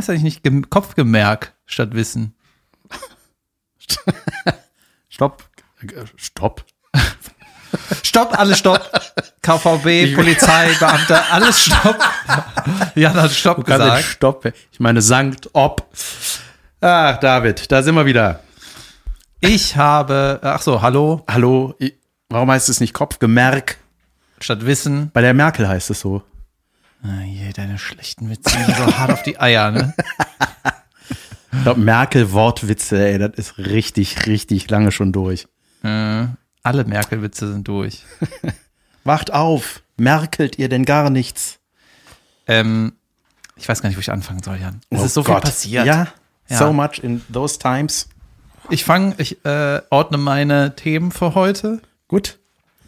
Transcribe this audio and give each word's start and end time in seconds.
heißt 0.00 0.10
eigentlich 0.10 0.22
nicht 0.22 0.42
Gem 0.42 0.68
Kopfgemerk 0.70 1.54
statt 1.66 1.94
Wissen? 1.94 2.34
Stopp. 5.08 5.44
Stopp. 6.16 6.64
Stopp, 8.02 8.36
alles 8.38 8.58
stopp. 8.58 8.90
KVB, 9.42 10.14
Polizei, 10.16 10.74
Beamter, 10.78 11.22
alles 11.30 11.64
stopp. 11.64 11.98
Jan 12.96 13.14
hat 13.14 13.30
Stopp 13.30 13.64
Gerade 13.64 13.84
gesagt. 13.84 14.04
Stopp. 14.04 14.52
Ich 14.72 14.80
meine 14.80 15.02
Sankt 15.02 15.50
Ob. 15.52 15.86
Ach, 16.80 17.16
David, 17.18 17.70
da 17.70 17.82
sind 17.82 17.94
wir 17.94 18.06
wieder. 18.06 18.40
Ich 19.40 19.76
habe, 19.76 20.40
ach 20.42 20.62
so, 20.62 20.82
hallo, 20.82 21.22
Hallo. 21.28 21.74
Warum 22.28 22.50
heißt 22.50 22.68
es 22.68 22.80
nicht 22.80 22.92
Kopfgemerk? 22.92 23.76
statt 24.40 24.66
Wissen. 24.66 25.10
Bei 25.12 25.20
der 25.20 25.34
Merkel 25.34 25.68
heißt 25.68 25.90
es 25.90 26.00
so. 26.00 26.22
Ah, 27.02 27.22
je, 27.24 27.52
deine 27.52 27.78
schlechten 27.78 28.28
Witze 28.30 28.56
gehen 28.56 28.74
so 28.76 28.98
hart 28.98 29.10
auf 29.12 29.22
die 29.22 29.38
Eier, 29.40 29.70
ne? 29.70 29.94
Ich 31.52 31.62
glaube, 31.64 31.80
Merkel-Wortwitze, 31.80 33.04
ey, 33.08 33.18
das 33.18 33.32
ist 33.34 33.58
richtig, 33.58 34.26
richtig 34.26 34.70
lange 34.70 34.92
schon 34.92 35.12
durch. 35.12 35.46
Äh, 35.82 36.26
alle 36.62 36.84
Merkel-Witze 36.84 37.50
sind 37.50 37.66
durch. 37.66 38.04
Wacht 39.04 39.32
auf. 39.32 39.82
Merkelt 39.96 40.58
ihr 40.60 40.68
denn 40.68 40.84
gar 40.84 41.10
nichts? 41.10 41.58
Ähm, 42.46 42.92
ich 43.56 43.68
weiß 43.68 43.82
gar 43.82 43.88
nicht, 43.88 43.96
wo 43.96 44.00
ich 44.00 44.12
anfangen 44.12 44.42
soll, 44.44 44.58
Jan. 44.58 44.80
Es 44.90 45.00
Oh 45.00 45.04
ist 45.06 45.14
so 45.14 45.22
Gott. 45.24 45.42
viel 45.42 45.50
passiert. 45.50 45.86
Ja, 45.86 46.06
Ja. 46.48 46.56
so 46.56 46.72
much 46.72 47.00
in 47.02 47.20
those 47.32 47.58
times. 47.58 48.08
Ich 48.70 48.84
fange, 48.84 49.14
ich 49.18 49.44
äh, 49.44 49.82
ordne 49.90 50.18
meine 50.18 50.76
Themen 50.76 51.10
für 51.10 51.34
heute. 51.34 51.82
Gut, 52.06 52.38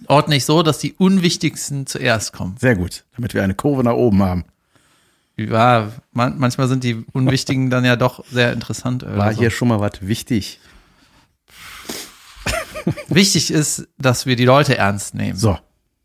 Ordne 0.09 0.37
ich 0.37 0.45
so, 0.45 0.63
dass 0.63 0.79
die 0.79 0.95
unwichtigsten 0.95 1.87
zuerst 1.87 2.33
kommen. 2.33 2.57
sehr 2.59 2.77
gut, 2.77 3.05
damit 3.17 3.35
wir 3.35 3.43
eine 3.43 3.55
Kurve 3.55 3.85
nach 3.85 3.95
oben 3.95 4.23
haben. 4.23 4.45
Ja, 5.37 5.91
man, 6.13 6.39
manchmal 6.39 6.69
sind 6.69 6.85
die 6.85 7.05
unwichtigen 7.13 7.71
dann 7.71 7.85
ja 7.85 7.97
doch 7.97 8.25
sehr 8.27 8.53
interessant. 8.53 9.05
War 9.07 9.33
so. 9.33 9.41
hier 9.41 9.51
schon 9.51 9.69
mal 9.69 9.81
was 9.81 10.03
wichtig? 10.03 10.61
Wichtig 13.09 13.51
ist, 13.51 13.89
dass 13.97 14.27
wir 14.27 14.37
die 14.37 14.45
Leute 14.45 14.77
ernst 14.77 15.15
nehmen. 15.15 15.39
So, 15.39 15.59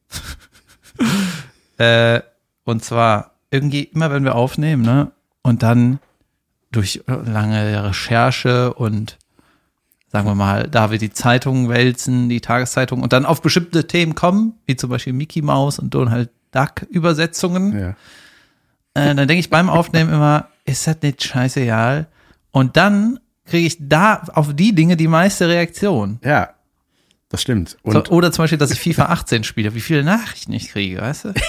Äh, 1.78 2.22
und 2.64 2.84
zwar 2.84 3.36
irgendwie 3.52 3.84
immer, 3.84 4.12
wenn 4.12 4.24
wir 4.24 4.36
aufnehmen, 4.36 4.82
ne? 4.82 5.12
Und 5.44 5.62
dann 5.62 6.00
durch 6.72 7.04
lange 7.06 7.84
Recherche 7.88 8.74
und 8.74 9.18
sagen 10.08 10.28
wir 10.28 10.36
mal, 10.36 10.68
da 10.68 10.92
wir 10.92 10.98
die 10.98 11.12
Zeitungen 11.12 11.70
wälzen, 11.70 12.30
die 12.30 12.42
Tageszeitung 12.42 13.02
und 13.02 13.14
dann 13.14 13.26
auf 13.26 13.42
bestimmte 13.42 13.88
Themen 13.88 14.16
kommen, 14.16 14.54
wie 14.66 14.76
zum 14.76 14.90
Beispiel 14.90 15.14
Mickey 15.14 15.42
Mouse 15.42 15.80
und 15.80 15.94
Donald 15.94 16.30
Duck 16.52 16.84
Übersetzungen, 16.90 17.78
ja. 17.78 17.90
äh, 18.94 19.16
dann 19.16 19.28
denke 19.28 19.40
ich 19.40 19.50
beim 19.50 19.70
Aufnehmen 19.70 20.12
immer, 20.14 20.48
ist 20.66 20.88
das 20.88 20.98
nicht 21.02 21.24
scheißegal? 21.24 22.08
Und 22.52 22.78
dann 22.78 23.20
kriege 23.46 23.68
ich 23.68 23.78
da 23.80 24.24
auf 24.34 24.56
die 24.56 24.74
Dinge 24.74 24.98
die 24.98 25.08
meiste 25.08 25.48
Reaktion. 25.48 26.20
Ja, 26.24 26.52
das 27.30 27.42
stimmt. 27.42 27.78
So, 27.84 28.04
oder 28.06 28.32
zum 28.32 28.44
Beispiel, 28.44 28.58
dass 28.58 28.72
ich 28.72 28.80
FIFA 28.80 29.08
18 29.08 29.44
spiele, 29.44 29.76
wie 29.76 29.82
viele 29.82 30.04
Nachrichten 30.04 30.54
ich 30.54 30.70
kriege, 30.70 31.02
weißt 31.02 31.26
du? 31.26 31.34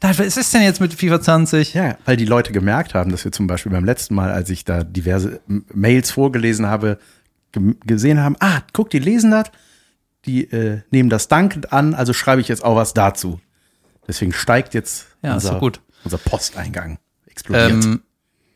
Da, 0.00 0.08
Was 0.18 0.36
ist 0.36 0.52
denn 0.52 0.62
jetzt 0.62 0.80
mit 0.80 0.94
FIFA 0.94 1.20
20? 1.20 1.74
ja, 1.74 1.96
weil 2.06 2.16
die 2.16 2.24
Leute 2.24 2.52
gemerkt 2.52 2.92
haben, 2.92 3.12
dass 3.12 3.24
wir 3.24 3.30
zum 3.30 3.46
Beispiel 3.46 3.70
beim 3.70 3.84
letzten 3.84 4.16
Mal, 4.16 4.32
als 4.32 4.50
ich 4.50 4.64
da 4.64 4.82
diverse 4.82 5.40
Mails 5.46 6.10
vorgelesen 6.10 6.66
habe, 6.66 6.98
gesehen 7.86 8.20
haben, 8.20 8.36
ah, 8.40 8.60
guck, 8.72 8.90
die 8.90 8.98
lesen 8.98 9.30
das, 9.30 9.50
die 10.24 10.44
äh, 10.50 10.82
nehmen 10.90 11.10
das 11.10 11.28
dankend 11.28 11.72
an, 11.72 11.94
also 11.94 12.12
schreibe 12.12 12.40
ich 12.40 12.48
jetzt 12.48 12.64
auch 12.64 12.76
was 12.76 12.94
dazu. 12.94 13.40
Deswegen 14.06 14.32
steigt 14.32 14.74
jetzt 14.74 15.06
Ja, 15.22 15.34
unser, 15.34 15.58
gut. 15.58 15.80
unser 16.04 16.18
Posteingang. 16.18 16.98
Explodiert. 17.26 17.84
Ähm, 17.84 18.02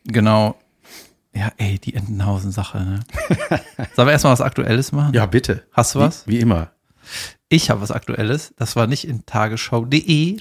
genau. 0.04 0.58
Ja, 1.34 1.52
ey, 1.58 1.78
die 1.78 1.94
Entenhausen-Sache, 1.94 2.78
ne? 2.78 3.00
Sollen 3.94 4.08
wir 4.08 4.12
erstmal 4.12 4.32
was 4.32 4.40
Aktuelles 4.40 4.92
machen? 4.92 5.12
ja, 5.14 5.26
bitte. 5.26 5.64
Hast 5.72 5.94
du 5.94 6.00
was? 6.00 6.26
Wie, 6.26 6.32
wie 6.32 6.40
immer. 6.40 6.70
Ich 7.48 7.70
habe 7.70 7.80
was 7.80 7.90
Aktuelles. 7.90 8.52
Das 8.56 8.74
war 8.74 8.86
nicht 8.86 9.06
in 9.06 9.24
tagesschau.de, 9.26 10.38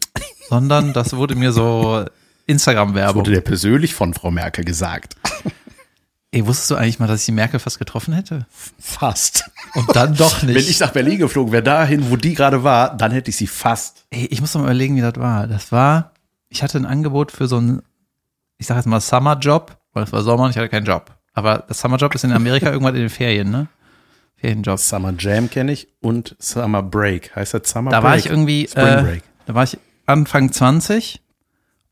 sondern 0.49 0.93
das 0.93 1.15
wurde 1.15 1.35
mir 1.35 1.51
so 1.51 2.05
Instagram-Werbung. 2.47 3.21
Wurde 3.21 3.31
dir 3.33 3.41
persönlich 3.41 3.93
von 3.93 4.13
Frau 4.13 4.31
Merkel 4.31 4.63
gesagt. 4.63 5.15
Ey, 6.35 6.45
wusstest 6.45 6.69
du 6.69 6.75
eigentlich 6.75 6.99
mal, 6.99 7.07
dass 7.07 7.21
ich 7.21 7.25
die 7.27 7.31
Merkel 7.31 7.61
fast 7.61 7.79
getroffen 7.79 8.13
hätte? 8.13 8.45
Fast. 8.77 9.49
Und 9.73 9.95
dann 9.95 10.15
doch 10.15 10.43
nicht. 10.43 10.53
Wenn 10.55 10.63
ich 10.69 10.81
nach 10.81 10.91
Berlin 10.91 11.17
geflogen 11.17 11.53
wäre, 11.53 11.63
dahin, 11.63 12.11
wo 12.11 12.17
die 12.17 12.33
gerade 12.33 12.61
war, 12.61 12.95
dann 12.97 13.13
hätte 13.13 13.29
ich 13.29 13.37
sie 13.37 13.47
fast. 13.47 14.03
Ey, 14.09 14.25
ich 14.25 14.41
muss 14.41 14.53
noch 14.53 14.59
mal 14.59 14.67
überlegen, 14.67 14.97
wie 14.97 15.01
das 15.01 15.15
war. 15.15 15.47
Das 15.47 15.71
war, 15.71 16.11
ich 16.49 16.61
hatte 16.61 16.77
ein 16.77 16.85
Angebot 16.85 17.31
für 17.31 17.47
so 17.47 17.55
einen, 17.55 17.81
ich 18.57 18.67
sag 18.67 18.75
jetzt 18.75 18.85
mal 18.85 18.99
Summerjob, 18.99 19.77
weil 19.93 20.03
es 20.03 20.11
war 20.11 20.23
Sommer 20.23 20.43
und 20.43 20.49
ich 20.49 20.57
hatte 20.57 20.67
keinen 20.67 20.85
Job. 20.85 21.09
Aber 21.33 21.63
das 21.69 21.79
Summerjob 21.79 22.13
ist 22.15 22.25
in 22.25 22.33
Amerika 22.33 22.65
irgendwann 22.71 22.95
in 22.95 23.01
den 23.01 23.09
Ferien, 23.09 23.49
ne? 23.49 23.67
Ferienjob. 24.35 24.77
Summer 24.77 25.13
Jam 25.17 25.49
kenne 25.49 25.71
ich 25.71 25.87
und 26.01 26.35
Summer 26.39 26.83
Break. 26.83 27.33
Heißt 27.33 27.53
das 27.53 27.69
Summer 27.69 27.91
Da 27.91 28.01
Break? 28.01 28.09
war 28.09 28.17
ich 28.17 28.25
irgendwie, 28.25 28.67
Spring 28.69 28.85
äh, 28.85 29.01
Break. 29.03 29.23
da 29.45 29.55
war 29.55 29.63
ich 29.63 29.77
Anfang 30.05 30.51
20 30.51 31.21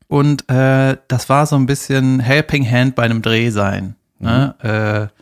und 0.06 0.50
äh, 0.50 0.98
das 1.08 1.30
war 1.30 1.46
so 1.46 1.56
ein 1.56 1.64
bisschen 1.64 2.20
Helping 2.20 2.70
Hand 2.70 2.94
bei 2.94 3.04
einem 3.04 3.22
Dreh 3.22 3.48
sein. 3.48 3.96
Ne? 4.24 5.10
Äh, 5.10 5.20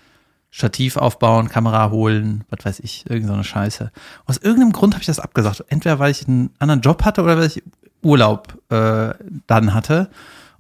Stativ 0.54 0.98
aufbauen, 0.98 1.48
Kamera 1.48 1.90
holen, 1.90 2.44
was 2.50 2.64
weiß 2.66 2.80
ich, 2.80 3.08
irgend 3.08 3.26
so 3.26 3.32
eine 3.32 3.42
Scheiße. 3.42 3.90
Aus 4.26 4.36
irgendeinem 4.36 4.72
Grund 4.72 4.92
habe 4.92 5.00
ich 5.00 5.06
das 5.06 5.18
abgesagt. 5.18 5.64
Entweder 5.68 5.98
weil 5.98 6.10
ich 6.10 6.28
einen 6.28 6.50
anderen 6.58 6.82
Job 6.82 7.04
hatte 7.04 7.22
oder 7.22 7.38
weil 7.38 7.46
ich 7.46 7.62
Urlaub 8.02 8.58
äh, 8.70 9.14
dann 9.46 9.72
hatte. 9.72 10.10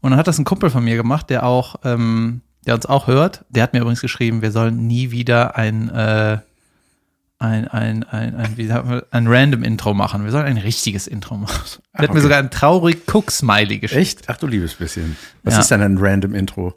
Und 0.00 0.10
dann 0.12 0.18
hat 0.18 0.28
das 0.28 0.38
ein 0.38 0.46
Kumpel 0.46 0.70
von 0.70 0.82
mir 0.82 0.96
gemacht, 0.96 1.28
der 1.28 1.44
auch, 1.44 1.76
ähm, 1.84 2.40
der 2.64 2.74
uns 2.74 2.86
auch 2.86 3.06
hört. 3.06 3.44
Der 3.50 3.62
hat 3.62 3.74
mir 3.74 3.80
übrigens 3.80 4.00
geschrieben, 4.00 4.40
wir 4.40 4.50
sollen 4.50 4.86
nie 4.86 5.10
wieder 5.10 5.56
ein 5.56 5.90
äh, 5.90 6.38
ein, 7.42 7.66
ein, 7.68 8.04
ein, 8.04 8.36
ein, 8.36 8.56
wie 8.56 8.66
sagt 8.66 8.86
man, 8.86 9.02
ein 9.10 9.26
random 9.26 9.64
Intro 9.64 9.94
machen. 9.94 10.24
Wir 10.24 10.30
sollen 10.30 10.46
ein 10.46 10.58
richtiges 10.58 11.08
Intro 11.08 11.36
machen. 11.36 11.80
Er 11.92 12.04
hat 12.04 12.10
mir 12.10 12.14
okay. 12.14 12.20
sogar 12.20 12.38
ein 12.38 12.50
traurig 12.50 13.02
Cook-Smiley 13.12 13.78
geschickt. 13.80 14.00
Echt? 14.00 14.22
Ach 14.28 14.36
du 14.36 14.46
liebes 14.46 14.74
bisschen. 14.74 15.16
Was 15.42 15.54
Ja. 15.54 15.60
ist 15.60 15.70
denn 15.72 15.82
ein 15.82 15.98
random 15.98 16.34
Intro? 16.34 16.72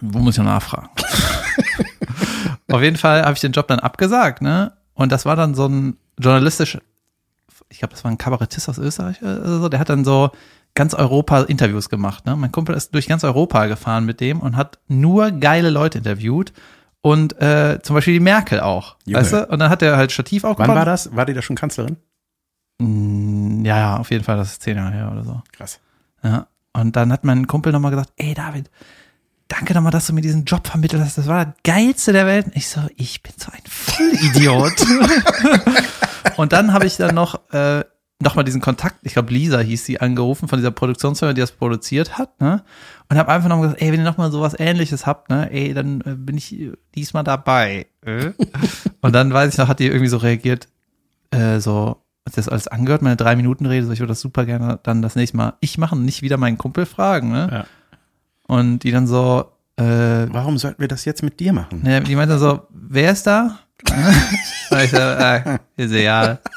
Wo 0.00 0.18
muss 0.18 0.34
ich 0.34 0.38
noch 0.38 0.46
nachfragen? 0.46 0.88
Auf 2.70 2.82
jeden 2.82 2.96
Fall 2.96 3.22
habe 3.22 3.34
ich 3.34 3.40
den 3.40 3.52
Job 3.52 3.68
dann 3.68 3.80
abgesagt, 3.80 4.42
ne? 4.42 4.72
Und 4.94 5.12
das 5.12 5.24
war 5.26 5.36
dann 5.36 5.54
so 5.54 5.66
ein 5.66 5.96
journalistisch, 6.18 6.78
ich 7.68 7.78
glaube, 7.78 7.92
das 7.92 8.04
war 8.04 8.10
ein 8.10 8.18
Kabarettist 8.18 8.68
aus 8.68 8.78
Österreich 8.78 9.22
oder 9.22 9.60
so, 9.60 9.68
der 9.68 9.80
hat 9.80 9.88
dann 9.88 10.04
so 10.04 10.30
ganz 10.74 10.94
Europa 10.94 11.42
Interviews 11.42 11.88
gemacht, 11.90 12.24
ne? 12.26 12.34
Mein 12.36 12.52
Kumpel 12.52 12.74
ist 12.74 12.94
durch 12.94 13.08
ganz 13.08 13.24
Europa 13.24 13.66
gefahren 13.66 14.04
mit 14.06 14.20
dem 14.20 14.40
und 14.40 14.56
hat 14.56 14.78
nur 14.88 15.30
geile 15.32 15.70
Leute 15.70 15.98
interviewt 15.98 16.52
und 17.02 17.38
äh, 17.42 17.80
zum 17.82 17.94
Beispiel 17.94 18.14
die 18.14 18.20
Merkel 18.20 18.60
auch, 18.60 18.96
Junge. 19.04 19.18
weißt 19.20 19.32
du? 19.32 19.46
Und 19.48 19.58
dann 19.58 19.68
hat 19.70 19.82
er 19.82 19.96
halt 19.96 20.12
Stativ 20.12 20.44
aufgebaut. 20.44 20.68
Wann 20.68 20.76
war 20.76 20.84
das? 20.84 21.14
War 21.14 21.26
die 21.26 21.34
da 21.34 21.42
schon 21.42 21.56
Kanzlerin? 21.56 21.96
Mm, 22.78 23.64
Ja, 23.64 23.78
ja, 23.78 23.96
auf 23.98 24.10
jeden 24.10 24.24
Fall, 24.24 24.36
das 24.36 24.52
ist 24.52 24.62
zehn 24.62 24.76
Jahre 24.76 24.92
her 24.92 25.10
oder 25.12 25.24
so. 25.24 25.42
Krass. 25.52 25.80
Ja. 26.22 26.46
Und 26.72 26.96
dann 26.96 27.12
hat 27.12 27.24
mein 27.24 27.46
Kumpel 27.46 27.72
nochmal 27.72 27.90
gesagt, 27.90 28.12
ey 28.16 28.32
David, 28.34 28.70
danke 29.52 29.74
nochmal, 29.74 29.92
dass 29.92 30.06
du 30.06 30.14
mir 30.14 30.22
diesen 30.22 30.44
Job 30.44 30.66
vermittelt 30.66 31.02
hast. 31.02 31.18
Das 31.18 31.26
war 31.26 31.44
das 31.44 31.54
Geilste 31.62 32.12
der 32.12 32.26
Welt. 32.26 32.46
Ich 32.54 32.68
so, 32.68 32.80
ich 32.96 33.22
bin 33.22 33.32
so 33.36 33.52
ein 33.52 33.62
Vollidiot. 33.66 34.72
und 36.36 36.52
dann 36.52 36.72
habe 36.72 36.86
ich 36.86 36.96
dann 36.96 37.14
noch, 37.14 37.38
äh, 37.52 37.84
noch 38.20 38.34
mal 38.34 38.44
diesen 38.44 38.62
Kontakt, 38.62 38.96
ich 39.02 39.12
glaube 39.12 39.32
Lisa 39.32 39.58
hieß 39.58 39.84
sie, 39.84 40.00
angerufen 40.00 40.48
von 40.48 40.58
dieser 40.58 40.70
Produktionsfirma, 40.70 41.34
die 41.34 41.40
das 41.42 41.52
produziert 41.52 42.16
hat, 42.16 42.40
ne? 42.40 42.62
Und 43.10 43.18
habe 43.18 43.30
einfach 43.30 43.48
nochmal 43.48 43.66
gesagt, 43.66 43.82
ey, 43.82 43.92
wenn 43.92 44.00
ihr 44.00 44.04
nochmal 44.04 44.32
sowas 44.32 44.58
ähnliches 44.58 45.04
habt, 45.04 45.28
ne, 45.28 45.50
ey, 45.52 45.74
dann 45.74 46.00
äh, 46.00 46.14
bin 46.14 46.38
ich 46.38 46.70
diesmal 46.94 47.24
dabei. 47.24 47.86
Äh? 48.06 48.32
und 49.02 49.12
dann 49.14 49.34
weiß 49.34 49.52
ich 49.52 49.58
noch, 49.58 49.68
hat 49.68 49.80
die 49.80 49.86
irgendwie 49.86 50.08
so 50.08 50.16
reagiert, 50.16 50.68
äh, 51.30 51.58
so, 51.58 52.02
hat 52.26 52.38
das 52.38 52.48
alles 52.48 52.68
angehört, 52.68 53.02
meine 53.02 53.16
drei 53.16 53.36
Minuten 53.36 53.66
Rede, 53.66 53.84
so 53.84 53.92
ich 53.92 54.00
würde 54.00 54.12
das 54.12 54.20
super 54.20 54.46
gerne 54.46 54.78
dann 54.82 55.02
das 55.02 55.14
nächste 55.14 55.36
Mal 55.36 55.54
ich 55.60 55.76
machen, 55.76 56.06
nicht 56.06 56.22
wieder 56.22 56.38
meinen 56.38 56.56
Kumpel 56.56 56.86
fragen, 56.86 57.32
ne? 57.32 57.48
Ja. 57.52 57.66
Und 58.46 58.80
die 58.80 58.90
dann 58.90 59.06
so, 59.06 59.52
äh, 59.76 59.82
Warum 59.84 60.58
sollten 60.58 60.80
wir 60.80 60.88
das 60.88 61.04
jetzt 61.04 61.22
mit 61.22 61.40
dir 61.40 61.52
machen? 61.52 61.82
ne, 61.82 62.00
die 62.02 62.14
meinte 62.16 62.38
so, 62.38 62.66
wer 62.70 63.12
ist 63.12 63.26
da? 63.26 63.58
Ich 64.84 64.90
so, 64.90 64.96
äh, 64.96 65.58
ist 65.76 65.92
egal. 65.92 66.40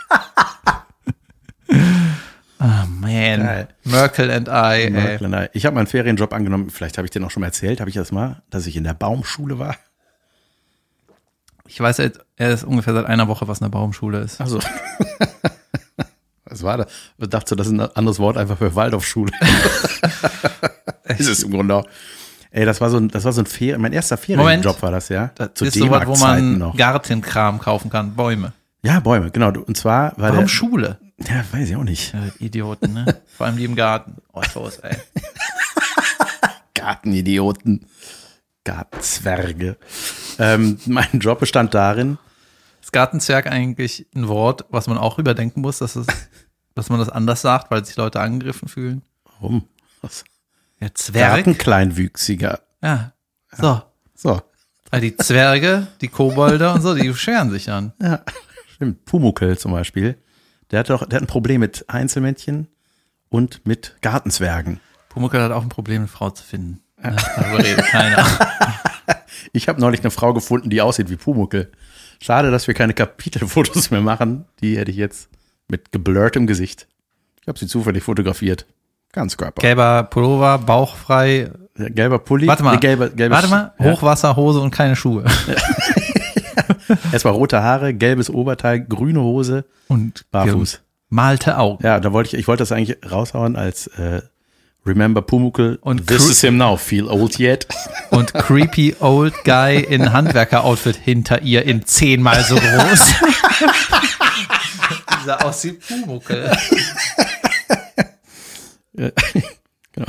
Ah, 2.57 2.85
man. 2.87 3.11
Geil. 3.41 3.67
Merkel 3.83 4.31
and 4.31 4.47
I, 4.47 4.83
ey. 4.85 4.89
Merkel 4.89 5.27
und 5.27 5.33
I. 5.33 5.47
Ich 5.53 5.65
habe 5.65 5.75
meinen 5.75 5.87
Ferienjob 5.87 6.33
angenommen. 6.33 6.69
Vielleicht 6.69 6.97
habe 6.97 7.05
ich 7.05 7.11
dir 7.11 7.19
noch 7.19 7.29
schon 7.29 7.41
mal 7.41 7.47
erzählt. 7.47 7.79
Habe 7.79 7.89
ich 7.89 7.95
das 7.95 8.11
mal, 8.11 8.41
dass 8.49 8.65
ich 8.65 8.75
in 8.77 8.83
der 8.85 8.93
Baumschule 8.93 9.59
war? 9.59 9.75
Ich 11.67 11.79
weiß 11.79 11.97
jetzt, 11.97 12.21
er 12.37 12.51
ist 12.51 12.63
ungefähr 12.63 12.93
seit 12.93 13.05
einer 13.05 13.27
Woche, 13.27 13.47
was 13.47 13.61
eine 13.61 13.69
Baumschule 13.69 14.19
ist. 14.19 14.39
Also. 14.39 14.59
Was 16.45 16.63
war 16.63 16.77
das? 16.77 16.87
Ich 17.17 17.29
dachte, 17.29 17.55
das 17.55 17.67
ist 17.67 17.73
ein 17.73 17.81
anderes 17.81 18.19
Wort 18.19 18.37
einfach 18.37 18.57
für 18.57 18.75
Waldorfschule. 18.75 19.31
ist 21.17 21.27
es 21.27 21.43
im 21.43 21.51
Grunde 21.51 21.75
auch. 21.75 21.85
Ey, 22.51 22.65
das 22.65 22.79
war 22.79 22.89
so 22.89 22.97
ein, 22.97 23.09
das 23.09 23.25
war 23.25 23.33
so 23.33 23.41
ein 23.41 23.47
Ferien, 23.47 23.81
mein 23.81 23.91
erster 23.91 24.15
Ferienjob 24.15 24.81
war 24.81 24.91
das, 24.91 25.09
ja. 25.09 25.31
Das 25.35 25.49
ist 25.59 25.73
so 25.73 25.89
was, 25.89 26.07
wo 26.07 26.15
man 26.15 26.57
noch. 26.57 26.77
Gartenkram 26.77 27.59
kaufen 27.59 27.89
kann, 27.89 28.15
Bäume. 28.15 28.53
Ja, 28.81 28.99
Bäume, 28.99 29.31
genau. 29.31 29.49
Und 29.49 29.75
zwar 29.75 30.13
war 30.17 30.29
Warum 30.29 30.41
der, 30.41 30.47
Schule? 30.47 30.99
ja, 31.17 31.43
weiß 31.51 31.69
ich 31.69 31.75
auch 31.75 31.83
nicht. 31.83 32.13
Äh, 32.13 32.43
Idioten, 32.43 32.93
ne? 32.93 33.21
Vor 33.35 33.47
allem 33.47 33.57
die 33.57 33.65
im 33.65 33.75
Garten. 33.75 34.17
Oh, 34.31 34.41
ich 34.45 34.55
weiß, 34.55 34.77
ey. 34.79 34.95
Gartenidioten. 36.73 37.87
Gartenzwerge. 38.63 39.77
Ähm, 40.39 40.79
mein 40.85 41.19
Job 41.19 41.39
bestand 41.39 41.73
darin, 41.73 42.17
Ist 42.85 42.93
Gartenzwerg 42.93 43.47
eigentlich 43.47 44.05
ein 44.13 44.27
Wort, 44.27 44.65
was 44.69 44.85
man 44.85 44.99
auch 44.99 45.17
überdenken 45.17 45.61
muss, 45.61 45.79
dass, 45.79 45.95
es, 45.95 46.05
dass 46.75 46.89
man 46.91 46.99
das 46.99 47.09
anders 47.09 47.41
sagt, 47.41 47.71
weil 47.71 47.83
sich 47.83 47.95
Leute 47.95 48.19
angegriffen 48.19 48.67
fühlen? 48.67 49.01
warum? 49.23 49.67
Was? 50.03 50.23
Ja, 50.79 50.93
Zwerg. 50.93 51.37
Gartenkleinwüchsiger. 51.37 52.59
Ja. 52.83 53.13
So. 53.57 53.81
So. 54.13 54.39
Weil 54.91 55.01
die 55.01 55.17
Zwerge, 55.17 55.87
die 55.99 56.09
Kobolde 56.09 56.71
und 56.73 56.83
so, 56.83 56.93
die 56.93 57.11
scheren 57.15 57.49
sich 57.49 57.71
an. 57.71 57.93
Ja, 57.99 58.21
stimmt. 58.75 59.03
Pumukel 59.05 59.57
zum 59.57 59.71
Beispiel. 59.71 60.19
Der 60.69 60.81
hat 60.81 60.91
doch, 60.91 61.07
der 61.07 61.17
hat 61.17 61.23
ein 61.23 61.27
Problem 61.27 61.61
mit 61.61 61.85
Einzelmännchen 61.87 62.67
und 63.29 63.65
mit 63.65 63.95
Gartenzwergen. 64.01 64.79
Pumuckl 65.09 65.41
hat 65.41 65.51
auch 65.51 65.63
ein 65.63 65.69
Problem, 65.69 66.03
eine 66.03 66.07
Frau 66.07 66.29
zu 66.29 66.43
finden. 66.43 66.83
Ne? 67.01 67.15
Darüber 67.35 67.63
redet 67.63 67.85
keiner. 67.87 68.23
Ich 69.51 69.69
habe 69.69 69.79
neulich 69.79 70.01
eine 70.01 70.11
Frau 70.11 70.33
gefunden, 70.33 70.69
die 70.69 70.81
aussieht 70.81 71.09
wie 71.09 71.15
Pumuckel. 71.15 71.71
Schade, 72.19 72.51
dass 72.51 72.67
wir 72.67 72.73
keine 72.73 72.93
Kapitelfotos 72.93 73.91
mehr 73.91 74.01
machen. 74.01 74.45
Die 74.61 74.77
hätte 74.77 74.91
ich 74.91 74.97
jetzt 74.97 75.29
mit 75.67 75.91
geblurrtem 75.91 76.47
Gesicht. 76.47 76.87
Ich 77.41 77.47
habe 77.47 77.59
sie 77.59 77.67
zufällig 77.67 78.03
fotografiert. 78.03 78.65
Ganz 79.11 79.37
Körper. 79.37 79.61
Gelber 79.61 80.03
Pullover, 80.03 80.57
bauchfrei. 80.57 81.51
Gelber 81.75 82.19
Pulli. 82.19 82.47
Warte 82.47 82.63
mal. 82.63 82.73
Nee, 82.73 82.79
gelber, 82.79 83.09
gelbes, 83.09 83.35
Warte 83.35 83.47
mal. 83.49 83.73
Ja. 83.79 83.85
Hochwasserhose 83.85 84.59
und 84.59 84.71
keine 84.71 84.95
Schuhe. 84.95 85.25
Erstmal 87.11 87.33
rote 87.33 87.61
Haare, 87.61 87.93
gelbes 87.93 88.29
Oberteil, 88.29 88.81
grüne 88.81 89.21
Hose. 89.21 89.65
Und 89.87 90.25
Barfuß. 90.31 90.81
Malte 91.09 91.57
Augen. 91.57 91.83
Ja, 91.83 91.99
da 91.99 92.11
wollte 92.13 92.29
ich, 92.35 92.39
ich 92.39 92.47
wollte 92.47 92.61
das 92.61 92.71
eigentlich 92.71 92.97
raushauen 93.09 93.55
als 93.55 93.87
äh, 93.87 94.21
Remember 94.85 95.21
Pumuckel. 95.21 95.77
Und 95.81 96.07
This 96.07 96.29
is 96.29 96.41
him 96.41 96.57
now. 96.57 96.77
Feel 96.77 97.07
old 97.09 97.39
yet? 97.39 97.67
Und 98.11 98.33
creepy 98.33 98.95
old 98.99 99.33
guy 99.43 99.77
in 99.79 100.13
Handwerker-Outfit 100.13 100.95
hinter 100.95 101.41
ihr 101.41 101.63
in 101.65 101.85
zehnmal 101.85 102.43
so 102.43 102.55
groß. 102.55 102.99
Dieser 105.23 105.43
aussieht 105.45 105.81
Pumuckel. 105.87 106.51
Genau. 109.91 110.07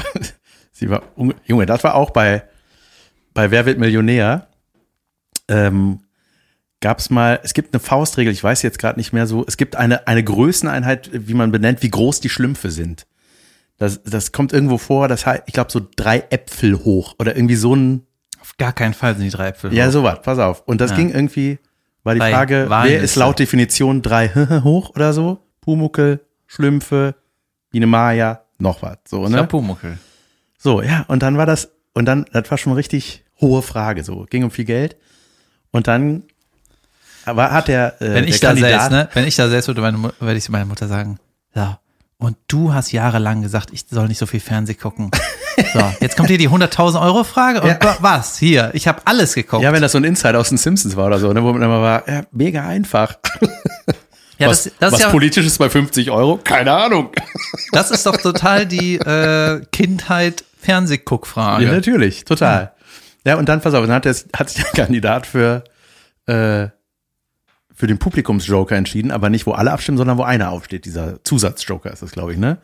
Sie 0.72 0.90
war, 0.90 1.02
unge- 1.16 1.34
Junge, 1.44 1.66
das 1.66 1.82
war 1.84 1.94
auch 1.94 2.10
bei, 2.10 2.42
bei 3.34 3.50
Wer 3.50 3.66
wird 3.66 3.78
Millionär. 3.78 4.48
Ähm, 5.48 6.00
gab 6.80 6.98
es 6.98 7.10
mal, 7.10 7.40
es 7.42 7.54
gibt 7.54 7.72
eine 7.74 7.80
Faustregel, 7.80 8.32
ich 8.32 8.42
weiß 8.42 8.62
jetzt 8.62 8.78
gerade 8.78 8.98
nicht 8.98 9.12
mehr 9.12 9.26
so, 9.26 9.44
es 9.46 9.56
gibt 9.56 9.76
eine, 9.76 10.06
eine 10.06 10.22
Größeneinheit, 10.22 11.10
wie 11.12 11.34
man 11.34 11.52
benennt, 11.52 11.82
wie 11.82 11.90
groß 11.90 12.20
die 12.20 12.28
Schlümpfe 12.28 12.70
sind. 12.70 13.06
Das, 13.78 14.02
das 14.04 14.32
kommt 14.32 14.52
irgendwo 14.52 14.78
vor, 14.78 15.06
das 15.08 15.26
heißt, 15.26 15.42
ich 15.46 15.52
glaube, 15.52 15.70
so 15.70 15.80
drei 15.96 16.24
Äpfel 16.30 16.78
hoch 16.84 17.14
oder 17.18 17.36
irgendwie 17.36 17.56
so 17.56 17.74
ein, 17.76 18.06
Auf 18.40 18.56
gar 18.56 18.72
keinen 18.72 18.94
Fall 18.94 19.14
sind 19.16 19.24
die 19.24 19.30
drei 19.30 19.48
Äpfel. 19.48 19.72
ja, 19.74 19.86
hoch. 19.88 19.92
sowas, 19.92 20.18
pass 20.22 20.38
auf. 20.38 20.62
Und 20.66 20.80
das 20.80 20.92
Ja. 20.92 20.96
ging 20.96 21.10
irgendwie, 21.10 21.58
war 22.04 22.14
die 22.14 22.20
Bei 22.20 22.32
Frage, 22.32 22.54
wer 22.64 22.70
Walnüsse. 22.70 23.04
ist 23.04 23.16
laut 23.16 23.38
Definition 23.38 24.00
drei 24.02 24.28
hoch 24.64 24.90
oder 24.94 25.12
so? 25.12 25.38
Pumuckel, 25.60 26.20
Schlümpfe, 26.46 27.16
Biene 27.70 27.86
Maya, 27.86 28.42
noch 28.58 28.80
was, 28.82 28.98
so, 29.06 29.24
Ich 29.24 29.30
ne? 29.30 29.36
glaub 29.36 29.48
Pumuckel. 29.48 29.98
So, 30.58 30.80
ja, 30.80 31.04
und 31.08 31.22
dann 31.22 31.36
war 31.36 31.44
das, 31.46 31.70
und 31.92 32.06
dann, 32.06 32.24
das 32.32 32.50
war 32.50 32.56
schon 32.56 32.72
eine 32.72 32.78
richtig 32.78 33.24
hohe 33.40 33.60
Frage, 33.62 34.04
so, 34.04 34.24
ging 34.30 34.42
um 34.44 34.50
viel 34.50 34.64
Geld. 34.64 34.96
Und 35.70 35.86
dann 35.88 36.22
aber 37.26 37.50
hat 37.50 37.68
der, 37.68 38.00
äh, 38.00 38.04
Wenn 38.14 38.14
der 38.24 38.28
ich 38.28 38.40
da 38.40 38.48
Kandidat, 38.48 38.70
selbst, 38.70 38.90
ne, 38.92 39.08
wenn 39.14 39.26
ich 39.26 39.36
da 39.36 39.48
selbst 39.48 39.66
würde, 39.66 39.80
meine, 39.82 39.98
würde 40.20 40.36
ich 40.36 40.48
meiner 40.48 40.64
Mutter 40.64 40.86
sagen, 40.88 41.18
so, 41.54 41.76
und 42.18 42.36
du 42.48 42.72
hast 42.74 42.92
jahrelang 42.92 43.42
gesagt, 43.42 43.70
ich 43.72 43.84
soll 43.90 44.08
nicht 44.08 44.18
so 44.18 44.26
viel 44.26 44.40
Fernsehen 44.40 44.78
gucken. 44.78 45.10
So, 45.72 45.82
jetzt 46.00 46.16
kommt 46.16 46.28
hier 46.28 46.38
die 46.38 46.48
100.000 46.50 47.00
Euro 47.00 47.24
Frage 47.24 47.60
und 47.62 47.68
Ja. 47.68 47.78
wa- 47.82 47.96
was? 48.00 48.38
Hier, 48.38 48.70
ich 48.74 48.86
habe 48.88 49.00
alles 49.06 49.34
geguckt. 49.34 49.62
ja, 49.62 49.72
wenn 49.72 49.80
das 49.82 49.92
so 49.92 49.98
ein 49.98 50.04
Insider 50.04 50.38
aus 50.38 50.50
den 50.50 50.58
Simpsons 50.58 50.96
war 50.96 51.06
oder 51.06 51.18
so, 51.18 51.32
ne, 51.32 51.42
wo 51.42 51.52
man 51.52 51.62
immer 51.62 51.80
war, 51.80 52.08
ja, 52.08 52.22
mega 52.30 52.66
einfach. 52.66 53.16
Ja, 54.38 54.48
was 54.48 54.64
das, 54.64 54.72
das, 54.78 54.92
was 54.92 54.98
ist 55.00 55.04
ja, 55.06 55.10
politisches 55.10 55.56
bei 55.56 55.70
50 55.70 56.10
Euro? 56.10 56.38
Keine 56.44 56.72
Ahnung. 56.72 57.10
das 57.72 57.90
ist 57.90 58.04
doch 58.04 58.18
total 58.18 58.66
die 58.66 58.96
äh, 58.96 59.62
Kindheit 59.72 60.44
Fernsehguckfrage. 60.60 61.64
Ja, 61.64 61.72
natürlich, 61.72 62.24
total. 62.26 62.72
Ja, 63.24 63.36
und 63.36 63.48
dann, 63.48 63.62
pass 63.62 63.72
auf, 63.72 63.86
dann 63.86 63.94
hat, 63.94 64.04
der, 64.04 64.14
hat 64.36 64.50
sich 64.50 64.62
der 64.62 64.84
Kandidat 64.84 65.26
für, 65.26 65.64
äh, 66.26 66.68
für 67.76 67.86
den 67.86 67.98
Publikumsjoker 67.98 68.74
entschieden, 68.74 69.10
aber 69.10 69.28
nicht, 69.28 69.46
wo 69.46 69.52
alle 69.52 69.70
abstimmen, 69.70 69.98
sondern 69.98 70.16
wo 70.16 70.22
einer 70.22 70.50
aufsteht. 70.50 70.86
Dieser 70.86 71.22
Zusatzjoker 71.24 71.92
ist 71.92 72.02
das, 72.02 72.10
glaube 72.10 72.32
ich, 72.32 72.38
ne? 72.38 72.56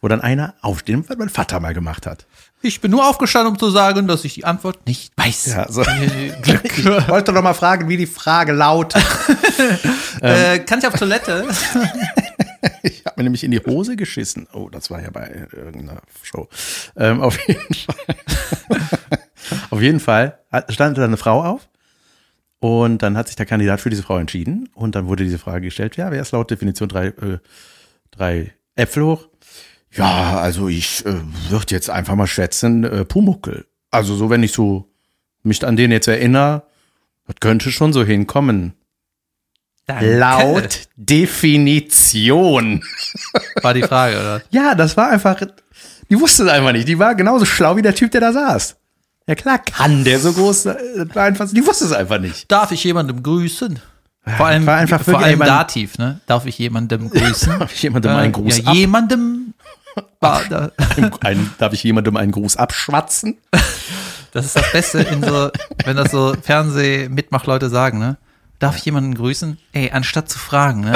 Wo 0.00 0.08
dann 0.08 0.20
einer 0.20 0.54
aufsteht, 0.62 1.08
was 1.08 1.16
mein 1.16 1.28
Vater 1.28 1.60
mal 1.60 1.74
gemacht 1.74 2.06
hat. 2.06 2.26
Ich 2.60 2.80
bin 2.80 2.90
nur 2.90 3.08
aufgestanden, 3.08 3.52
um 3.52 3.58
zu 3.58 3.70
sagen, 3.70 4.08
dass 4.08 4.24
ich 4.24 4.34
die 4.34 4.44
Antwort 4.44 4.84
nicht 4.84 5.12
weiß. 5.16 5.46
Ja, 5.46 5.70
so. 5.70 5.82
Ich 6.64 6.84
wollte 6.84 7.32
doch 7.32 7.42
mal 7.42 7.54
fragen, 7.54 7.88
wie 7.88 7.96
die 7.96 8.06
Frage 8.06 8.52
lautet. 8.52 9.00
äh, 10.20 10.58
kann 10.58 10.80
ich 10.80 10.86
auf 10.86 10.94
Toilette? 10.94 11.46
Ich 12.84 13.04
habe 13.04 13.14
mir 13.16 13.24
nämlich 13.24 13.42
in 13.42 13.50
die 13.50 13.58
Hose 13.58 13.96
geschissen. 13.96 14.46
Oh, 14.52 14.68
das 14.68 14.88
war 14.88 15.02
ja 15.02 15.10
bei 15.10 15.48
irgendeiner 15.52 16.00
Show. 16.22 16.48
Ähm, 16.96 17.20
auf 17.20 17.36
jeden 17.48 17.74
Fall. 17.74 18.16
auf 19.70 19.80
jeden 19.80 19.98
Fall 19.98 20.38
stand 20.68 20.96
da 20.96 21.04
eine 21.04 21.16
Frau 21.16 21.42
auf 21.42 21.68
und 22.62 23.02
dann 23.02 23.16
hat 23.16 23.26
sich 23.26 23.34
der 23.34 23.44
Kandidat 23.44 23.80
für 23.80 23.90
diese 23.90 24.04
Frau 24.04 24.18
entschieden 24.18 24.68
und 24.72 24.94
dann 24.94 25.08
wurde 25.08 25.24
diese 25.24 25.40
Frage 25.40 25.62
gestellt, 25.62 25.96
ja, 25.96 26.12
wer 26.12 26.22
ist 26.22 26.30
laut 26.30 26.48
Definition 26.48 26.88
drei, 26.88 27.06
äh, 27.08 27.38
drei 28.12 28.52
Äpfel 28.76 29.02
hoch? 29.02 29.28
Ja, 29.90 30.38
also 30.38 30.68
ich 30.68 31.04
äh, 31.04 31.12
würde 31.48 31.74
jetzt 31.74 31.90
einfach 31.90 32.14
mal 32.14 32.28
schätzen, 32.28 32.84
äh, 32.84 33.04
Pumuckel. 33.04 33.66
Also 33.90 34.14
so, 34.14 34.30
wenn 34.30 34.44
ich 34.44 34.52
so 34.52 34.88
mich 35.42 35.66
an 35.66 35.74
den 35.74 35.90
jetzt 35.90 36.06
erinnere, 36.06 36.62
das 37.26 37.34
könnte 37.40 37.72
schon 37.72 37.92
so 37.92 38.04
hinkommen. 38.04 38.74
Danke. 39.86 40.16
Laut 40.16 40.82
Definition. 40.94 42.84
War 43.60 43.74
die 43.74 43.82
Frage, 43.82 44.20
oder? 44.20 44.42
Ja, 44.52 44.76
das 44.76 44.96
war 44.96 45.10
einfach, 45.10 45.42
die 46.08 46.20
wusste 46.20 46.44
es 46.44 46.48
einfach 46.48 46.70
nicht. 46.70 46.86
Die 46.86 47.00
war 47.00 47.16
genauso 47.16 47.44
schlau 47.44 47.74
wie 47.74 47.82
der 47.82 47.96
Typ, 47.96 48.12
der 48.12 48.20
da 48.20 48.32
saß. 48.32 48.76
Ja 49.26 49.34
klar, 49.34 49.58
kann 49.58 50.04
der 50.04 50.18
so 50.18 50.32
groß 50.32 50.62
sein. 50.64 50.76
Die 51.52 51.66
wusste 51.66 51.84
es 51.84 51.92
einfach 51.92 52.18
nicht. 52.18 52.50
Darf 52.50 52.72
ich 52.72 52.82
jemandem 52.84 53.22
grüßen? 53.22 53.78
Vor 54.36 54.46
allem, 54.46 54.66
war 54.66 54.76
einfach 54.76 55.02
vor 55.02 55.18
allem 55.20 55.40
Dativ, 55.40 55.98
ne? 55.98 56.20
Darf 56.26 56.46
ich 56.46 56.58
jemandem 56.58 57.10
grüßen? 57.10 57.58
Darf 57.58 57.72
ich 57.72 57.82
jemandem 57.82 58.12
einen 58.12 58.32
Gruß 58.32 58.58
ja, 58.58 58.64
ab- 58.66 58.74
jemandem 58.74 59.54
war 60.20 60.42
da, 60.48 60.70
Ein, 61.20 61.50
darf 61.58 61.72
ich 61.72 61.82
jemandem 61.82 62.16
einen 62.16 62.32
Gruß 62.32 62.56
abschwatzen? 62.56 63.36
Das 64.32 64.46
ist 64.46 64.56
das 64.56 64.72
Beste 64.72 65.06
so, 65.20 65.50
wenn 65.84 65.96
das 65.96 66.10
so 66.10 66.34
Fernseh-Mitmachleute 66.40 67.68
sagen, 67.68 67.98
ne? 67.98 68.16
Darf 68.58 68.76
ich 68.76 68.84
jemanden 68.84 69.14
grüßen? 69.14 69.58
Ey, 69.72 69.90
anstatt 69.90 70.30
zu 70.30 70.38
fragen, 70.38 70.82
ne? 70.82 70.94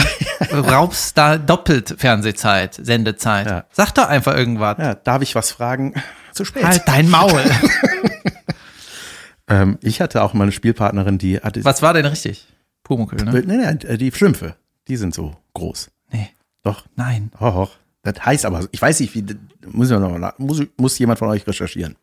Du 0.51 0.61
raubst 0.61 1.19
da 1.19 1.37
doppelt 1.37 1.97
Fernsehzeit, 1.99 2.75
Sendezeit. 2.81 3.47
Ja. 3.47 3.65
Sag 3.73 3.93
doch 3.97 4.07
einfach 4.09 4.35
irgendwas. 4.37 4.79
Ja, 4.79 4.95
darf 4.95 5.21
ich 5.23 5.35
was 5.35 5.51
fragen? 5.51 5.95
Zu 6.37 6.45
spät. 6.45 6.65
Halt 6.65 6.83
dein 6.87 7.09
Maul. 7.09 7.43
Ähm, 9.49 9.79
ich 9.81 10.01
hatte 10.01 10.23
auch 10.23 10.35
mal 10.35 10.45
eine 10.45 10.53
Spielpartnerin, 10.53 11.19
die 11.19 11.39
hatte. 11.39 11.65
Was 11.65 11.83
war 11.83 11.95
denn 11.95 12.07
richtig? 12.07 12.47
Pumuckel, 12.83 13.25
ne? 13.25 13.43
Nee, 13.47 13.57
nee, 13.57 13.97
die 13.97 14.11
Schlümpfe. 14.13 14.57
Die 14.89 14.97
sind 14.97 15.15
so 15.15 15.37
groß. 15.55 15.91
Nee, 16.13 16.31
Doch. 16.63 16.85
nein. 16.97 17.31
Hoch, 17.41 17.55
hoch. 17.55 17.71
Das 18.03 18.25
heißt 18.25 18.45
aber, 18.45 18.69
ich 18.71 18.81
weiß 18.81 19.01
nicht, 19.01 19.15
wie, 19.15 19.25
muss, 19.67 19.91
ich 19.91 19.99
noch 19.99 20.39
muss, 20.39 20.63
muss 20.77 20.99
jemand 20.99 21.19
von 21.19 21.29
euch 21.29 21.47
recherchieren. 21.47 21.97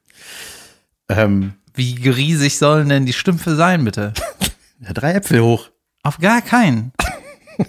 Ähm, 1.09 1.53
Wie 1.73 2.09
riesig 2.09 2.57
sollen 2.57 2.89
denn 2.89 3.05
die 3.05 3.13
Stümpfe 3.13 3.55
sein, 3.55 3.85
bitte? 3.85 4.13
ja, 4.79 4.93
drei 4.93 5.13
Äpfel 5.13 5.41
hoch. 5.41 5.69
Auf 6.03 6.19
gar 6.19 6.41
keinen. 6.41 6.91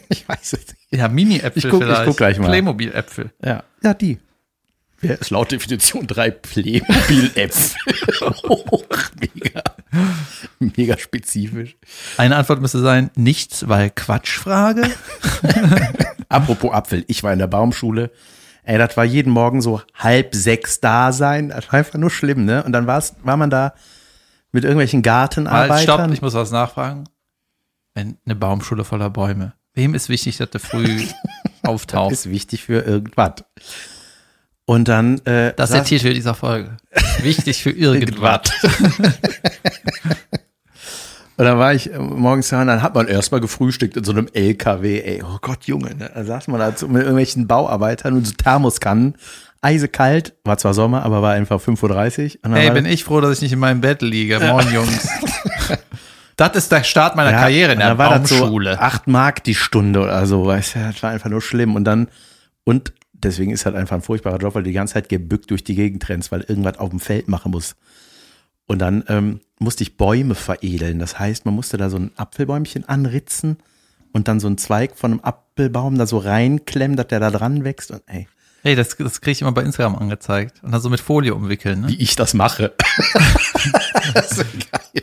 Ich 0.08 0.26
weiß 0.26 0.54
es 0.54 0.66
nicht. 0.66 0.78
Ja, 0.92 1.08
Mini-Äpfel 1.08 1.62
Ich 1.62 1.68
guck- 1.70 1.82
ich 1.86 2.04
guck 2.06 2.16
gleich 2.16 2.38
mal. 2.38 2.46
Playmobil-Äpfel. 2.48 3.32
Ja, 3.44 3.64
ja, 3.82 3.92
die. 3.92 4.18
Wer 5.04 5.20
ist 5.20 5.28
laut 5.30 5.52
Definition 5.52 6.06
drei 6.06 6.30
Playmobil-Äpfel 6.30 7.76
hoch? 8.48 8.84
Mega, 9.20 9.62
mega 10.58 10.96
spezifisch. 10.98 11.76
Eine 12.16 12.36
Antwort 12.36 12.62
müsste 12.62 12.80
sein, 12.80 13.10
nichts, 13.14 13.68
weil 13.68 13.90
Quatschfrage. 13.90 14.90
Apropos 16.30 16.72
Apfel, 16.72 17.04
ich 17.06 17.22
war 17.22 17.32
in 17.34 17.38
der 17.38 17.46
Baumschule. 17.48 18.10
Ey, 18.62 18.78
das 18.78 18.96
war 18.96 19.04
jeden 19.04 19.30
Morgen 19.30 19.60
so 19.60 19.82
halb 19.94 20.34
sechs 20.34 20.80
da 20.80 21.12
sein. 21.12 21.50
Das 21.50 21.66
war 21.66 21.74
einfach 21.74 21.98
nur 21.98 22.10
schlimm, 22.10 22.46
ne? 22.46 22.62
Und 22.64 22.72
dann 22.72 22.86
war's, 22.86 23.14
war 23.22 23.36
man 23.36 23.50
da 23.50 23.74
mit 24.52 24.64
irgendwelchen 24.64 24.98
Halt, 25.00 25.04
Gartenarbeitern. 25.04 25.82
stopp, 25.82 26.12
ich 26.12 26.22
muss 26.22 26.32
was 26.32 26.50
nachfragen. 26.50 27.04
Wenn 27.92 28.16
eine 28.24 28.36
Baumschule 28.36 28.84
voller 28.84 29.10
Bäume. 29.10 29.52
Wem 29.74 29.94
ist 29.94 30.08
wichtig, 30.08 30.38
dass 30.38 30.48
der 30.48 30.60
früh 30.60 31.02
auftaucht? 31.62 32.12
ist 32.12 32.30
wichtig 32.30 32.62
für 32.64 32.80
irgendwas. 32.86 33.44
Und 34.66 34.88
dann 34.88 35.18
äh, 35.26 35.52
Das 35.56 35.70
ist 35.70 35.76
der 35.76 35.84
Titel 35.84 36.14
dieser 36.14 36.34
Folge. 36.34 36.76
Wichtig 37.20 37.62
für 37.62 37.70
irgendwas. 37.70 38.40
Und 41.36 41.44
dann 41.44 41.58
war 41.58 41.74
ich 41.74 41.92
äh, 41.92 41.98
morgens 41.98 42.48
da 42.50 42.60
und 42.60 42.68
dann 42.68 42.80
hat 42.80 42.94
man 42.94 43.08
erstmal 43.08 43.40
gefrühstückt 43.40 43.96
in 43.96 44.04
so 44.04 44.12
einem 44.12 44.28
LKW. 44.32 45.00
Ey, 45.00 45.22
oh 45.24 45.38
Gott, 45.40 45.64
Junge, 45.64 45.92
ne? 45.96 46.08
da 46.14 46.22
saß 46.24 46.46
man 46.46 46.60
da 46.60 46.68
mit 46.86 47.02
irgendwelchen 47.02 47.48
Bauarbeitern 47.48 48.14
und 48.14 48.24
so 48.24 48.34
Thermoskannen. 48.34 49.16
eisekalt, 49.60 50.34
war 50.44 50.58
zwar 50.58 50.74
Sommer, 50.74 51.02
aber 51.02 51.22
war 51.22 51.32
einfach 51.32 51.60
5.30 51.60 52.36
Uhr. 52.44 52.52
War 52.52 52.70
bin 52.70 52.86
ich 52.86 53.02
froh, 53.02 53.20
dass 53.20 53.32
ich 53.38 53.42
nicht 53.42 53.52
in 53.52 53.58
meinem 53.58 53.80
Bett 53.80 54.00
liege. 54.00 54.38
Moin, 54.38 54.72
Jungs. 54.72 55.08
Das 56.36 56.56
ist 56.56 56.72
der 56.72 56.82
Start 56.82 57.14
meiner 57.14 57.30
Ja, 57.30 57.38
Karriere 57.42 57.72
in 57.74 57.78
der 57.78 57.94
das 57.94 58.28
so 58.28 58.40
Baumschule. 58.40 58.80
8 58.80 59.06
Mark 59.06 59.44
die 59.44 59.54
Stunde 59.54 60.00
oder 60.00 60.26
so, 60.26 60.44
weißt 60.44 60.74
du, 60.74 60.78
das 60.80 61.00
war 61.00 61.10
einfach 61.10 61.30
nur 61.30 61.40
schlimm. 61.40 61.76
Und 61.76 61.84
dann, 61.84 62.08
und 62.64 62.92
deswegen 63.24 63.50
ist 63.50 63.66
halt 63.66 63.76
einfach 63.76 63.96
ein 63.96 64.02
furchtbarer 64.02 64.38
Job, 64.38 64.54
weil 64.54 64.62
du 64.62 64.68
die 64.68 64.74
ganze 64.74 64.94
Zeit 64.94 65.08
gebückt 65.08 65.50
durch 65.50 65.64
die 65.64 65.74
Gegend 65.74 66.08
rennst, 66.08 66.30
weil 66.32 66.42
irgendwas 66.42 66.78
auf 66.78 66.90
dem 66.90 67.00
Feld 67.00 67.28
machen 67.28 67.50
muss. 67.52 67.76
Und 68.66 68.78
dann 68.78 69.04
ähm, 69.08 69.40
musste 69.58 69.82
ich 69.82 69.96
Bäume 69.96 70.34
veredeln. 70.34 70.98
Das 70.98 71.18
heißt, 71.18 71.44
man 71.44 71.54
musste 71.54 71.76
da 71.76 71.90
so 71.90 71.96
ein 71.96 72.12
Apfelbäumchen 72.16 72.88
anritzen 72.88 73.58
und 74.12 74.28
dann 74.28 74.40
so 74.40 74.46
einen 74.46 74.58
Zweig 74.58 74.96
von 74.96 75.12
einem 75.12 75.20
Apfelbaum 75.20 75.98
da 75.98 76.06
so 76.06 76.18
reinklemmen, 76.18 76.96
dass 76.96 77.08
der 77.08 77.20
da 77.20 77.30
dran 77.30 77.64
wächst. 77.64 77.90
Und 77.90 78.02
ey, 78.06 78.26
Hey, 78.62 78.74
das, 78.74 78.96
das 78.96 79.20
kriege 79.20 79.32
ich 79.32 79.42
immer 79.42 79.52
bei 79.52 79.60
Instagram 79.60 79.94
angezeigt. 79.94 80.62
Und 80.62 80.72
dann 80.72 80.80
so 80.80 80.88
mit 80.88 81.00
Folie 81.00 81.34
umwickeln. 81.34 81.82
Ne? 81.82 81.88
wie 81.88 81.96
ich 81.96 82.16
das 82.16 82.32
mache. 82.32 82.72
das 84.14 84.38
ist 84.38 84.46
geil. 84.72 85.02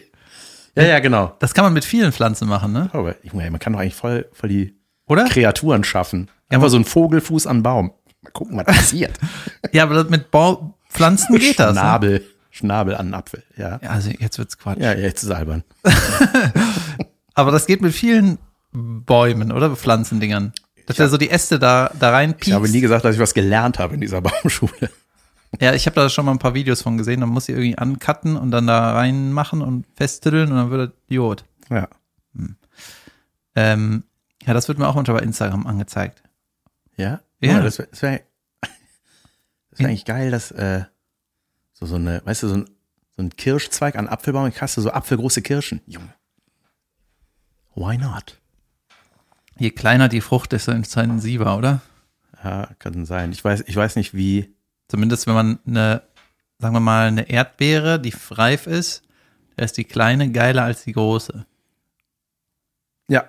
Ja, 0.75 0.84
ja, 0.84 1.00
genau. 1.00 1.36
Das 1.38 1.54
kann 1.54 1.66
man 1.66 1.74
mit 1.74 1.86
vielen 1.86 2.12
Pflanzen 2.12 2.48
machen, 2.48 2.72
ne? 2.72 2.90
Ich 3.22 3.34
meine, 3.34 3.51
man 3.51 3.60
kann 3.60 3.74
doch 3.74 3.80
eigentlich 3.80 3.94
voll, 3.94 4.28
voll 4.34 4.50
die 4.50 4.80
Oder? 5.06 5.25
Kreaturen 5.25 5.84
schaffen. 5.84 6.32
Einfach 6.50 6.70
so 6.70 6.78
ein 6.78 6.86
Vogelfuß 6.86 7.46
an 7.46 7.62
Baum. 7.62 7.92
Mal 8.22 8.32
gucken, 8.32 8.58
was 8.58 8.66
passiert. 8.66 9.18
Ja, 9.74 9.84
aber 9.84 10.04
mit 10.06 10.32
Bau 10.32 10.78
Pflanzen 10.90 11.38
geht 11.38 11.60
das. 11.60 11.75
Ne? 11.75 11.80
Schnabel, 11.80 12.25
Schnabel 12.50 12.96
an 12.96 13.13
Apfel. 13.13 13.44
Ja. 13.56 13.80
Ja, 13.82 13.90
also 13.92 14.10
jetzt 14.10 14.38
wird's 14.38 14.58
Quatsch. 14.58 14.80
Ja, 14.80 14.92
ja, 14.94 15.00
jetzt 15.00 15.24
ist 15.24 15.32
albern. 15.32 15.63
Aber 17.34 17.51
das 17.51 17.66
geht 17.66 17.82
mit 17.82 17.94
vielen 17.94 18.38
Bäumen, 18.74 19.51
oder? 19.54 19.74
Pflanzendingern. 19.75 20.51
Dass 20.86 21.00
er 21.00 21.08
so 21.08 21.18
die 21.18 21.30
Äste 21.30 21.60
da, 21.60 21.92
da 21.98 22.10
rein 22.10 22.36
Ich 22.42 22.51
habe 22.51 22.68
nie 22.68 22.82
gesagt, 22.82 23.06
dass 23.06 23.16
ich 23.16 23.22
was 23.22 23.34
gelernt 23.34 23.80
habe 23.80 23.94
in 23.94 24.01
dieser 24.01 24.22
Baumschule. 24.22 24.90
Ja, 25.60 25.74
ich 25.74 25.86
habe 25.86 25.96
da 25.96 26.10
schon 26.10 26.25
mal 26.25 26.32
ein 26.32 26.40
paar 26.40 26.54
Videos 26.54 26.82
von 26.82 26.98
gesehen. 26.98 27.22
Dann 27.22 27.30
muss 27.30 27.46
sie 27.46 27.54
irgendwie 27.54 27.78
ancutten 27.78 28.36
und 28.36 28.51
dann 28.51 28.68
da 28.68 28.94
reinmachen 28.94 29.62
und 29.62 29.86
festtüddeln 29.96 30.51
und 30.51 30.58
dann 30.58 30.72
wird 30.72 30.90
er 30.90 30.94
Diod. 31.10 31.46
Ja. 31.70 31.88
Ähm, 33.56 34.04
ja, 34.46 34.54
das 34.54 34.68
wird 34.68 34.80
mir 34.80 34.88
auch 34.88 34.96
manchmal 34.96 35.20
bei 35.20 35.24
Instagram 35.24 35.68
angezeigt. 35.68 36.24
Ja? 36.98 37.22
Ja. 37.41 37.62
das 37.62 37.79
wäre 37.79 37.89
wär, 37.91 38.21
wär 39.71 39.88
eigentlich 39.88 40.05
geil, 40.05 40.31
dass 40.31 40.51
äh, 40.51 40.86
so, 41.74 41.86
so 41.86 41.95
eine, 41.95 42.21
weißt 42.24 42.43
du, 42.43 42.48
so 42.48 42.55
ein, 42.55 42.65
so 43.15 43.24
ein 43.24 43.36
Kirschzweig 43.36 43.95
an 43.95 44.07
Apfelbaum, 44.07 44.48
ich 44.48 44.62
hast 44.62 44.77
du 44.77 44.81
so 44.81 44.91
apfelgroße 44.91 45.41
Kirschen. 45.41 45.81
Junge. 45.86 46.13
Why 47.75 47.98
not? 47.98 48.39
Je 49.57 49.71
kleiner 49.71 50.10
die 50.10 50.21
Frucht, 50.21 50.51
desto 50.51 50.71
intensiver, 50.71 51.57
oder? 51.57 51.81
Ja, 52.43 52.69
kann 52.79 53.05
sein. 53.05 53.31
Ich 53.31 53.43
weiß, 53.43 53.63
ich 53.67 53.75
weiß 53.75 53.95
nicht, 53.95 54.13
wie. 54.13 54.55
Zumindest 54.88 55.27
wenn 55.27 55.36
man 55.36 55.60
eine, 55.65 56.01
sagen 56.60 56.75
wir 56.75 56.79
mal, 56.79 57.07
eine 57.07 57.29
Erdbeere, 57.29 58.00
die 58.00 58.13
reif 58.31 58.67
ist, 58.67 59.03
da 59.55 59.63
ist 59.63 59.77
die 59.77 59.83
kleine 59.83 60.31
geiler 60.31 60.63
als 60.63 60.83
die 60.83 60.91
große. 60.91 61.45
Ja. 63.07 63.25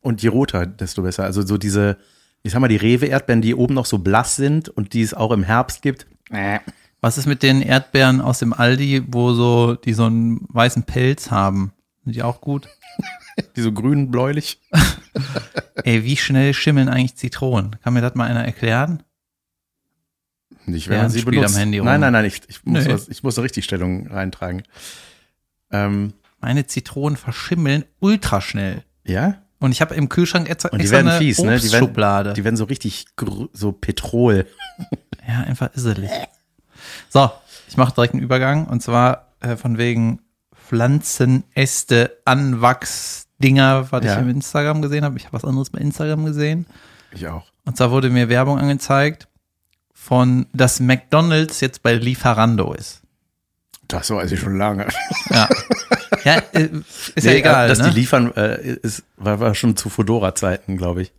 Und 0.00 0.22
je 0.22 0.28
roter, 0.28 0.66
desto 0.66 1.02
besser. 1.02 1.24
Also 1.24 1.42
so 1.42 1.56
diese, 1.56 1.98
ich 2.44 2.52
sag 2.52 2.60
mal, 2.60 2.68
die 2.68 2.76
Rewe-Erdbeeren, 2.76 3.40
die 3.42 3.54
oben 3.54 3.74
noch 3.74 3.86
so 3.86 3.98
blass 3.98 4.36
sind 4.36 4.68
und 4.68 4.92
die 4.92 5.00
es 5.00 5.14
auch 5.14 5.32
im 5.32 5.42
Herbst 5.42 5.82
gibt. 5.82 6.06
Was 7.00 7.18
ist 7.18 7.26
mit 7.26 7.42
den 7.42 7.62
Erdbeeren 7.62 8.20
aus 8.20 8.38
dem 8.38 8.52
Aldi, 8.52 9.02
wo 9.08 9.32
so, 9.32 9.74
die 9.74 9.94
so 9.94 10.04
einen 10.04 10.46
weißen 10.50 10.84
Pelz 10.84 11.30
haben? 11.30 11.72
Sind 12.04 12.14
die 12.14 12.22
auch 12.22 12.40
gut? 12.40 12.68
Die 13.56 13.62
so 13.62 13.72
grün, 13.72 14.10
bläulich. 14.10 14.60
Ey, 15.84 16.04
wie 16.04 16.16
schnell 16.16 16.54
schimmeln 16.54 16.88
eigentlich 16.88 17.16
Zitronen? 17.16 17.76
Kann 17.82 17.94
mir 17.94 18.00
das 18.02 18.14
mal 18.14 18.28
einer 18.28 18.44
erklären? 18.44 19.02
Nicht, 20.66 20.88
wenn 20.88 20.98
man 20.98 21.10
sie 21.10 21.20
spielt 21.20 21.36
am 21.36 21.40
benutzt. 21.42 21.58
Handy 21.58 21.78
rum. 21.78 21.86
nein, 21.86 22.00
nein, 22.00 22.12
nein, 22.12 22.24
ich, 22.26 22.42
ich, 22.46 22.64
muss 22.64 22.86
was, 22.86 23.08
ich 23.08 23.22
muss 23.22 23.36
eine 23.38 23.44
Richtigstellung 23.44 24.06
reintragen. 24.06 24.62
Ähm, 25.70 26.12
Meine 26.40 26.66
Zitronen 26.66 27.16
verschimmeln 27.16 27.84
ultra 28.00 28.40
schnell. 28.40 28.84
ja? 29.04 29.40
Und 29.64 29.72
ich 29.72 29.80
habe 29.80 29.94
im 29.94 30.10
Kühlschrank 30.10 30.50
extra, 30.50 30.68
Und 30.68 30.78
die 30.78 30.82
extra 30.82 30.98
werden 30.98 31.08
eine 31.08 31.18
fies, 31.18 31.38
ne? 31.38 31.58
Die 31.58 31.72
werden, 31.72 32.34
die 32.34 32.44
werden 32.44 32.56
so 32.56 32.64
richtig 32.64 33.06
so 33.52 33.72
Petrol. 33.72 34.46
Ja, 35.26 35.40
einfach 35.40 35.70
iselig. 35.74 36.10
So, 37.08 37.30
ich 37.66 37.78
mache 37.78 37.94
direkt 37.94 38.12
einen 38.12 38.22
Übergang 38.22 38.66
und 38.66 38.82
zwar 38.82 39.28
äh, 39.40 39.56
von 39.56 39.78
wegen 39.78 40.20
Pflanzenäste, 40.54 42.18
Anwachsdinger, 42.26 43.90
was 43.90 44.04
Ja. 44.04 44.12
ich 44.16 44.18
im 44.20 44.28
Instagram 44.28 44.82
gesehen 44.82 45.02
habe. 45.02 45.16
Ich 45.16 45.24
habe 45.24 45.32
was 45.32 45.44
anderes 45.46 45.70
bei 45.70 45.78
Instagram 45.78 46.26
gesehen. 46.26 46.66
Ich 47.12 47.26
auch. 47.26 47.46
Und 47.64 47.78
zwar 47.78 47.90
wurde 47.90 48.10
mir 48.10 48.28
Werbung 48.28 48.58
angezeigt 48.58 49.28
von, 49.94 50.44
dass 50.52 50.78
McDonalds 50.80 51.60
jetzt 51.60 51.82
bei 51.82 51.94
Lieferando 51.94 52.74
ist. 52.74 53.00
Das 53.88 54.10
weiß 54.10 54.30
ich 54.32 54.40
schon 54.40 54.58
lange. 54.58 54.86
Ja, 55.30 55.48
ja 56.24 56.36
äh, 56.52 56.68
ist 57.14 57.24
ja 57.24 57.32
Nee, 57.32 57.38
egal. 57.38 57.68
Dass 57.68 57.78
ne? 57.78 57.90
die 57.90 57.94
liefern, 58.00 58.32
äh, 58.36 58.74
ist, 58.82 59.02
war, 59.16 59.40
war 59.40 59.54
schon 59.54 59.76
zu 59.76 59.88
Fedora-Zeiten, 59.88 60.76
glaube 60.76 61.02
ich. 61.02 61.12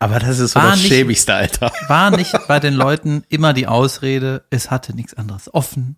Aber 0.00 0.18
das 0.20 0.38
ist 0.38 0.52
so 0.52 0.60
War 0.60 0.70
das 0.70 0.76
nicht- 0.78 0.88
schäbigste, 0.88 1.34
Alter. 1.34 1.72
war 1.88 2.10
nicht 2.16 2.32
bei 2.46 2.60
den 2.60 2.74
Leuten 2.74 3.24
immer 3.28 3.52
die 3.52 3.66
Ausrede, 3.66 4.44
es 4.50 4.70
hatte 4.70 4.94
nichts 4.94 5.14
anderes 5.14 5.52
offen 5.52 5.96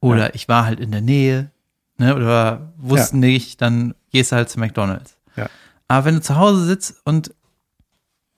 oder 0.00 0.34
ich 0.34 0.48
war 0.48 0.64
halt 0.64 0.80
in 0.80 0.90
der 0.90 1.00
Nähe 1.02 1.50
ne, 1.98 2.16
oder 2.16 2.72
wusste 2.76 3.18
nicht, 3.18 3.60
dann 3.62 3.94
gehst 4.10 4.32
du 4.32 4.36
halt 4.36 4.48
zu 4.48 4.58
McDonalds. 4.58 5.16
Ja. 5.36 5.46
Aber 5.86 6.04
wenn 6.06 6.14
du 6.16 6.20
zu 6.22 6.36
Hause 6.36 6.64
sitzt 6.64 6.96
und 7.04 7.32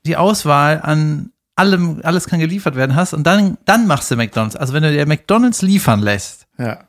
die 0.05 0.17
Auswahl 0.17 0.81
an 0.83 1.31
allem, 1.55 2.01
alles 2.03 2.27
kann 2.27 2.41
geliefert 2.41 2.75
werden 2.75 2.97
hast 2.97 3.15
und 3.15 3.25
dann, 3.25 3.57
dann 3.65 3.87
machst 3.87 4.11
du 4.11 4.17
McDonalds. 4.17 4.57
Also 4.57 4.73
wenn 4.75 4.83
du 4.83 4.91
dir 4.93 5.07
McDonalds 5.07 5.63
liefern 5.63 6.01
lässt, 6.01 6.47
Ja. 6.59 6.81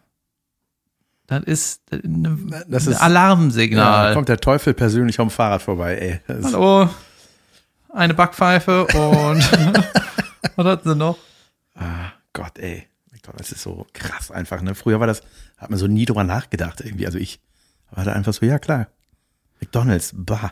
Das 1.39 1.43
ist 1.47 1.81
eine, 1.91 2.37
Das 2.67 2.87
ein 2.87 2.93
ist- 2.93 3.01
Alarmsignal. 3.01 4.09
Ja, 4.09 4.13
kommt 4.13 4.29
der 4.29 4.37
Teufel 4.39 4.73
persönlich 4.73 5.19
am 5.19 5.29
Fahrrad 5.29 5.61
vorbei, 5.61 5.95
ey. 5.97 6.19
Das 6.27 6.45
Hallo, 6.45 6.89
eine 7.89 8.13
Backpfeife 8.13 8.85
und 8.87 8.93
was 10.55 10.65
hatten 10.65 10.89
sie 10.89 10.95
noch? 10.95 11.17
Ah, 11.75 12.11
Gott, 12.33 12.57
ey. 12.59 12.87
McDonalds 13.11 13.51
ist 13.51 13.61
so 13.63 13.85
krass 13.93 14.31
einfach, 14.31 14.61
ne? 14.61 14.75
Früher 14.75 14.99
war 14.99 15.07
das, 15.07 15.21
hat 15.57 15.69
man 15.69 15.79
so 15.79 15.87
nie 15.87 16.05
drüber 16.05 16.23
nachgedacht 16.23 16.81
irgendwie. 16.81 17.05
Also 17.05 17.17
ich 17.17 17.39
war 17.91 18.03
da 18.03 18.13
einfach 18.13 18.33
so, 18.33 18.45
ja 18.45 18.59
klar. 18.59 18.87
McDonalds, 19.61 20.11
bah. 20.15 20.51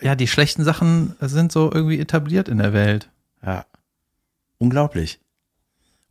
Ja, 0.00 0.14
die 0.14 0.28
schlechten 0.28 0.64
Sachen 0.64 1.14
sind 1.20 1.52
so 1.52 1.70
irgendwie 1.72 1.98
etabliert 2.00 2.48
in 2.48 2.58
der 2.58 2.72
Welt. 2.72 3.10
Ja. 3.44 3.64
Unglaublich. 4.58 5.20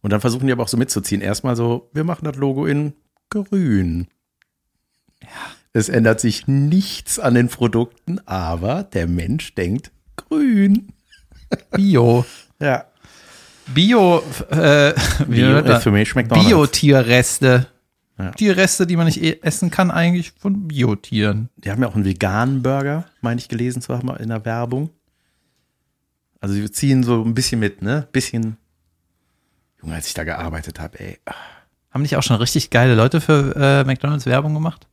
Und 0.01 0.11
dann 0.11 0.21
versuchen 0.21 0.45
die 0.45 0.51
aber 0.53 0.63
auch 0.63 0.67
so 0.67 0.77
mitzuziehen. 0.77 1.21
Erstmal 1.21 1.55
so, 1.55 1.89
wir 1.93 2.03
machen 2.03 2.25
das 2.25 2.35
Logo 2.35 2.65
in 2.67 2.93
grün. 3.29 4.07
Ja. 5.21 5.29
Es 5.73 5.89
ändert 5.89 6.21
sich 6.21 6.47
nichts 6.47 7.19
an 7.19 7.33
den 7.33 7.49
Produkten, 7.49 8.19
aber 8.25 8.83
der 8.83 9.07
Mensch 9.07 9.55
denkt 9.55 9.91
grün. 10.15 10.93
Bio. 11.75 12.25
Ja. 12.59 12.85
Bio, 13.67 14.23
äh, 14.51 14.93
Bio 15.27 15.61
McDonald's. 15.61 16.47
Biotierreste. 16.47 17.67
Ja. 18.17 18.31
Tierreste, 18.31 18.87
die 18.87 18.95
man 18.95 19.07
nicht 19.07 19.21
eh 19.21 19.39
essen 19.41 19.71
kann, 19.71 19.91
eigentlich 19.91 20.31
von 20.31 20.67
Biotieren. 20.67 21.49
Die 21.57 21.69
haben 21.69 21.81
ja 21.81 21.89
auch 21.89 21.95
einen 21.95 22.05
veganen 22.05 22.61
Burger, 22.63 23.05
meine 23.21 23.39
ich 23.39 23.49
gelesen 23.49 23.81
zu 23.81 23.93
haben 23.93 24.09
in 24.15 24.29
der 24.29 24.45
Werbung. 24.45 24.89
Also 26.39 26.55
sie 26.55 26.71
ziehen 26.71 27.03
so 27.03 27.23
ein 27.23 27.33
bisschen 27.33 27.59
mit, 27.59 27.81
ne? 27.81 28.07
Bisschen. 28.11 28.55
Junge, 29.81 29.95
als 29.95 30.07
ich 30.07 30.13
da 30.13 30.23
gearbeitet 30.23 30.79
habe, 30.79 30.99
ey. 30.99 31.17
Haben 31.95 32.01
nicht 32.01 32.17
auch 32.17 32.23
schon 32.23 32.35
richtig 32.35 32.71
geile 32.71 32.93
Leute 32.93 33.21
für 33.21 33.55
äh, 33.55 33.83
McDonalds 33.85 34.25
Werbung 34.25 34.53
gemacht? 34.53 34.85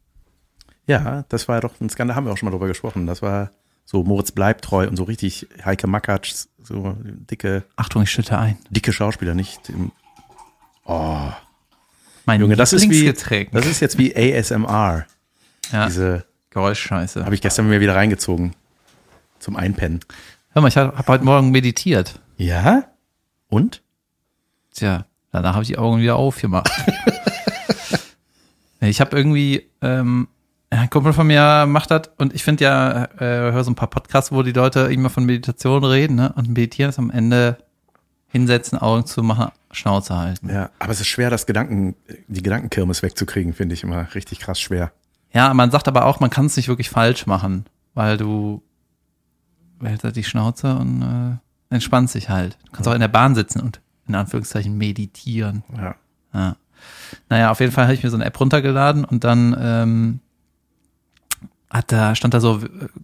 Ja, 0.87 1.25
das 1.30 1.49
war 1.49 1.56
ja 1.56 1.61
doch 1.61 1.73
ein 1.80 1.90
Skandal, 1.90 2.14
haben 2.14 2.26
wir 2.26 2.32
auch 2.32 2.37
schon 2.38 2.47
mal 2.47 2.52
drüber 2.52 2.68
gesprochen. 2.68 3.09
Das 3.09 3.23
war 3.23 3.50
so 3.85 4.04
Moritz 4.04 4.30
bleibt 4.30 4.64
treu 4.64 4.87
und 4.87 4.97
so 4.97 5.02
richtig 5.02 5.49
Heike 5.64 5.88
Makatsch, 5.88 6.32
so 6.62 6.97
dicke, 7.02 7.64
Achtung, 7.75 8.02
ich 8.04 8.11
schütte 8.12 8.38
ein. 8.38 8.56
dicke 8.71 8.92
Schauspieler, 8.92 9.35
nicht? 9.35 9.68
im- 9.68 9.90
Oh, 10.85 11.18
Mein 12.25 12.40
Junge, 12.40 12.54
das 12.54 12.73
ist 12.73 12.88
wie, 12.88 13.12
das 13.52 13.66
ist 13.66 13.80
jetzt 13.80 13.99
wie 13.99 14.14
ASMR. 14.14 15.04
ja, 15.73 15.87
Diese 15.87 16.25
Geräuschscheiße. 16.50 17.25
habe 17.25 17.35
ich 17.35 17.40
gestern 17.40 17.68
mir 17.68 17.80
wieder 17.80 17.97
reingezogen. 17.97 18.54
Zum 19.40 19.56
Einpennen. 19.56 19.99
Hör 20.52 20.62
mal, 20.62 20.68
ich 20.68 20.76
habe 20.76 20.97
heute 21.09 21.25
Morgen 21.25 21.50
meditiert. 21.50 22.21
Ja? 22.37 22.85
Und? 23.49 23.82
Tja, 24.73 25.04
danach 25.32 25.54
habe 25.54 25.62
ich 25.62 25.68
die 25.68 25.78
Augen 25.78 26.00
wieder 26.00 26.16
aufgemacht. 26.16 26.70
ich 28.80 29.00
habe 29.00 29.16
irgendwie, 29.16 29.68
ähm, 29.80 30.28
ein 30.70 30.88
Kumpel 30.88 31.12
von 31.12 31.26
mir 31.26 31.66
macht 31.66 31.90
das 31.90 32.10
und 32.16 32.32
ich 32.34 32.44
finde 32.44 32.64
ja, 32.64 33.04
äh, 33.16 33.52
höre 33.52 33.64
so 33.64 33.70
ein 33.70 33.74
paar 33.74 33.90
Podcasts, 33.90 34.32
wo 34.32 34.42
die 34.42 34.52
Leute 34.52 34.80
immer 34.92 35.10
von 35.10 35.24
Meditation 35.24 35.84
reden, 35.84 36.16
ne? 36.16 36.32
Und 36.34 36.48
meditieren 36.48 36.88
ist 36.88 36.98
am 36.98 37.10
Ende 37.10 37.58
hinsetzen, 38.28 38.78
Augen 38.78 39.04
zu 39.04 39.22
machen, 39.22 39.52
Schnauze 39.70 40.16
halten. 40.16 40.48
Ja, 40.48 40.70
aber 40.78 40.92
es 40.92 41.00
ist 41.00 41.08
schwer, 41.08 41.28
das 41.28 41.44
Gedanken, 41.44 41.94
die 42.28 42.42
Gedankenkirmes 42.42 43.02
wegzukriegen, 43.02 43.52
finde 43.52 43.74
ich 43.74 43.82
immer 43.82 44.14
richtig 44.14 44.40
krass 44.40 44.58
schwer. 44.58 44.92
Ja, 45.34 45.52
man 45.52 45.70
sagt 45.70 45.88
aber 45.88 46.06
auch, 46.06 46.20
man 46.20 46.30
kann 46.30 46.46
es 46.46 46.56
nicht 46.56 46.68
wirklich 46.68 46.88
falsch 46.88 47.26
machen, 47.26 47.66
weil 47.92 48.16
du 48.16 48.62
hältst 49.82 50.04
halt 50.04 50.16
die 50.16 50.24
Schnauze 50.24 50.74
und 50.76 51.02
äh, 51.02 51.74
entspannst 51.74 52.14
dich 52.14 52.30
halt. 52.30 52.56
Du 52.64 52.72
kannst 52.72 52.88
auch 52.88 52.94
in 52.94 53.00
der 53.00 53.08
Bahn 53.08 53.34
sitzen 53.34 53.60
und 53.60 53.81
in 54.09 54.14
Anführungszeichen 54.14 54.76
meditieren. 54.76 55.62
Ja. 55.76 55.94
Ja. 56.35 56.56
Naja, 57.28 57.50
auf 57.50 57.61
jeden 57.61 57.73
Fall 57.73 57.85
habe 57.85 57.94
ich 57.94 58.02
mir 58.02 58.11
so 58.11 58.16
eine 58.16 58.25
App 58.25 58.40
runtergeladen 58.40 59.04
und 59.04 59.25
dann 59.25 59.56
ähm, 59.59 60.21
hat 61.71 61.90
da, 61.92 62.14
stand 62.14 62.35
da 62.35 62.40
so, 62.40 62.61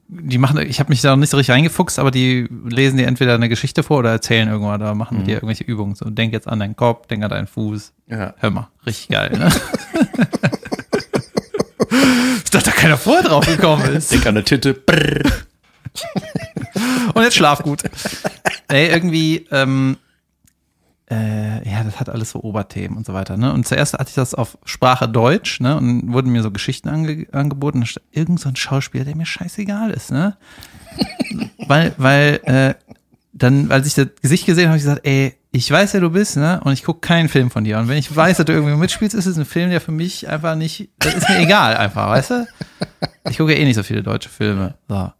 die 0.08 0.38
machen, 0.38 0.58
ich 0.58 0.78
habe 0.80 0.90
mich 0.90 1.00
da 1.00 1.10
noch 1.10 1.16
nicht 1.16 1.30
so 1.30 1.38
richtig 1.38 1.54
reingefuchst, 1.54 1.98
aber 1.98 2.10
die 2.10 2.48
lesen 2.68 2.98
dir 2.98 3.06
entweder 3.06 3.34
eine 3.34 3.48
Geschichte 3.48 3.82
vor 3.82 3.98
oder 3.98 4.10
erzählen 4.10 4.48
irgendwann 4.48 4.80
oder 4.80 4.94
machen 4.94 5.18
mit 5.18 5.26
dir 5.26 5.36
irgendwelche 5.36 5.64
Übungen. 5.64 5.94
So, 5.94 6.10
denk 6.10 6.32
jetzt 6.34 6.46
an 6.46 6.58
deinen 6.58 6.76
Kopf, 6.76 7.06
denk 7.06 7.24
an 7.24 7.30
deinen 7.30 7.46
Fuß. 7.46 7.92
Ja. 8.08 8.34
Hör 8.36 8.50
mal, 8.50 8.68
richtig 8.84 9.08
geil, 9.08 9.30
ne? 9.38 9.50
Dass 12.50 12.62
da 12.62 12.70
keiner 12.70 12.96
vorher 12.98 13.24
drauf 13.24 13.46
gekommen 13.46 13.84
ist. 13.94 14.12
Denk 14.12 14.26
an 14.26 14.36
eine 14.36 14.44
Titte. 14.44 14.74
Brrr. 14.74 15.22
Und 17.14 17.22
jetzt 17.22 17.36
schlaf 17.36 17.62
gut. 17.62 17.82
Ey, 18.68 18.88
irgendwie, 18.88 19.46
ähm, 19.50 19.96
äh, 21.10 21.68
ja, 21.68 21.84
das 21.84 22.00
hat 22.00 22.08
alles 22.08 22.30
so 22.30 22.42
Oberthemen 22.42 22.96
und 22.96 23.06
so 23.06 23.14
weiter, 23.14 23.36
ne? 23.36 23.52
Und 23.52 23.66
zuerst 23.66 23.94
hatte 23.94 24.08
ich 24.08 24.14
das 24.14 24.34
auf 24.34 24.58
Sprache 24.64 25.08
Deutsch, 25.08 25.60
ne? 25.60 25.76
Und 25.76 26.12
wurden 26.12 26.30
mir 26.30 26.42
so 26.42 26.50
Geschichten 26.50 26.88
ange 26.88 27.26
angeboten. 27.32 27.84
Irgend 28.10 28.40
so 28.40 28.48
ein 28.48 28.56
Schauspieler, 28.56 29.04
der 29.04 29.16
mir 29.16 29.26
scheißegal 29.26 29.90
ist, 29.90 30.10
ne? 30.10 30.36
weil, 31.66 31.94
weil, 31.96 32.40
äh, 32.44 32.74
dann, 33.32 33.70
als 33.70 33.86
ich 33.86 33.94
das 33.94 34.08
Gesicht 34.20 34.46
gesehen 34.46 34.64
habe, 34.64 34.70
habe 34.70 34.78
ich 34.78 34.84
gesagt, 34.84 35.06
ey, 35.06 35.34
ich 35.50 35.70
weiß, 35.70 35.94
wer 35.94 36.00
du 36.00 36.10
bist, 36.10 36.36
ne? 36.36 36.60
Und 36.62 36.72
ich 36.72 36.84
gucke 36.84 37.00
keinen 37.00 37.28
Film 37.28 37.50
von 37.50 37.64
dir. 37.64 37.78
Und 37.78 37.88
wenn 37.88 37.96
ich 37.96 38.14
weiß, 38.14 38.36
dass 38.36 38.46
du 38.46 38.52
irgendwie 38.52 38.76
mitspielst, 38.76 39.14
ist 39.14 39.26
es 39.26 39.38
ein 39.38 39.44
Film, 39.44 39.70
der 39.70 39.80
für 39.80 39.92
mich 39.92 40.28
einfach 40.28 40.56
nicht, 40.56 40.90
das 40.98 41.14
ist 41.14 41.28
mir 41.28 41.38
egal 41.40 41.76
einfach, 41.76 42.08
weißt 42.08 42.30
du? 42.30 42.46
Ich 43.30 43.38
gucke 43.38 43.52
ja 43.52 43.58
eh 43.58 43.64
nicht 43.64 43.76
so 43.76 43.82
viele 43.82 44.02
deutsche 44.02 44.28
Filme. 44.28 44.74
So. 44.88 45.10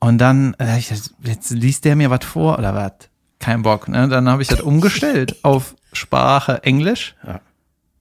Und 0.00 0.18
dann, 0.18 0.54
äh, 0.58 0.78
ich, 0.78 0.92
jetzt 1.22 1.50
liest 1.50 1.84
der 1.84 1.96
mir 1.96 2.10
was 2.10 2.24
vor 2.24 2.58
oder 2.58 2.74
was? 2.74 3.07
Kein 3.40 3.62
Bock, 3.62 3.88
ne? 3.88 4.08
Dann 4.08 4.28
habe 4.28 4.42
ich 4.42 4.48
das 4.48 4.60
umgestellt 4.60 5.36
auf 5.44 5.74
Sprache 5.92 6.62
Englisch. 6.64 7.14
Ja. 7.26 7.40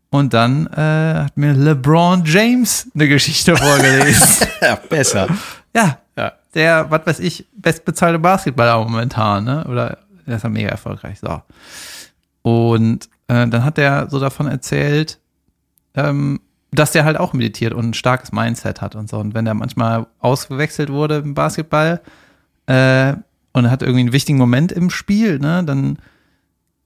Und 0.09 0.33
dann 0.33 0.67
äh, 0.67 1.23
hat 1.25 1.37
mir 1.37 1.53
LeBron 1.53 2.23
James 2.25 2.89
eine 2.95 3.07
Geschichte 3.07 3.55
vorgelesen. 3.55 4.47
ja, 4.61 4.75
besser. 4.75 5.27
ja, 5.75 5.99
Ja. 6.17 6.33
der, 6.53 6.89
was 6.89 7.05
weiß 7.05 7.19
ich, 7.19 7.45
bestbezahlte 7.55 8.17
Basketballer 8.19 8.79
momentan, 8.83 9.43
ne? 9.43 9.65
Oder 9.65 9.99
der 10.25 10.37
ist 10.37 10.43
ja 10.43 10.49
mega 10.49 10.69
erfolgreich. 10.69 11.19
So. 11.19 11.41
Und 12.41 13.05
äh, 13.27 13.47
dann 13.47 13.63
hat 13.63 13.77
der 13.77 14.09
so 14.09 14.19
davon 14.19 14.47
erzählt, 14.47 15.19
ähm, 15.95 16.39
dass 16.71 16.91
der 16.91 17.05
halt 17.05 17.17
auch 17.17 17.33
meditiert 17.33 17.73
und 17.73 17.89
ein 17.89 17.93
starkes 17.93 18.31
Mindset 18.31 18.81
hat 18.81 18.95
und 18.95 19.09
so. 19.09 19.17
Und 19.19 19.33
wenn 19.33 19.45
der 19.45 19.53
manchmal 19.53 20.07
ausgewechselt 20.19 20.89
wurde 20.89 21.17
im 21.17 21.33
Basketball 21.33 22.01
äh, 22.67 23.13
und 23.57 23.65
er 23.65 23.71
hat 23.71 23.81
irgendwie 23.81 24.01
einen 24.01 24.13
wichtigen 24.13 24.37
Moment 24.37 24.71
im 24.71 24.89
Spiel, 24.89 25.39
ne, 25.39 25.63
dann 25.63 25.97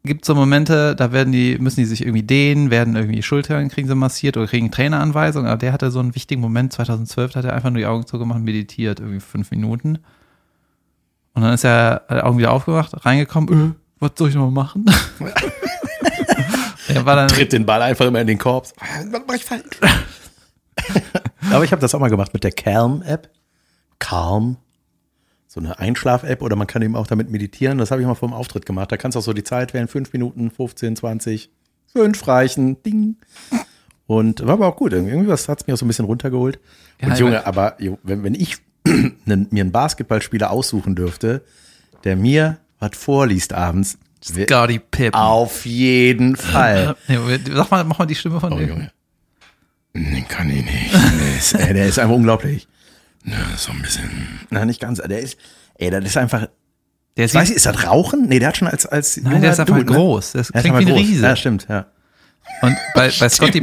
gibt 0.03 0.25
so 0.25 0.33
Momente, 0.33 0.95
da 0.95 1.11
werden 1.11 1.31
die, 1.31 1.57
müssen 1.59 1.79
die 1.79 1.85
sich 1.85 2.01
irgendwie 2.01 2.23
dehnen, 2.23 2.71
werden 2.71 2.95
irgendwie 2.95 3.21
Schultern 3.21 3.69
kriegen 3.69 3.87
sie 3.87 3.95
massiert 3.95 4.35
oder 4.35 4.47
kriegen 4.47 4.71
Traineranweisungen, 4.71 5.47
aber 5.47 5.57
der 5.57 5.73
hatte 5.73 5.91
so 5.91 5.99
einen 5.99 6.15
wichtigen 6.15 6.41
Moment, 6.41 6.73
2012 6.73 7.35
hat 7.35 7.45
er 7.45 7.53
einfach 7.53 7.69
nur 7.69 7.79
die 7.79 7.85
Augen 7.85 8.05
zugemacht 8.07 8.39
und 8.39 8.45
meditiert, 8.45 8.99
irgendwie 8.99 9.19
fünf 9.19 9.51
Minuten. 9.51 9.99
Und 11.33 11.43
dann 11.43 11.53
ist 11.53 11.63
er, 11.63 12.03
hat 12.07 12.17
er 12.17 12.25
Augen 12.25 12.39
wieder 12.39 12.51
aufgemacht, 12.51 13.05
reingekommen, 13.05 13.71
äh, 13.71 13.75
was 13.99 14.11
soll 14.15 14.29
ich 14.29 14.35
noch 14.35 14.49
machen? 14.49 14.85
er 16.87 17.05
war 17.05 17.15
dann, 17.15 17.27
Tritt 17.27 17.53
den 17.53 17.65
Ball 17.65 17.81
einfach 17.83 18.05
immer 18.05 18.19
in 18.19 18.27
den 18.27 18.39
Korb. 18.39 18.67
Was 19.11 19.21
mach 19.27 19.35
ich 19.35 19.45
falsch? 19.45 19.79
Aber 21.51 21.63
ich 21.63 21.71
habe 21.71 21.81
das 21.81 21.93
auch 21.93 21.99
mal 21.99 22.09
gemacht 22.09 22.33
mit 22.33 22.43
der 22.43 22.51
Calm-App. 22.51 23.29
Calm. 23.99 24.57
So 25.53 25.59
eine 25.59 25.77
Einschlaf-App 25.79 26.41
oder 26.41 26.55
man 26.55 26.65
kann 26.65 26.81
eben 26.81 26.95
auch 26.95 27.07
damit 27.07 27.29
meditieren. 27.29 27.77
Das 27.77 27.91
habe 27.91 27.99
ich 27.99 28.07
mal 28.07 28.15
vor 28.15 28.29
dem 28.29 28.33
Auftritt 28.33 28.65
gemacht. 28.65 28.89
Da 28.89 28.95
kannst 28.95 29.17
du 29.17 29.19
auch 29.19 29.23
so 29.23 29.33
die 29.33 29.43
Zeit 29.43 29.73
wählen, 29.73 29.89
fünf 29.89 30.13
Minuten, 30.13 30.49
15, 30.49 30.95
20, 30.95 31.49
fünf 31.91 32.25
reichen, 32.25 32.81
ding. 32.83 33.17
Und 34.07 34.45
war 34.45 34.53
aber 34.53 34.67
auch 34.67 34.77
gut. 34.77 34.93
Irgendwie 34.93 35.27
was 35.27 35.49
hat 35.49 35.59
es 35.59 35.67
mir 35.67 35.73
auch 35.73 35.77
so 35.77 35.83
ein 35.83 35.89
bisschen 35.89 36.05
runtergeholt. 36.05 36.57
Ja, 37.01 37.09
Und 37.09 37.19
Junge, 37.19 37.45
aber 37.45 37.75
wenn, 38.03 38.23
wenn 38.23 38.33
ich 38.33 38.59
mir 38.85 39.33
einen 39.51 39.71
Basketballspieler 39.73 40.51
aussuchen 40.51 40.95
dürfte, 40.95 41.43
der 42.05 42.15
mir 42.15 42.57
was 42.79 42.91
vorliest 42.93 43.51
abends, 43.51 43.97
Scotty 44.23 44.79
Pippen. 44.79 45.19
auf 45.19 45.65
jeden 45.65 46.35
Fall. 46.37 46.95
Sag 47.53 47.71
mal, 47.71 47.83
mach 47.83 47.99
mal 47.99 48.05
die 48.05 48.15
Stimme 48.15 48.39
von 48.39 48.53
Oh, 48.53 48.57
dem. 48.57 48.69
Junge. 48.69 48.91
Den 49.93 50.25
kann 50.29 50.49
ich 50.49 50.63
nicht. 50.63 50.93
Der 50.93 51.37
ist, 51.37 51.53
der 51.53 51.85
ist 51.87 51.99
einfach 51.99 52.15
unglaublich. 52.15 52.69
Ja, 53.25 53.37
so 53.57 53.71
ein 53.71 53.81
bisschen. 53.81 54.09
Na, 54.49 54.65
nicht 54.65 54.79
ganz. 54.81 54.99
Der 55.01 55.19
ist, 55.19 55.37
ey, 55.75 55.89
das 55.89 56.03
ist 56.05 56.17
einfach. 56.17 56.47
Der 57.17 57.25
Ich 57.25 57.33
weiß 57.33 57.49
nicht, 57.49 57.57
ist 57.57 57.65
das 57.65 57.85
Rauchen? 57.85 58.27
Nee, 58.27 58.39
der 58.39 58.49
hat 58.49 58.57
schon 58.57 58.67
als, 58.67 58.85
als. 58.85 59.17
nein, 59.17 59.41
der 59.41 59.51
ist 59.51 59.59
einfach 59.59 59.75
Dude, 59.77 59.91
ne? 59.91 59.97
groß. 59.97 60.31
Das 60.31 60.47
Der 60.47 60.55
ist 60.55 60.61
klingt 60.61 60.63
wie 60.63 60.69
einfach 60.79 60.89
ein 60.91 60.95
groß. 60.97 61.07
Riese. 61.09 61.23
Ja, 61.23 61.35
stimmt, 61.35 61.67
ja. 61.69 61.85
Und 62.61 62.77
bei, 62.95 63.11
bei 63.19 63.29
Scotty, 63.29 63.61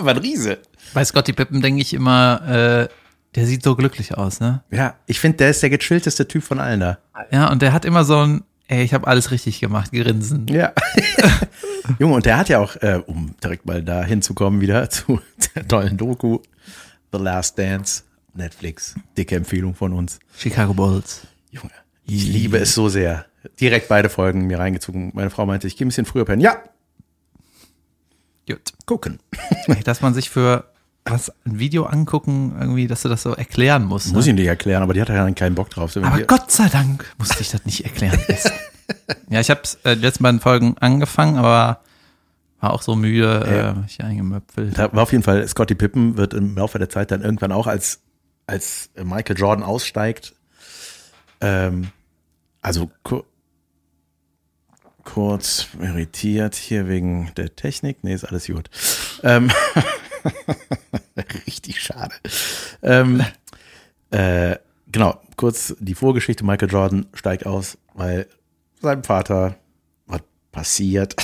war 0.00 0.08
ein 0.14 0.18
Riese. 0.18 0.58
bei 0.92 1.04
Scotty 1.04 1.32
Pippen 1.32 1.60
denke 1.62 1.80
ich 1.82 1.94
immer, 1.94 2.42
äh, 2.46 2.88
der 3.34 3.46
sieht 3.46 3.64
so 3.64 3.74
glücklich 3.74 4.16
aus, 4.16 4.38
ne? 4.40 4.62
Ja, 4.70 4.94
ich 5.06 5.18
finde, 5.18 5.38
der 5.38 5.50
ist 5.50 5.62
der 5.62 5.70
gechillteste 5.70 6.28
Typ 6.28 6.44
von 6.44 6.60
allen 6.60 6.78
da. 6.80 6.98
Ja, 7.32 7.50
und 7.50 7.62
der 7.62 7.72
hat 7.72 7.84
immer 7.84 8.04
so 8.04 8.20
ein, 8.20 8.44
ey, 8.68 8.84
ich 8.84 8.94
habe 8.94 9.06
alles 9.08 9.30
richtig 9.32 9.58
gemacht, 9.60 9.90
Grinsen. 9.90 10.46
Ja. 10.46 10.72
Junge, 11.98 12.14
und 12.14 12.26
der 12.26 12.36
hat 12.38 12.48
ja 12.48 12.60
auch, 12.60 12.76
äh, 12.76 13.02
um 13.06 13.34
direkt 13.42 13.66
mal 13.66 13.82
da 13.82 14.04
hinzukommen 14.04 14.60
wieder 14.60 14.88
zu 14.90 15.20
der 15.56 15.66
tollen 15.66 15.96
Doku, 15.96 16.38
The 17.12 17.18
Last 17.18 17.58
Dance, 17.58 18.04
Netflix. 18.36 18.94
Dicke 19.16 19.36
Empfehlung 19.36 19.74
von 19.74 19.92
uns. 19.92 20.18
Chicago 20.36 20.74
Bulls. 20.74 21.22
Junge, 21.50 21.70
ich 22.04 22.24
liebe 22.26 22.58
es 22.58 22.74
so 22.74 22.88
sehr. 22.88 23.26
Direkt 23.60 23.88
beide 23.88 24.08
Folgen 24.08 24.46
mir 24.46 24.58
reingezogen. 24.58 25.12
Meine 25.14 25.30
Frau 25.30 25.44
meinte, 25.46 25.66
ich 25.66 25.76
gehe 25.76 25.84
ein 25.86 25.88
bisschen 25.88 26.06
früher 26.06 26.24
pennen. 26.24 26.40
Ja, 26.40 26.56
Gut. 28.48 28.72
gucken. 28.86 29.18
Dass 29.84 30.00
man 30.00 30.14
sich 30.14 30.30
für 30.30 30.64
was 31.06 31.30
ein 31.44 31.58
Video 31.58 31.84
angucken, 31.84 32.56
irgendwie, 32.58 32.86
dass 32.86 33.02
du 33.02 33.08
das 33.10 33.22
so 33.22 33.32
erklären 33.34 33.84
musst. 33.84 34.12
Muss 34.14 34.24
Ne? 34.24 34.30
ich 34.32 34.36
nicht 34.38 34.46
erklären, 34.46 34.82
aber 34.82 34.94
die 34.94 35.00
hat 35.02 35.10
ja 35.10 35.30
keinen 35.32 35.54
Bock 35.54 35.68
drauf. 35.70 35.92
So, 35.92 36.02
Aber 36.02 36.22
Gott 36.22 36.50
sei 36.50 36.68
Dank 36.68 37.04
musste 37.18 37.40
ich 37.42 37.50
das 37.50 37.64
nicht 37.66 37.84
erklären. 37.84 38.18
ja, 39.28 39.40
ich 39.40 39.50
habe 39.50 39.60
äh, 39.84 39.96
die 39.96 40.02
letzten 40.02 40.22
beiden 40.22 40.40
Folgen 40.40 40.76
angefangen, 40.78 41.36
aber 41.36 41.80
war 42.60 42.72
auch 42.72 42.80
so 42.80 42.96
müde, 42.96 43.44
Ja. 43.46 43.70
äh, 43.72 43.74
ich 43.86 44.02
eingemöpfelt. 44.02 44.78
Da 44.78 44.90
war 44.94 45.02
auf 45.02 45.12
jeden 45.12 45.22
Fall, 45.24 45.46
Scotty 45.46 45.74
Pippen 45.74 46.16
wird 46.16 46.32
im 46.32 46.56
Laufe 46.56 46.78
der 46.78 46.88
Zeit 46.88 47.10
dann 47.10 47.20
irgendwann 47.20 47.52
auch 47.52 47.66
als, 47.66 48.00
als 48.46 48.90
Michael 48.96 49.38
Jordan 49.38 49.64
aussteigt, 49.64 50.34
ähm, 51.40 51.88
also 52.60 52.90
ku 53.02 53.24
kurz 55.04 55.68
irritiert 55.78 56.54
hier 56.54 56.88
wegen 56.88 57.30
der 57.36 57.54
Technik. 57.54 58.02
Nee, 58.02 58.14
ist 58.14 58.24
alles 58.24 58.46
gut. 58.46 58.70
Ähm, 59.22 59.50
richtig 61.46 61.82
schade. 61.82 62.14
Ähm, 62.82 63.22
äh, 64.10 64.56
genau, 64.90 65.20
kurz 65.36 65.76
die 65.78 65.94
Vorgeschichte. 65.94 66.44
Michael 66.44 66.70
Jordan 66.70 67.06
steigt 67.12 67.44
aus, 67.44 67.76
weil 67.92 68.26
seinem 68.80 69.04
Vater 69.04 69.56
was 70.06 70.22
passiert. 70.52 71.16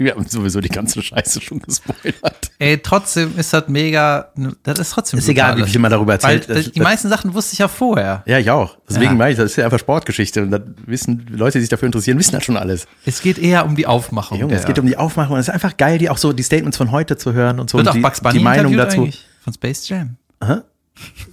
Wir 0.00 0.14
haben 0.14 0.26
sowieso 0.26 0.60
die 0.62 0.70
ganze 0.70 1.02
Scheiße 1.02 1.42
schon 1.42 1.58
gespoilert. 1.60 2.50
Ey, 2.58 2.78
trotzdem 2.78 3.38
ist 3.38 3.52
das 3.52 3.68
mega, 3.68 4.32
das 4.62 4.78
ist 4.78 4.90
trotzdem 4.92 5.18
Ist 5.18 5.28
egal, 5.28 5.58
wie 5.58 5.64
viel 5.64 5.78
man 5.78 5.90
darüber 5.90 6.14
Weil 6.22 6.36
erzählt. 6.36 6.48
das, 6.48 6.56
Das- 6.64 6.72
die 6.72 6.78
das- 6.78 6.84
meisten 6.88 7.08
Sachen 7.10 7.34
wusste 7.34 7.52
ich 7.52 7.58
ja 7.58 7.68
vorher. 7.68 8.22
Ja, 8.26 8.38
ich 8.38 8.50
auch. 8.50 8.78
Deswegen 8.88 9.12
Ja. 9.12 9.14
meine 9.14 9.32
ich, 9.32 9.36
das 9.36 9.50
ist 9.50 9.56
ja 9.56 9.64
einfach 9.66 9.78
Sportgeschichte. 9.78 10.42
Und 10.42 10.52
das 10.52 10.62
wissen 10.86 11.26
Leute, 11.30 11.58
die 11.58 11.60
sich 11.62 11.68
dafür 11.68 11.84
interessieren, 11.86 12.18
wissen 12.18 12.32
das 12.32 12.42
schon 12.44 12.56
alles. 12.56 12.86
Es 13.04 13.20
geht 13.20 13.38
eher 13.38 13.66
um 13.66 13.76
die 13.76 13.86
Aufmachung. 13.86 14.38
Junge, 14.40 14.54
es 14.54 14.64
geht 14.64 14.78
um 14.78 14.86
die 14.86 14.96
Aufmachung. 14.96 15.36
Es 15.36 15.48
ist 15.48 15.54
einfach 15.54 15.76
geil, 15.76 15.98
die 15.98 16.08
auch 16.08 16.16
so 16.18 16.32
die 16.32 16.42
Statements 16.42 16.78
von 16.78 16.90
heute 16.92 17.18
zu 17.18 17.34
hören 17.34 17.60
und 17.60 17.68
so. 17.68 17.76
Wird 17.76 17.86
und 17.86 17.90
auch 17.90 17.94
die, 17.94 18.00
Bugs 18.00 18.20
Bunny 18.22 18.38
die 18.38 18.44
Meinung 18.44 18.74
dazu. 18.76 19.02
eigentlich? 19.02 19.26
Von 19.44 19.52
Space 19.52 19.86
Jam. 19.88 20.16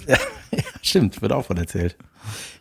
Ja, 0.07 0.17
stimmt, 0.81 1.21
wird 1.21 1.31
auch 1.31 1.45
von 1.45 1.57
erzählt. 1.57 1.95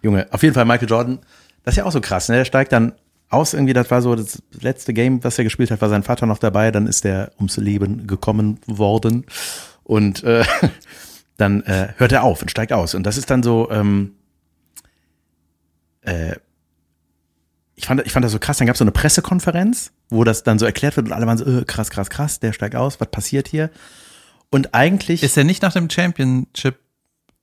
Junge, 0.02 0.26
auf 0.30 0.42
jeden 0.42 0.54
Fall 0.54 0.64
Michael 0.64 0.88
Jordan, 0.88 1.18
das 1.64 1.72
ist 1.74 1.78
ja 1.78 1.84
auch 1.84 1.92
so 1.92 2.00
krass, 2.00 2.28
ne? 2.28 2.36
Der 2.36 2.44
steigt 2.44 2.72
dann 2.72 2.92
aus, 3.28 3.54
irgendwie, 3.54 3.72
das 3.72 3.90
war 3.90 4.02
so 4.02 4.14
das 4.14 4.42
letzte 4.60 4.92
Game, 4.94 5.22
was 5.24 5.36
er 5.38 5.44
gespielt 5.44 5.70
hat, 5.70 5.80
war 5.80 5.88
sein 5.88 6.02
Vater 6.04 6.26
noch 6.26 6.38
dabei, 6.38 6.70
dann 6.70 6.86
ist 6.86 7.04
er 7.04 7.32
ums 7.38 7.56
Leben 7.56 8.06
gekommen 8.06 8.58
worden. 8.66 9.26
Und 9.82 10.22
äh, 10.24 10.44
dann 11.36 11.62
äh, 11.62 11.88
hört 11.96 12.12
er 12.12 12.22
auf 12.22 12.42
und 12.42 12.50
steigt 12.50 12.72
aus. 12.72 12.94
Und 12.94 13.02
das 13.04 13.16
ist 13.18 13.30
dann 13.30 13.42
so, 13.42 13.70
ähm, 13.70 14.12
äh, 16.02 16.36
ich 17.74 17.86
fand, 17.86 18.00
ich 18.06 18.12
fand 18.12 18.24
das 18.24 18.32
so 18.32 18.38
krass, 18.38 18.56
dann 18.58 18.66
gab 18.66 18.74
es 18.74 18.78
so 18.78 18.84
eine 18.84 18.92
Pressekonferenz, 18.92 19.92
wo 20.08 20.24
das 20.24 20.42
dann 20.44 20.58
so 20.58 20.64
erklärt 20.64 20.96
wird 20.96 21.06
und 21.08 21.12
alle 21.12 21.26
waren 21.26 21.36
so, 21.38 21.44
äh, 21.44 21.64
krass, 21.64 21.90
krass, 21.90 22.08
krass, 22.08 22.40
der 22.40 22.52
steigt 22.52 22.74
aus, 22.74 23.00
was 23.00 23.10
passiert 23.10 23.48
hier? 23.48 23.70
Und 24.50 24.74
eigentlich. 24.74 25.22
Ist 25.22 25.36
er 25.36 25.44
nicht 25.44 25.62
nach 25.62 25.72
dem 25.72 25.90
Championship? 25.90 26.76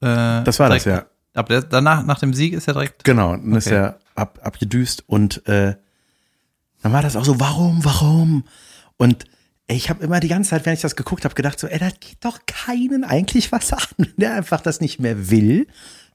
Äh, 0.02 0.43
Das 0.43 0.60
war 0.60 0.69
das, 0.69 0.84
direkt- 0.84 1.08
Aber 1.34 1.48
der, 1.50 1.62
danach, 1.62 2.04
nach 2.06 2.19
dem 2.19 2.34
Sieg 2.34 2.54
ist 2.54 2.67
er 2.67 2.74
direkt. 2.74 3.04
Genau, 3.04 3.32
dann 3.34 3.54
ist 3.56 3.67
Okay. 3.67 3.76
er 3.76 4.00
ab, 4.15 4.39
abgedüst 4.43 5.04
und 5.08 5.47
äh, 5.47 5.76
dann 6.82 6.93
war 6.93 7.02
das 7.02 7.15
auch 7.15 7.26
so, 7.26 7.39
warum, 7.39 7.84
warum? 7.86 8.43
Und 8.97 9.26
ich 9.67 9.89
habe 9.89 10.04
immer 10.04 10.19
die 10.19 10.28
ganze 10.28 10.52
Zeit, 10.52 10.65
wenn 10.65 10.73
ich 10.73 10.82
das 10.82 10.95
geguckt 10.95 11.23
habe, 11.23 11.36
gedacht 11.36 11.60
so, 11.60 11.67
ey, 11.67 11.80
das 11.80 11.93
geht 11.99 12.17
doch 12.21 12.39
keinen 12.45 13.04
eigentlich 13.04 13.52
was 13.52 13.71
an, 13.71 13.84
wenn 13.97 14.13
der 14.17 14.36
einfach 14.36 14.62
das 14.62 14.82
nicht 14.82 14.99
mehr 14.99 15.30
will. 15.30 15.67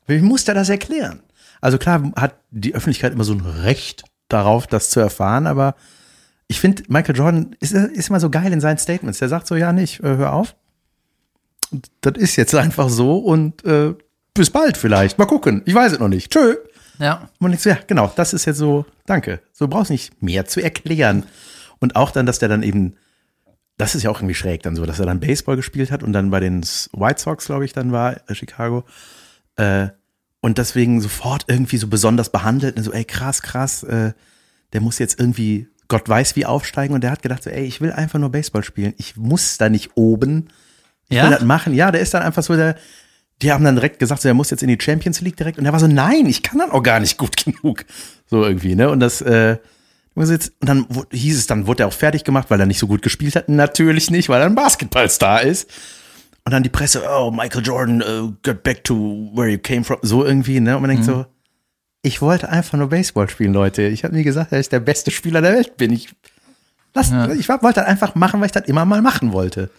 Wie 0.06 0.20
muss 0.20 0.44
der 0.44 0.54
das 0.54 0.68
erklären? 0.68 1.22
Also 1.60 1.78
klar 1.78 2.12
hat 2.16 2.36
die 2.50 2.74
Öffentlichkeit 2.74 3.12
immer 3.12 3.24
so 3.24 3.32
ein 3.32 3.40
Recht 3.40 4.04
darauf, 4.28 4.66
das 4.66 4.90
zu 4.90 5.00
erfahren, 5.00 5.46
aber 5.46 5.74
ich 6.48 6.60
finde, 6.60 6.82
Michael 6.88 7.16
Jordan 7.16 7.56
ist, 7.60 7.72
ist 7.72 8.08
immer 8.08 8.20
so 8.20 8.30
geil 8.30 8.52
in 8.52 8.60
seinen 8.60 8.78
Statements. 8.78 9.18
Der 9.18 9.28
sagt 9.28 9.46
so, 9.46 9.54
ja, 9.54 9.72
nicht, 9.72 10.00
äh, 10.00 10.16
hör 10.16 10.32
auf. 10.32 10.56
Das 12.00 12.14
ist 12.16 12.36
jetzt 12.36 12.54
einfach 12.54 12.88
so 12.88 13.18
und 13.18 13.64
äh, 13.66 13.94
bis 14.32 14.50
bald 14.50 14.78
vielleicht. 14.78 15.18
Mal 15.18 15.26
gucken. 15.26 15.62
Ich 15.66 15.74
weiß 15.74 15.92
es 15.92 15.98
noch 15.98 16.08
nicht. 16.08 16.32
Tschö. 16.32 16.56
Ja. 16.98 17.28
Und 17.38 17.52
ich 17.52 17.60
so, 17.60 17.70
ja, 17.70 17.78
genau, 17.86 18.12
das 18.16 18.32
ist 18.32 18.44
jetzt 18.44 18.58
so, 18.58 18.84
danke. 19.06 19.40
So 19.52 19.66
du 19.66 19.70
brauchst 19.70 19.90
nicht 19.90 20.22
mehr 20.22 20.46
zu 20.46 20.60
erklären. 20.60 21.24
Und 21.80 21.96
auch 21.96 22.10
dann, 22.10 22.26
dass 22.26 22.38
der 22.38 22.48
dann 22.48 22.62
eben, 22.62 22.96
das 23.76 23.94
ist 23.94 24.02
ja 24.02 24.10
auch 24.10 24.18
irgendwie 24.18 24.34
schräg 24.34 24.62
dann 24.64 24.74
so, 24.74 24.84
dass 24.84 24.98
er 24.98 25.06
dann 25.06 25.20
Baseball 25.20 25.56
gespielt 25.56 25.90
hat 25.90 26.02
und 26.02 26.12
dann 26.12 26.30
bei 26.30 26.40
den 26.40 26.62
White 26.62 27.20
Sox, 27.20 27.46
glaube 27.46 27.64
ich, 27.64 27.72
dann 27.72 27.92
war, 27.92 28.16
äh, 28.28 28.34
Chicago. 28.34 28.84
Äh, 29.56 29.88
und 30.40 30.58
deswegen 30.58 31.00
sofort 31.00 31.44
irgendwie 31.48 31.76
so 31.78 31.88
besonders 31.88 32.30
behandelt. 32.30 32.76
Und 32.76 32.82
so, 32.84 32.92
ey, 32.92 33.04
krass, 33.04 33.42
krass, 33.42 33.82
äh, 33.84 34.12
der 34.72 34.80
muss 34.80 34.98
jetzt 34.98 35.18
irgendwie, 35.20 35.68
Gott 35.88 36.08
weiß 36.08 36.36
wie 36.36 36.46
aufsteigen. 36.46 36.94
Und 36.94 37.02
der 37.02 37.10
hat 37.10 37.22
gedacht 37.22 37.42
so, 37.42 37.50
ey, 37.50 37.64
ich 37.64 37.80
will 37.80 37.92
einfach 37.92 38.18
nur 38.18 38.30
Baseball 38.30 38.64
spielen. 38.64 38.94
Ich 38.98 39.16
muss 39.16 39.58
da 39.58 39.68
nicht 39.68 39.92
oben. 39.96 40.48
Ich 41.08 41.16
Ja? 41.16 41.24
will 41.24 41.30
das 41.30 41.42
machen. 41.42 41.74
Ja, 41.74 41.90
der 41.90 42.00
ist 42.00 42.14
dann 42.14 42.22
einfach 42.22 42.42
so 42.42 42.54
der, 42.56 42.76
die 43.42 43.52
haben 43.52 43.64
dann 43.64 43.76
direkt 43.76 43.98
gesagt, 43.98 44.22
so, 44.22 44.28
er 44.28 44.34
muss 44.34 44.50
jetzt 44.50 44.62
in 44.62 44.68
die 44.68 44.78
Champions 44.80 45.20
League 45.20 45.36
direkt. 45.36 45.58
Und 45.58 45.66
er 45.66 45.72
war 45.72 45.80
so, 45.80 45.86
nein, 45.86 46.26
ich 46.26 46.42
kann 46.42 46.58
dann 46.58 46.70
auch 46.70 46.82
gar 46.82 47.00
nicht 47.00 47.18
gut 47.18 47.36
genug. 47.44 47.84
So 48.26 48.44
irgendwie, 48.44 48.74
ne? 48.74 48.90
Und 48.90 49.00
das, 49.00 49.20
äh, 49.20 49.58
und 50.14 50.50
dann 50.60 50.86
hieß 51.12 51.38
es, 51.38 51.46
dann 51.46 51.66
wurde 51.68 51.84
er 51.84 51.86
auch 51.86 51.92
fertig 51.92 52.24
gemacht, 52.24 52.50
weil 52.50 52.58
er 52.58 52.66
nicht 52.66 52.80
so 52.80 52.88
gut 52.88 53.02
gespielt 53.02 53.36
hat. 53.36 53.48
Natürlich 53.48 54.10
nicht, 54.10 54.28
weil 54.28 54.40
er 54.40 54.46
ein 54.46 54.56
Basketballstar 54.56 55.42
ist. 55.42 55.70
Und 56.44 56.52
dann 56.52 56.62
die 56.64 56.68
Presse, 56.70 57.04
oh, 57.08 57.30
Michael 57.30 57.62
Jordan, 57.64 58.02
uh, 58.02 58.32
get 58.42 58.62
back 58.64 58.82
to 58.82 59.30
where 59.34 59.48
you 59.48 59.58
came 59.58 59.84
from. 59.84 59.98
So 60.02 60.24
irgendwie, 60.24 60.58
ne? 60.58 60.74
Und 60.76 60.82
man 60.82 60.90
denkt 60.90 61.04
so, 61.04 61.26
ich 62.02 62.20
wollte 62.22 62.48
einfach 62.48 62.76
nur 62.78 62.88
Baseball 62.88 63.28
spielen, 63.28 63.52
Leute. 63.52 63.82
Ich 63.82 64.02
habe 64.02 64.16
nie 64.16 64.22
gesagt, 64.24 64.50
dass 64.50 64.60
ich 64.60 64.68
der 64.68 64.80
beste 64.80 65.10
Spieler 65.12 65.40
der 65.42 65.52
Welt 65.52 65.76
bin. 65.76 65.92
Ich, 65.92 66.08
lass, 66.94 67.10
Ja. 67.10 67.30
ich 67.32 67.48
wollte 67.48 67.74
das 67.74 67.86
einfach 67.86 68.14
machen, 68.16 68.40
weil 68.40 68.46
ich 68.46 68.52
das 68.52 68.66
immer 68.66 68.84
mal 68.84 69.02
machen 69.02 69.32
wollte. 69.32 69.70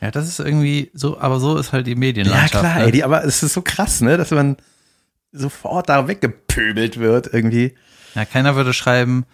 Ja, 0.00 0.10
das 0.10 0.28
ist 0.28 0.40
irgendwie 0.40 0.90
so, 0.94 1.18
aber 1.18 1.40
so 1.40 1.56
ist 1.56 1.72
halt 1.72 1.86
die 1.86 1.92
Ja, 1.92 1.96
Medienlandschaft. 1.98 2.50
klar, 2.64 2.78
ne? 2.78 2.84
ey, 2.84 2.92
die, 2.92 3.04
aber 3.04 3.24
es 3.24 3.42
ist 3.42 3.54
so 3.54 3.62
krass, 3.62 4.00
ne, 4.02 4.16
dass 4.16 4.30
man 4.30 4.56
sofort 5.32 5.88
da 5.88 6.06
weggepöbelt 6.08 6.98
wird 6.98 7.32
irgendwie. 7.32 7.74
Ja, 8.14 8.24
keiner 8.24 8.56
würde 8.56 8.72
schreiben, 8.72 9.24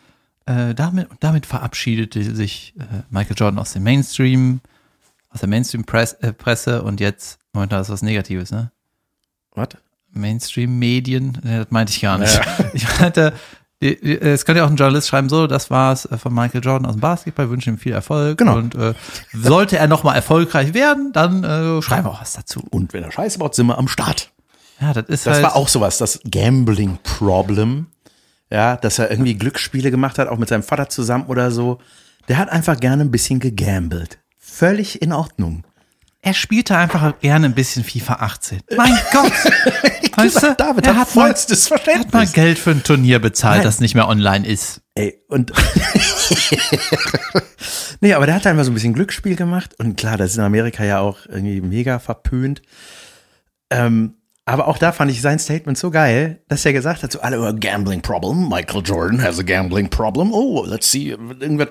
äh, 0.47 0.75
damit, 0.75 1.09
damit 1.21 1.47
verabschiedete 1.47 2.23
sich 2.35 2.75
äh, 2.79 3.03
Michael 3.11 3.37
Jordan 3.37 3.59
aus 3.59 3.73
dem 3.73 3.83
Mainstream, 3.85 4.61
aus 5.31 5.41
der 5.41 5.49
Mainstream-Presse 5.49 6.23
äh, 6.23 6.33
Presse 6.33 6.83
und 6.83 7.01
jetzt, 7.01 7.39
momentan 7.53 7.81
ist 7.81 7.91
was 7.91 8.03
Negatives, 8.03 8.51
ne? 8.51 8.71
Was? 9.55 9.69
Mainstream-Medien, 10.11 11.39
ne, 11.43 11.59
das 11.61 11.71
meinte 11.71 11.93
ich 11.93 12.01
gar 12.01 12.19
nicht. 12.19 12.41
Ich 12.75 12.87
meinte, 13.01 13.33
es 13.83 14.45
könnte 14.45 14.61
ja 14.61 14.65
auch 14.67 14.71
ein 14.71 14.77
Journalist 14.77 15.09
schreiben, 15.09 15.29
so, 15.29 15.47
das 15.47 15.71
war's 15.71 16.07
äh, 16.07 16.17
von 16.17 16.33
Michael 16.33 16.63
Jordan 16.65 16.87
aus 16.87 16.95
dem 16.95 17.01
Basketball, 17.01 17.51
wünsche 17.51 17.71
ihm 17.71 17.79
viel 17.79 17.93
Erfolg. 17.93 18.39
Genau. 18.39 18.57
Und 18.57 18.75
äh, 18.75 18.95
sollte 19.35 19.77
er 19.79 19.89
nochmal 19.89 20.15
erfolgreich 20.17 20.73
werden, 20.75 21.13
dann 21.13 21.43
äh, 21.45 21.83
schreiben 21.83 22.07
wir 22.07 22.11
auch 22.13 22.21
was 22.21 22.35
dazu. 22.35 22.63
Und 22.71 22.93
wenn 22.93 23.03
er 23.03 23.11
Scheiße 23.13 23.39
baut, 23.39 23.55
sind 23.55 23.67
wir 23.67 23.79
am 23.79 23.89
Start. 23.89 24.31
Ja, 24.81 24.93
das 24.93 25.07
ist 25.09 25.27
Das 25.27 25.35
halt. 25.35 25.45
war 25.45 25.57
auch 25.57 25.69
sowas, 25.69 25.99
das 25.99 26.21
Gambling-Problem. 26.31 27.87
Ja, 28.51 28.77
dass 28.77 28.99
er 28.99 29.11
irgendwie 29.11 29.35
Glücksspiele 29.35 29.91
gemacht 29.91 30.19
hat, 30.19 30.29
auch 30.29 30.37
mit 30.39 30.49
seinem 30.49 30.63
Vater 30.63 30.89
zusammen 30.89 31.25
oder 31.27 31.51
so. 31.51 31.79
Der 32.29 32.37
hat 32.39 32.51
einfach 32.51 32.79
gerne 32.79 33.03
ein 33.03 33.11
bisschen 33.11 33.41
gegambelt. 33.41 34.19
Völlig 34.39 35.01
in 35.01 35.13
Ordnung. 35.13 35.65
Er 36.21 36.35
spielte 36.35 36.77
einfach 36.77 37.19
gerne 37.21 37.47
ein 37.47 37.55
bisschen 37.55 37.83
FIFA 37.83 38.15
18. 38.21 38.61
Mein 38.77 38.97
Gott! 39.13 39.33
Weißt 40.17 40.43
du, 40.43 40.55
David 40.55 40.87
er 40.87 40.97
hat 40.97 41.09
hat 41.09 41.15
mal, 41.15 41.27
vollstes 41.27 41.71
er 41.71 41.77
hat 41.77 41.87
mal 41.87 41.95
Verständnis. 41.95 42.33
Geld 42.33 42.59
für 42.59 42.71
ein 42.71 42.83
Turnier 42.83 43.19
bezahlt, 43.19 43.59
Nein. 43.59 43.65
das 43.65 43.81
nicht 43.81 43.95
mehr 43.95 44.09
online 44.09 44.47
ist. 44.47 44.81
Ey, 44.95 45.23
und. 45.29 45.53
nee, 48.01 48.13
aber 48.13 48.27
der 48.27 48.35
hat 48.35 48.47
einfach 48.47 48.65
so 48.65 48.71
ein 48.71 48.75
bisschen 48.75 48.95
Glücksspiel 48.95 49.37
gemacht. 49.37 49.75
Und 49.79 49.97
klar, 49.97 50.17
das 50.17 50.33
ist 50.33 50.37
in 50.37 50.45
Amerika 50.45 50.85
ja 50.85 51.01
auch 51.01 51.19
irgendwie 51.27 51.61
mega 51.61 51.99
verpönt. 51.99 52.63
Ähm, 53.71 54.15
aber 54.45 54.69
auch 54.69 54.79
da 54.79 54.93
fand 54.93 55.11
ich 55.11 55.23
sein 55.23 55.39
Statement 55.39 55.79
so 55.79 55.91
geil, 55.91 56.41
dass 56.49 56.67
er 56.67 56.73
gesagt 56.73 57.03
hat, 57.03 57.13
so 57.13 57.21
alle, 57.21 57.41
oh, 57.41 57.53
gambling 57.59 58.03
problem, 58.03 58.49
Michael 58.49 58.83
Jordan 58.85 59.23
has 59.23 59.39
a 59.39 59.43
gambling 59.43 59.89
problem, 59.89 60.33
oh, 60.33 60.65
let's 60.67 60.91
see, 60.91 61.11
irgendwas. 61.11 61.69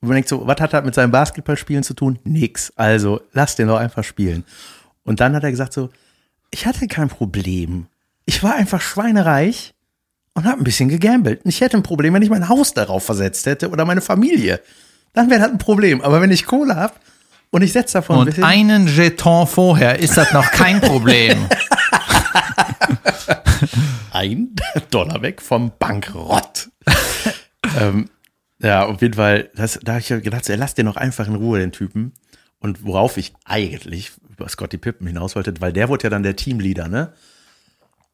Und 0.00 0.08
man 0.08 0.16
denkt 0.16 0.28
so, 0.28 0.46
was 0.46 0.60
hat 0.60 0.72
das 0.72 0.84
mit 0.84 0.94
seinem 0.94 1.10
Basketballspielen 1.10 1.82
zu 1.82 1.94
tun? 1.94 2.18
Nix. 2.22 2.72
Also, 2.76 3.22
lass 3.32 3.56
den 3.56 3.68
doch 3.68 3.78
einfach 3.78 4.04
spielen. 4.04 4.44
Und 5.04 5.20
dann 5.20 5.34
hat 5.34 5.42
er 5.42 5.50
gesagt 5.50 5.72
so, 5.72 5.90
ich 6.50 6.66
hatte 6.66 6.86
kein 6.86 7.08
Problem. 7.08 7.86
Ich 8.24 8.42
war 8.42 8.54
einfach 8.54 8.80
schweinereich 8.80 9.74
und 10.34 10.44
habe 10.44 10.60
ein 10.60 10.64
bisschen 10.64 10.88
gegambelt. 10.88 11.40
Ich 11.44 11.60
hätte 11.60 11.76
ein 11.76 11.82
Problem, 11.82 12.14
wenn 12.14 12.22
ich 12.22 12.30
mein 12.30 12.48
Haus 12.48 12.74
darauf 12.74 13.04
versetzt 13.04 13.46
hätte 13.46 13.70
oder 13.70 13.84
meine 13.84 14.00
Familie. 14.00 14.60
Dann 15.12 15.30
wäre 15.30 15.40
das 15.40 15.50
ein 15.50 15.58
Problem. 15.58 16.00
Aber 16.02 16.20
wenn 16.20 16.30
ich 16.30 16.46
Kohle 16.46 16.76
habe 16.76 16.94
und 17.50 17.62
ich 17.62 17.72
setze 17.72 17.94
davon 17.94 18.16
ein 18.16 18.20
Und 18.20 18.26
bisschen. 18.26 18.44
einen 18.44 18.86
Jeton 18.86 19.46
vorher 19.46 19.98
ist 19.98 20.16
das 20.16 20.32
noch 20.32 20.50
kein 20.50 20.80
Problem. 20.80 21.46
ein 24.12 24.54
Dollar 24.90 25.22
weg 25.22 25.40
vom 25.40 25.72
Bankrott. 25.78 26.68
ähm, 27.80 28.08
ja, 28.60 28.86
auf 28.86 29.02
jeden 29.02 29.14
Fall, 29.14 29.50
das, 29.54 29.78
da 29.82 29.92
habe 29.92 30.00
ich 30.00 30.08
gedacht, 30.08 30.44
so, 30.44 30.52
ey, 30.52 30.58
lass 30.58 30.74
den 30.74 30.86
noch 30.86 30.96
einfach 30.96 31.26
in 31.26 31.34
Ruhe, 31.34 31.58
den 31.58 31.72
Typen. 31.72 32.12
Und 32.58 32.84
worauf 32.84 33.16
ich 33.16 33.34
eigentlich 33.44 34.12
über 34.36 34.48
Scotty 34.48 34.78
Pippen 34.78 35.06
hinaus 35.06 35.34
wollte, 35.36 35.54
weil 35.60 35.72
der 35.72 35.88
wurde 35.88 36.04
ja 36.04 36.10
dann 36.10 36.22
der 36.22 36.36
Teamleader, 36.36 36.88
ne? 36.88 37.12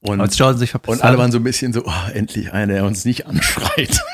Und, 0.00 0.20
Als 0.20 0.36
Jordan 0.36 0.58
sich 0.58 0.70
verpisst 0.70 0.98
und 0.98 1.04
alle 1.04 1.16
waren 1.16 1.30
so 1.30 1.38
ein 1.38 1.44
bisschen 1.44 1.72
so, 1.72 1.84
oh, 1.86 2.10
endlich 2.12 2.52
einer, 2.52 2.72
der 2.74 2.84
uns 2.84 3.04
nicht 3.04 3.26
anschreit. 3.26 4.00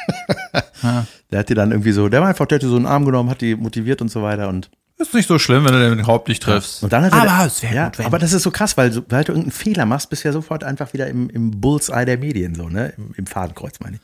Der 1.30 1.40
hat 1.40 1.48
die 1.48 1.54
dann 1.54 1.72
irgendwie 1.72 1.92
so, 1.92 2.08
der 2.08 2.20
war 2.20 2.28
einfach, 2.28 2.46
der 2.46 2.56
hatte 2.56 2.68
so 2.68 2.76
einen 2.76 2.86
Arm 2.86 3.04
genommen, 3.04 3.28
hat 3.28 3.40
die 3.40 3.54
motiviert 3.54 4.00
und 4.00 4.10
so 4.10 4.22
weiter 4.22 4.48
und 4.48 4.70
Ist 4.96 5.12
nicht 5.12 5.28
so 5.28 5.38
schlimm, 5.38 5.64
wenn 5.64 5.72
du 5.72 5.90
den 5.90 5.98
überhaupt 5.98 6.28
nicht 6.28 6.42
triffst. 6.42 6.82
und 6.82 6.92
dann 6.92 7.04
hat 7.04 7.12
er, 7.12 7.22
aber 7.22 7.46
es 7.46 7.60
ja, 7.60 7.88
gut, 7.88 8.00
aber 8.00 8.18
das 8.18 8.32
ist 8.32 8.44
so 8.44 8.50
krass, 8.50 8.76
weil 8.76 8.92
sobald 8.92 9.28
du 9.28 9.32
irgendeinen 9.32 9.52
Fehler 9.52 9.84
machst, 9.84 10.08
bist 10.08 10.24
du 10.24 10.28
ja 10.28 10.32
sofort 10.32 10.64
einfach 10.64 10.92
wieder 10.92 11.06
im, 11.08 11.28
im 11.28 11.60
Bullseye 11.60 12.06
der 12.06 12.16
Medien, 12.18 12.54
so, 12.54 12.68
ne? 12.68 12.94
Im, 12.96 13.12
im 13.16 13.26
Fadenkreuz, 13.26 13.80
meine 13.80 13.96
ich. 13.96 14.02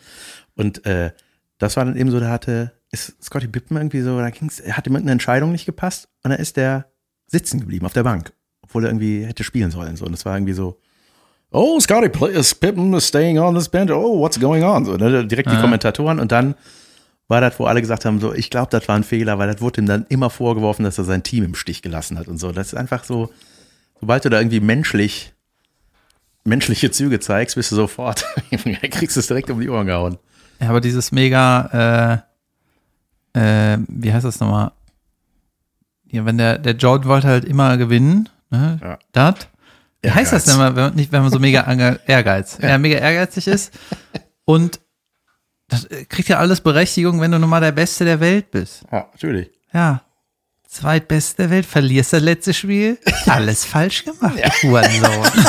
Und 0.57 0.85
äh, 0.85 1.13
das 1.59 1.77
war 1.77 1.85
dann 1.85 1.97
eben 1.97 2.11
so, 2.11 2.21
da 2.21 2.29
hatte, 2.29 2.73
ist 2.91 3.23
Scotty 3.23 3.49
Pippen 3.49 3.77
irgendwie 3.77 4.03
so, 4.03 4.19
da 4.19 4.29
ging's, 4.31 4.61
er 4.61 4.77
hat 4.77 4.87
ihm 4.87 4.93
irgendeine 4.93 5.13
Entscheidung 5.13 5.53
nicht 5.53 5.67
gepasst 5.67 6.09
und 6.23 6.31
dann 6.31 6.41
ist 6.41 6.57
der 6.57 6.87
sitzen 7.27 7.61
geblieben 7.61 7.87
auf 7.87 7.93
der 7.93 8.03
Bank, 8.03 8.33
obwohl 8.63 8.85
er 8.85 8.91
irgendwie 8.91 9.25
hätte 9.25 9.45
spielen 9.45 9.71
sollen. 9.71 9.97
So. 9.97 10.05
Und 10.05 10.13
das 10.13 10.25
war 10.25 10.37
irgendwie 10.37 10.53
so, 10.53 10.79
oh, 11.51 11.79
Scotty 11.81 12.09
Pippen 12.09 12.95
is 12.95 13.09
staying 13.09 13.39
on 13.39 13.55
this 13.55 13.69
bench, 13.69 13.91
oh, 13.91 14.21
what's 14.21 14.39
going 14.39 14.63
on? 14.65 14.85
So, 14.85 14.97
ne? 14.97 15.27
Direkt 15.27 15.51
die 15.51 15.55
Ja. 15.55 15.61
Kommentatoren 15.61 16.19
und 16.21 16.33
dann 16.33 16.55
war 17.29 17.41
das, 17.41 17.59
wo 17.59 17.65
alle 17.65 17.81
gesagt 17.81 18.05
haben, 18.05 18.21
so, 18.21 18.35
ich 18.35 18.51
glaube, 18.51 18.69
das 18.71 18.87
war 18.87 18.97
ein 18.97 19.05
Fehler, 19.05 19.39
weil 19.39 19.51
das 19.51 19.61
wurde 19.63 19.81
ihm 19.81 19.87
dann 19.87 20.05
immer 20.09 20.29
vorgeworfen, 20.29 20.85
dass 20.85 20.99
er 20.99 21.05
sein 21.05 21.23
Team 21.23 21.45
im 21.45 21.55
Stich 21.55 21.81
gelassen 21.81 22.19
hat 22.19 22.29
und 22.29 22.39
so. 22.39 22.53
Das 22.53 22.69
ist 22.69 22.75
einfach 22.75 23.05
so, 23.05 23.31
sobald 24.01 24.25
du 24.25 24.29
da 24.29 24.39
irgendwie 24.41 24.61
menschlich, 24.61 25.33
menschliche 26.45 26.91
Züge 26.91 27.21
zeigst, 27.21 27.57
bist 27.57 27.73
du 27.73 27.77
sofort, 27.77 28.27
kriegst 28.91 29.17
du 29.17 29.21
es 29.21 29.27
direkt 29.27 29.49
um 29.49 29.61
die 29.61 29.71
Ohren 29.71 29.87
gehauen. 29.87 30.19
Ja, 30.61 30.69
aber 30.69 30.81
dieses 30.83 31.13
mega, 31.13 32.23
äh, 33.35 33.75
äh, 33.75 33.79
wie 33.89 34.13
heißt 34.13 34.25
das 34.27 34.41
nochmal? 34.41 34.73
Ja, 36.15 36.25
wenn 36.25 36.39
der, 36.39 36.59
der 36.59 36.75
Jordan 36.75 37.09
wollte 37.09 37.27
halt 37.27 37.45
immer 37.45 37.77
gewinnen, 37.77 38.29
ne? 38.51 38.79
Ja. 38.81 38.99
Das. 39.13 39.35
Wie 40.03 40.11
heißt 40.11 40.33
das 40.33 40.45
denn 40.45 40.59
mal, 40.59 40.77
wenn 40.77 40.95
nicht, 40.95 41.13
wenn 41.13 41.23
man 41.23 41.33
so 41.33 41.39
mega 41.39 41.63
Ehrgeiz, 42.07 42.59
ja. 42.61 42.79
mega 42.79 42.99
ehrgeizig 42.99 43.49
ist 43.49 43.73
und 44.45 44.81
das 45.69 45.87
äh, 45.87 46.05
kriegt 46.05 46.29
ja 46.29 46.39
alles 46.39 46.61
Berechtigung, 46.61 47.21
wenn 47.21 47.31
du 47.31 47.39
nun 47.39 47.51
mal 47.51 47.61
der 47.61 47.73
Beste 47.73 48.05
der 48.05 48.21
Welt 48.21 48.51
bist. 48.51 48.83
Ja, 48.93 49.09
natürlich. 49.13 49.51
Ja. 49.73 50.03
Zweitbeste 50.69 51.43
der 51.43 51.51
Welt, 51.51 51.67
verlierst 51.67 52.13
das 52.13 52.23
letzte 52.23 52.55
Spiel, 52.55 52.99
alles 53.27 53.65
falsch 53.65 54.05
gemacht, 54.05 54.39
du 54.63 54.69
Hurensohn. 54.69 55.47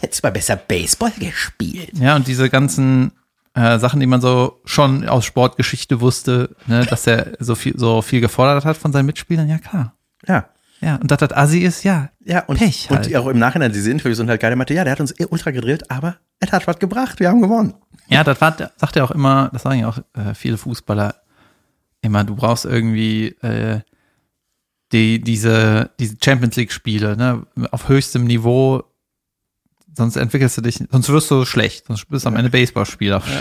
Hättest 0.00 0.22
mal 0.22 0.32
besser 0.32 0.56
Baseball 0.56 1.12
gespielt. 1.18 1.92
Ja, 1.98 2.16
und 2.16 2.26
diese 2.26 2.50
ganzen 2.50 3.12
äh, 3.56 3.78
Sachen, 3.78 4.00
die 4.00 4.06
man 4.06 4.20
so 4.20 4.60
schon 4.64 5.08
aus 5.08 5.24
Sportgeschichte 5.24 6.00
wusste, 6.00 6.54
ne, 6.66 6.84
dass 6.84 7.06
er 7.06 7.32
so 7.40 7.54
viel, 7.54 7.76
so 7.76 8.02
viel 8.02 8.20
gefordert 8.20 8.64
hat 8.64 8.76
von 8.76 8.92
seinen 8.92 9.06
Mitspielern, 9.06 9.48
ja 9.48 9.58
klar. 9.58 9.94
Ja. 10.26 10.46
Ja, 10.82 10.96
und 10.96 11.10
dass 11.10 11.18
das 11.18 11.32
Assi 11.32 11.60
ist, 11.60 11.84
ja. 11.84 12.10
Ja, 12.22 12.44
und, 12.44 12.58
Pech 12.58 12.90
halt. 12.90 13.06
und 13.06 13.16
auch 13.16 13.28
im 13.28 13.38
Nachhinein, 13.38 13.72
diese 13.72 13.90
Interviews 13.90 14.18
sind 14.18 14.28
halt 14.28 14.42
geile 14.42 14.56
Matte. 14.56 14.74
Ja, 14.74 14.84
der 14.84 14.92
hat 14.92 15.00
uns 15.00 15.18
eh 15.18 15.24
ultra 15.24 15.50
gedrillt, 15.50 15.90
aber 15.90 16.16
es 16.38 16.52
hat 16.52 16.66
was 16.66 16.78
gebracht. 16.78 17.18
Wir 17.18 17.30
haben 17.30 17.40
gewonnen. 17.40 17.72
Ja, 18.08 18.22
das 18.24 18.38
war, 18.42 18.54
sagt 18.76 18.96
er 18.96 19.04
auch 19.04 19.10
immer, 19.10 19.48
das 19.54 19.62
sagen 19.62 19.80
ja 19.80 19.88
auch 19.88 19.98
äh, 20.12 20.34
viele 20.34 20.58
Fußballer 20.58 21.14
immer, 22.02 22.24
du 22.24 22.36
brauchst 22.36 22.66
irgendwie 22.66 23.28
äh, 23.40 23.80
die, 24.92 25.18
diese, 25.18 25.90
diese 25.98 26.16
Champions 26.22 26.56
League-Spiele, 26.56 27.16
ne, 27.16 27.46
auf 27.70 27.88
höchstem 27.88 28.24
Niveau, 28.24 28.84
sonst 29.96 30.16
entwickelst 30.16 30.56
du 30.58 30.62
dich, 30.62 30.82
sonst 30.90 31.08
wirst 31.08 31.30
du 31.30 31.44
schlecht, 31.44 31.86
sonst 31.86 32.08
bist 32.08 32.24
du 32.24 32.28
am 32.28 32.36
Ende 32.36 32.50
Baseballspieler. 32.50 33.22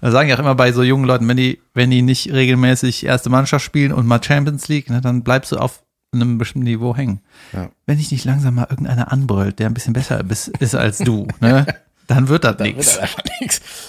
Da 0.00 0.10
sagen 0.10 0.28
ja 0.28 0.34
auch 0.34 0.40
immer 0.40 0.56
bei 0.56 0.72
so 0.72 0.82
jungen 0.82 1.04
Leuten, 1.04 1.28
wenn 1.28 1.36
die, 1.36 1.60
wenn 1.74 1.88
die 1.88 2.02
nicht 2.02 2.32
regelmäßig 2.32 3.06
erste 3.06 3.30
Mannschaft 3.30 3.64
spielen 3.64 3.92
und 3.92 4.04
mal 4.04 4.20
Champions 4.20 4.66
League, 4.66 4.90
ne, 4.90 5.00
dann 5.00 5.22
bleibst 5.22 5.52
du 5.52 5.58
auf 5.58 5.84
einem 6.12 6.38
bestimmten 6.38 6.64
Niveau 6.66 6.96
hängen. 6.96 7.20
Ja. 7.52 7.70
Wenn 7.86 7.98
dich 7.98 8.10
nicht 8.10 8.24
langsam 8.24 8.56
mal 8.56 8.66
irgendeiner 8.68 9.12
anbrüllt, 9.12 9.60
der 9.60 9.68
ein 9.68 9.74
bisschen 9.74 9.92
besser 9.92 10.20
ist, 10.28 10.74
als 10.74 10.98
du, 10.98 11.28
ne? 11.40 11.66
Dann 12.08 12.28
wird 12.28 12.42
das 12.42 12.58
nichts. 12.58 12.98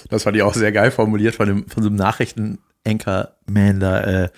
Das 0.10 0.24
fand 0.24 0.38
ich 0.38 0.44
auch 0.44 0.54
sehr 0.54 0.72
geil 0.72 0.92
formuliert 0.92 1.34
von 1.34 1.48
dem, 1.48 1.68
von 1.68 1.82
so 1.82 1.90
einem 1.90 1.98
Nachrichten-Anchor-Man 1.98 3.80
da, 3.80 4.02
äh, 4.02 4.30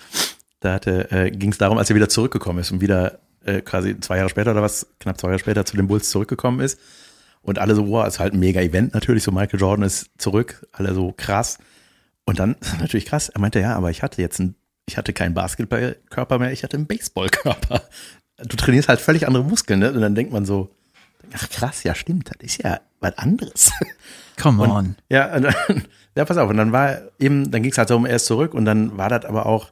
da 0.60 0.72
hatte, 0.72 1.10
äh, 1.10 1.30
ging 1.30 1.52
es 1.52 1.58
darum, 1.58 1.76
als 1.76 1.90
er 1.90 1.94
wieder 1.94 2.08
zurückgekommen 2.08 2.60
ist 2.60 2.72
und 2.72 2.80
wieder 2.80 3.18
äh, 3.46 3.60
quasi 3.62 3.98
zwei 4.00 4.16
Jahre 4.18 4.28
später 4.28 4.50
oder 4.52 4.62
was, 4.62 4.86
knapp 5.00 5.18
zwei 5.20 5.28
Jahre 5.28 5.38
später 5.38 5.64
zu 5.64 5.76
den 5.76 5.88
Bulls 5.88 6.10
zurückgekommen 6.10 6.60
ist. 6.60 6.78
Und 7.42 7.58
alle 7.58 7.74
so, 7.74 7.88
wow, 7.88 8.06
ist 8.06 8.18
halt 8.18 8.34
ein 8.34 8.40
mega 8.40 8.60
Event 8.60 8.92
natürlich, 8.94 9.22
so 9.22 9.30
Michael 9.30 9.60
Jordan 9.60 9.84
ist 9.84 10.10
zurück, 10.18 10.66
alle 10.72 10.94
so 10.94 11.14
krass. 11.16 11.58
Und 12.24 12.38
dann 12.40 12.56
natürlich 12.80 13.06
krass, 13.06 13.28
er 13.28 13.40
meinte, 13.40 13.60
ja, 13.60 13.74
aber 13.76 13.90
ich 13.90 14.02
hatte 14.02 14.20
jetzt 14.20 14.40
ein, 14.40 14.54
ich 14.88 14.96
hatte 14.96 15.12
keinen 15.12 15.34
Basketballkörper 15.34 16.38
mehr, 16.38 16.52
ich 16.52 16.64
hatte 16.64 16.76
einen 16.76 16.86
Baseballkörper. 16.86 17.82
Du 18.38 18.56
trainierst 18.56 18.88
halt 18.88 19.00
völlig 19.00 19.26
andere 19.26 19.44
Muskeln, 19.44 19.80
ne? 19.80 19.92
Und 19.92 20.00
dann 20.00 20.14
denkt 20.14 20.32
man 20.32 20.44
so, 20.44 20.70
ach 21.32 21.48
krass, 21.48 21.82
ja 21.84 21.94
stimmt, 21.94 22.28
das 22.28 22.36
ist 22.40 22.62
ja 22.62 22.80
was 23.00 23.16
anderes. 23.18 23.70
Come 24.40 24.62
Und- 24.64 24.70
on. 24.70 24.96
Ja, 25.08 25.34
und 25.34 25.42
dann, 25.42 25.54
ja, 26.16 26.24
pass 26.24 26.36
auf. 26.36 26.50
Und 26.50 26.56
dann 26.56 26.72
war 26.72 26.98
eben, 27.18 27.50
dann 27.50 27.62
ging 27.62 27.72
es 27.72 27.78
halt 27.78 27.88
so 27.88 27.96
um, 27.96 28.06
er 28.06 28.16
ist 28.16 28.26
zurück 28.26 28.54
und 28.54 28.64
dann 28.64 28.96
war 28.98 29.08
das 29.08 29.24
aber 29.24 29.46
auch, 29.46 29.70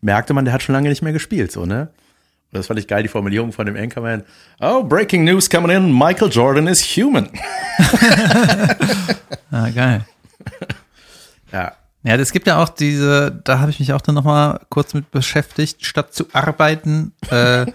merkte 0.00 0.34
man, 0.34 0.44
der 0.44 0.52
hat 0.54 0.62
schon 0.62 0.74
lange 0.74 0.88
nicht 0.88 1.02
mehr 1.02 1.12
gespielt, 1.12 1.52
so, 1.52 1.64
ne? 1.66 1.88
Das 2.52 2.66
fand 2.66 2.78
ich 2.78 2.86
geil, 2.86 3.02
die 3.02 3.08
Formulierung 3.08 3.50
von 3.52 3.64
dem 3.64 3.76
Anchorman. 3.76 4.24
Oh, 4.60 4.82
breaking 4.84 5.24
news 5.24 5.48
coming 5.48 5.74
in, 5.74 5.90
Michael 5.98 6.30
Jordan 6.30 6.66
is 6.66 6.82
human. 6.96 7.28
Ah, 9.54 9.68
geil. 9.68 10.06
Ja, 11.52 11.72
Ja, 12.04 12.16
es 12.16 12.32
gibt 12.32 12.46
ja 12.46 12.62
auch 12.62 12.70
diese, 12.70 13.30
da 13.44 13.58
habe 13.58 13.70
ich 13.70 13.80
mich 13.80 13.92
auch 13.92 14.00
dann 14.00 14.14
nochmal 14.14 14.60
kurz 14.70 14.94
mit 14.94 15.10
beschäftigt, 15.10 15.84
statt 15.84 16.14
zu 16.14 16.24
arbeiten. 16.32 17.12
Äh, 17.30 17.66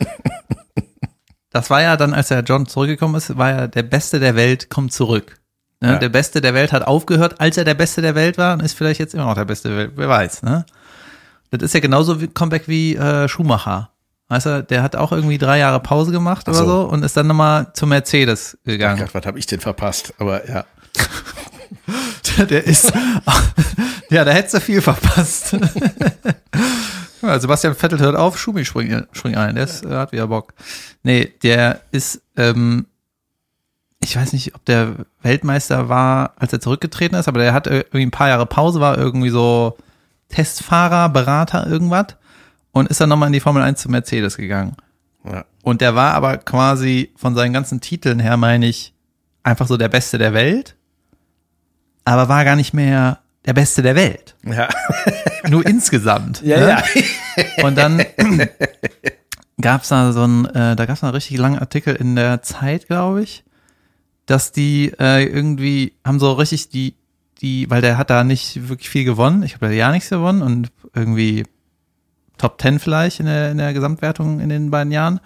das 1.51 1.69
war 1.69 1.83
ja 1.83 1.95
dann, 1.95 2.15
als 2.15 2.29
der 2.29 2.39
John 2.41 2.65
zurückgekommen 2.65 3.13
ist, 3.13 3.37
war 3.37 3.49
ja 3.49 3.67
der 3.67 3.83
Beste 3.83 4.19
der 4.19 4.35
Welt 4.35 4.71
kommt 4.71 4.91
zurück. 4.91 5.39
Ne? 5.81 5.89
Ja. 5.91 5.97
Der 5.99 6.09
Beste 6.09 6.41
der 6.41 6.55
Welt 6.55 6.71
hat 6.73 6.81
aufgehört, 6.87 7.39
als 7.39 7.57
er 7.57 7.63
der 7.63 7.75
Beste 7.75 8.01
der 8.01 8.15
Welt 8.15 8.39
war 8.39 8.53
und 8.53 8.63
ist 8.63 8.73
vielleicht 8.73 8.99
jetzt 8.99 9.13
immer 9.13 9.25
noch 9.25 9.35
der 9.35 9.45
Beste 9.45 9.69
der 9.69 9.77
Welt, 9.77 9.91
wer 9.95 10.09
weiß. 10.09 10.41
Ne? 10.41 10.65
Das 11.51 11.61
ist 11.61 11.73
ja 11.73 11.79
genauso 11.79 12.19
wie 12.19 12.27
Comeback 12.27 12.67
wie 12.67 12.95
äh, 12.95 13.27
Schumacher. 13.27 13.91
Weißt 14.29 14.45
du, 14.45 14.63
der 14.63 14.83
hat 14.83 14.95
auch 14.95 15.13
irgendwie 15.13 15.37
drei 15.37 15.59
Jahre 15.59 15.79
Pause 15.79 16.11
gemacht 16.11 16.49
oder 16.49 16.57
so. 16.57 16.65
so 16.65 16.81
und 16.83 17.03
ist 17.03 17.15
dann 17.15 17.27
nochmal 17.27 17.71
zu 17.73 17.87
Mercedes 17.87 18.57
gegangen. 18.65 18.99
Gott, 18.99 19.13
was 19.13 19.25
habe 19.25 19.39
ich 19.39 19.45
denn 19.45 19.61
verpasst? 19.61 20.13
Aber 20.17 20.47
ja. 20.49 20.65
Der 22.49 22.63
ist, 22.65 22.93
ja, 24.09 24.23
da 24.23 24.31
hättest 24.31 24.53
du 24.53 24.61
viel 24.61 24.81
verpasst. 24.81 25.57
ja, 27.21 27.39
Sebastian 27.39 27.73
Vettel 27.73 27.99
hört 27.99 28.15
auf, 28.15 28.37
Schumi 28.37 28.63
spring, 28.63 29.05
spring 29.11 29.35
ein, 29.35 29.55
der 29.55 29.63
ist, 29.63 29.83
äh, 29.83 29.89
hat 29.89 30.11
wieder 30.11 30.27
Bock. 30.27 30.53
Nee, 31.03 31.33
der 31.41 31.81
ist, 31.91 32.21
ähm, 32.35 32.85
ich 34.03 34.15
weiß 34.15 34.33
nicht, 34.33 34.53
ob 34.53 34.63
der 34.65 35.05
Weltmeister 35.23 35.89
war, 35.89 36.33
als 36.37 36.53
er 36.53 36.59
zurückgetreten 36.59 37.17
ist, 37.17 37.27
aber 37.27 37.39
der 37.39 37.53
hat 37.53 37.65
irgendwie 37.65 38.05
ein 38.05 38.11
paar 38.11 38.29
Jahre 38.29 38.45
Pause, 38.45 38.79
war 38.79 38.97
irgendwie 38.97 39.29
so 39.29 39.77
Testfahrer, 40.29 41.09
Berater, 41.09 41.65
irgendwas 41.65 42.15
und 42.77 42.89
ist 42.89 43.01
dann 43.01 43.09
nochmal 43.09 43.27
in 43.27 43.33
die 43.33 43.39
Formel 43.39 43.61
1 43.63 43.81
zu 43.81 43.89
Mercedes 43.89 44.37
gegangen. 44.37 44.75
ja. 45.25 45.45
Und 45.63 45.81
der 45.81 45.95
war 45.95 46.13
aber 46.13 46.37
quasi 46.37 47.11
von 47.17 47.35
seinen 47.35 47.51
ganzen 47.51 47.81
Titeln 47.81 48.19
her, 48.19 48.37
meine 48.37 48.67
ich, 48.67 48.93
einfach 49.43 49.67
so 49.67 49.75
der 49.75 49.89
Beste 49.89 50.17
der 50.17 50.33
Welt. 50.33 50.75
Aber 52.05 52.29
war 52.29 52.45
gar 52.45 52.55
nicht 52.55 52.73
mehr 52.73 53.19
der 53.45 53.53
Beste 53.53 53.81
der 53.81 53.95
Welt. 53.95 54.35
Ja, 54.45 54.69
Nur 55.49 55.65
insgesamt. 55.65 56.41
ja, 56.41 56.59
ne? 56.59 56.67
ja. 56.67 57.65
Und 57.65 57.77
dann 57.77 58.05
gab's 59.61 59.89
da 59.89 60.13
so 60.13 60.25
ein, 60.25 60.45
äh, 60.45 60.75
da 60.75 60.85
gab's 60.85 61.03
einen 61.03 61.13
richtig 61.13 61.37
langen 61.37 61.59
Artikel 61.59 61.95
in 61.95 62.15
der 62.15 62.41
Zeit, 62.43 62.87
glaube 62.87 63.23
ich, 63.23 63.43
dass 64.25 64.51
die 64.51 64.93
äh, 64.99 65.25
irgendwie 65.25 65.93
haben 66.05 66.19
so 66.19 66.31
richtig 66.33 66.69
die, 66.69 66.95
die, 67.41 67.69
weil 67.69 67.81
der 67.81 67.97
hat 67.97 68.09
da 68.09 68.23
nicht 68.23 68.69
wirklich 68.69 68.89
viel 68.89 69.05
gewonnen. 69.05 69.43
Ich 69.43 69.55
habe 69.55 69.67
da 69.67 69.71
ja 69.71 69.91
nichts 69.91 70.09
gewonnen 70.09 70.41
und 70.41 70.69
irgendwie 70.93 71.43
Top 72.37 72.61
10 72.61 72.79
vielleicht 72.79 73.19
in 73.19 73.25
der, 73.25 73.51
in 73.51 73.57
der 73.57 73.73
Gesamtwertung 73.73 74.39
in 74.39 74.49
den 74.49 74.69
beiden 74.71 74.91
Jahren. 74.91 75.19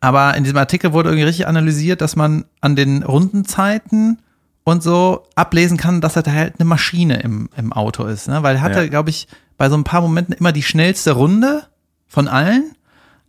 Aber 0.00 0.34
in 0.36 0.44
diesem 0.44 0.58
Artikel 0.58 0.92
wurde 0.92 1.10
irgendwie 1.10 1.26
richtig 1.26 1.46
analysiert, 1.46 2.00
dass 2.00 2.16
man 2.16 2.44
an 2.60 2.74
den 2.76 3.02
Rundenzeiten 3.02 4.18
und 4.64 4.82
so 4.82 5.24
ablesen 5.34 5.76
kann, 5.76 6.00
dass 6.00 6.16
er 6.16 6.22
da 6.22 6.32
halt 6.32 6.54
eine 6.58 6.64
Maschine 6.66 7.20
im, 7.20 7.48
im 7.56 7.72
Auto 7.72 8.04
ist. 8.04 8.28
Ne? 8.28 8.42
Weil 8.42 8.56
er 8.56 8.62
hatte, 8.62 8.80
Ja. 8.82 8.88
glaube 8.88 9.10
ich, 9.10 9.28
bei 9.58 9.68
so 9.68 9.76
ein 9.76 9.84
paar 9.84 10.00
Momenten 10.00 10.34
immer 10.34 10.52
die 10.52 10.62
schnellste 10.62 11.12
Runde 11.12 11.64
von 12.06 12.28
allen, 12.28 12.72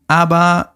aber 0.07 0.73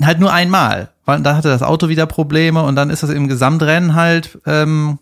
halt 0.00 0.20
nur 0.20 0.32
einmal. 0.32 0.90
Weil 1.04 1.20
dann 1.22 1.36
hatte 1.36 1.48
das 1.48 1.62
Auto 1.62 1.88
wieder 1.88 2.06
Probleme 2.06 2.62
und 2.62 2.76
dann 2.76 2.90
ist 2.90 3.02
das 3.02 3.10
im 3.10 3.26
Gesamtrennen 3.26 3.94
halt 3.94 4.38
ähm, 4.46 4.98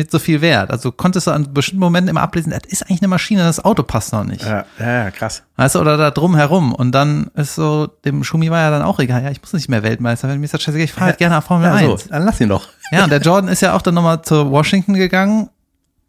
nicht 0.00 0.10
so 0.10 0.18
viel 0.18 0.40
wert. 0.40 0.70
Also 0.70 0.90
konntest 0.92 1.26
du 1.26 1.30
an 1.30 1.52
bestimmten 1.54 1.80
Momenten 1.80 2.08
immer 2.08 2.22
ablesen, 2.22 2.50
das 2.50 2.62
ist 2.66 2.82
eigentlich 2.82 3.00
eine 3.02 3.08
Maschine, 3.08 3.42
das 3.44 3.64
Auto 3.64 3.82
passt 3.82 4.12
noch 4.12 4.24
nicht. 4.24 4.42
Ja, 4.44 4.64
ja, 4.78 5.04
ja, 5.04 5.10
krass. 5.10 5.42
Weißt 5.56 5.74
du, 5.76 5.80
oder 5.80 5.96
da 5.96 6.10
drum 6.10 6.34
herum. 6.36 6.74
Und 6.74 6.92
dann 6.92 7.30
ist 7.34 7.54
so, 7.54 7.86
dem 8.04 8.24
Schumi 8.24 8.50
war 8.50 8.60
ja 8.60 8.70
dann 8.70 8.82
auch 8.82 8.98
egal, 8.98 9.22
ja, 9.22 9.30
ich 9.30 9.40
muss 9.40 9.52
nicht 9.52 9.68
mehr 9.68 9.82
Weltmeister 9.82 10.28
werden, 10.28 10.40
mir 10.40 10.44
ist 10.46 10.54
das 10.54 10.62
scheißegal, 10.62 10.84
ich 10.84 10.92
fahre 10.92 11.06
halt 11.06 11.18
gerne 11.18 11.40
Formel 11.42 11.66
Ja, 11.68 11.74
1. 11.74 12.02
so, 12.04 12.08
dann 12.10 12.24
lass 12.24 12.40
ihn 12.40 12.48
doch. 12.48 12.68
Ja, 12.92 13.04
und 13.04 13.10
der 13.10 13.20
Jordan 13.20 13.48
ist 13.50 13.60
ja 13.62 13.74
auch 13.74 13.82
dann 13.82 13.94
nochmal 13.94 14.22
zu 14.22 14.50
Washington 14.50 14.94
gegangen, 14.94 15.48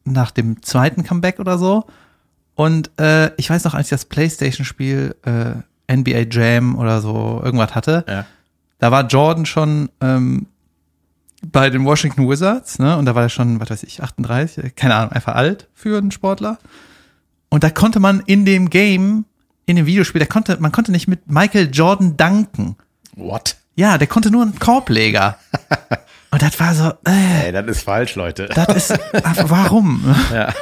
nach 0.04 0.32
dem 0.32 0.62
zweiten 0.64 1.04
Comeback 1.04 1.40
oder 1.40 1.58
so. 1.60 1.86
Und 2.56 2.90
äh, 3.00 3.32
ich 3.38 3.50
weiß 3.50 3.64
noch, 3.66 3.74
als 3.76 3.88
ich 3.88 3.92
das 3.92 4.06
Playstation-Spiel 4.06 5.16
äh, 5.26 5.94
NBA 5.96 6.26
Jam 6.32 6.76
oder 6.78 7.02
so 7.02 7.42
irgendwas 7.44 7.76
hatte, 7.76 8.04
Ja. 8.08 8.26
da 8.80 8.92
war 8.92 9.06
Jordan 9.08 9.46
schon 9.46 9.90
ähm, 10.02 10.48
bei 11.42 11.70
den 11.70 11.86
Washington 11.86 12.30
Wizards, 12.30 12.80
ne? 12.80 12.98
Und 12.98 13.06
da 13.06 13.16
war 13.16 13.24
er 13.24 13.30
schon, 13.30 13.60
was 13.60 13.70
weiß 13.70 13.84
ich, 13.84 14.04
38, 14.04 14.76
keine 14.76 14.96
Ahnung, 14.96 15.12
einfach 15.12 15.36
alt 15.36 15.68
für 15.74 15.98
einen 15.98 16.12
Sportler. 16.12 16.58
Und 17.50 17.64
da 17.64 17.70
konnte 17.70 18.00
man 18.00 18.22
in 18.26 18.46
dem 18.46 18.70
Game, 18.70 19.26
in 19.66 19.76
dem 19.76 19.86
Videospiel, 19.86 20.20
da 20.20 20.26
konnte, 20.26 20.58
man 20.60 20.72
konnte 20.72 20.92
nicht 20.92 21.08
mit 21.08 21.30
Michael 21.30 21.70
Jordan 21.72 22.16
danken. 22.16 22.78
What? 23.16 23.58
Ja, 23.76 23.98
der 23.98 24.08
konnte 24.08 24.32
nur 24.32 24.44
einen 24.44 24.60
Korbleger. 24.60 25.38
Und 26.32 26.42
das 26.42 26.60
war 26.60 26.74
so, 26.74 26.94
äh, 27.06 27.48
Ey, 27.48 27.52
das 27.52 27.66
ist 27.68 27.84
falsch, 27.84 28.16
Leute. 28.16 28.50
das 28.54 28.90
ist, 28.90 29.00
warum? 29.50 30.16
Ja. 30.34 30.54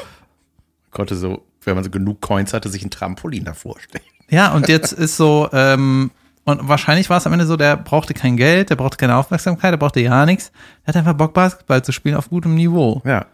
Konnte 0.89 1.15
so, 1.15 1.45
wenn 1.63 1.75
man 1.75 1.83
so 1.83 1.91
genug 1.91 2.21
Coins 2.21 2.53
hatte, 2.53 2.69
sich 2.69 2.83
ein 2.83 2.89
Trampolin 2.89 3.43
davor 3.43 3.75
stellen. 3.79 4.03
Ja, 4.29 4.51
und 4.53 4.67
jetzt 4.67 4.91
ist 4.91 5.17
so, 5.17 5.47
ähm, 5.53 6.09
und 6.51 6.67
wahrscheinlich 6.67 7.09
war 7.09 7.17
es 7.17 7.27
am 7.27 7.33
Ende 7.33 7.45
so, 7.45 7.57
der 7.57 7.77
brauchte 7.77 8.13
kein 8.13 8.37
Geld, 8.37 8.69
der 8.69 8.75
brauchte 8.75 8.97
keine 8.97 9.15
Aufmerksamkeit, 9.15 9.71
der 9.71 9.77
brauchte 9.77 9.99
ja 9.99 10.25
nichts. 10.25 10.51
Der 10.85 10.93
hat 10.93 10.97
einfach 10.97 11.13
Bock, 11.13 11.33
Basketball 11.33 11.83
zu 11.83 11.91
spielen 11.91 12.15
auf 12.15 12.29
gutem 12.29 12.55
Niveau. 12.55 13.01
Ja. 13.05 13.25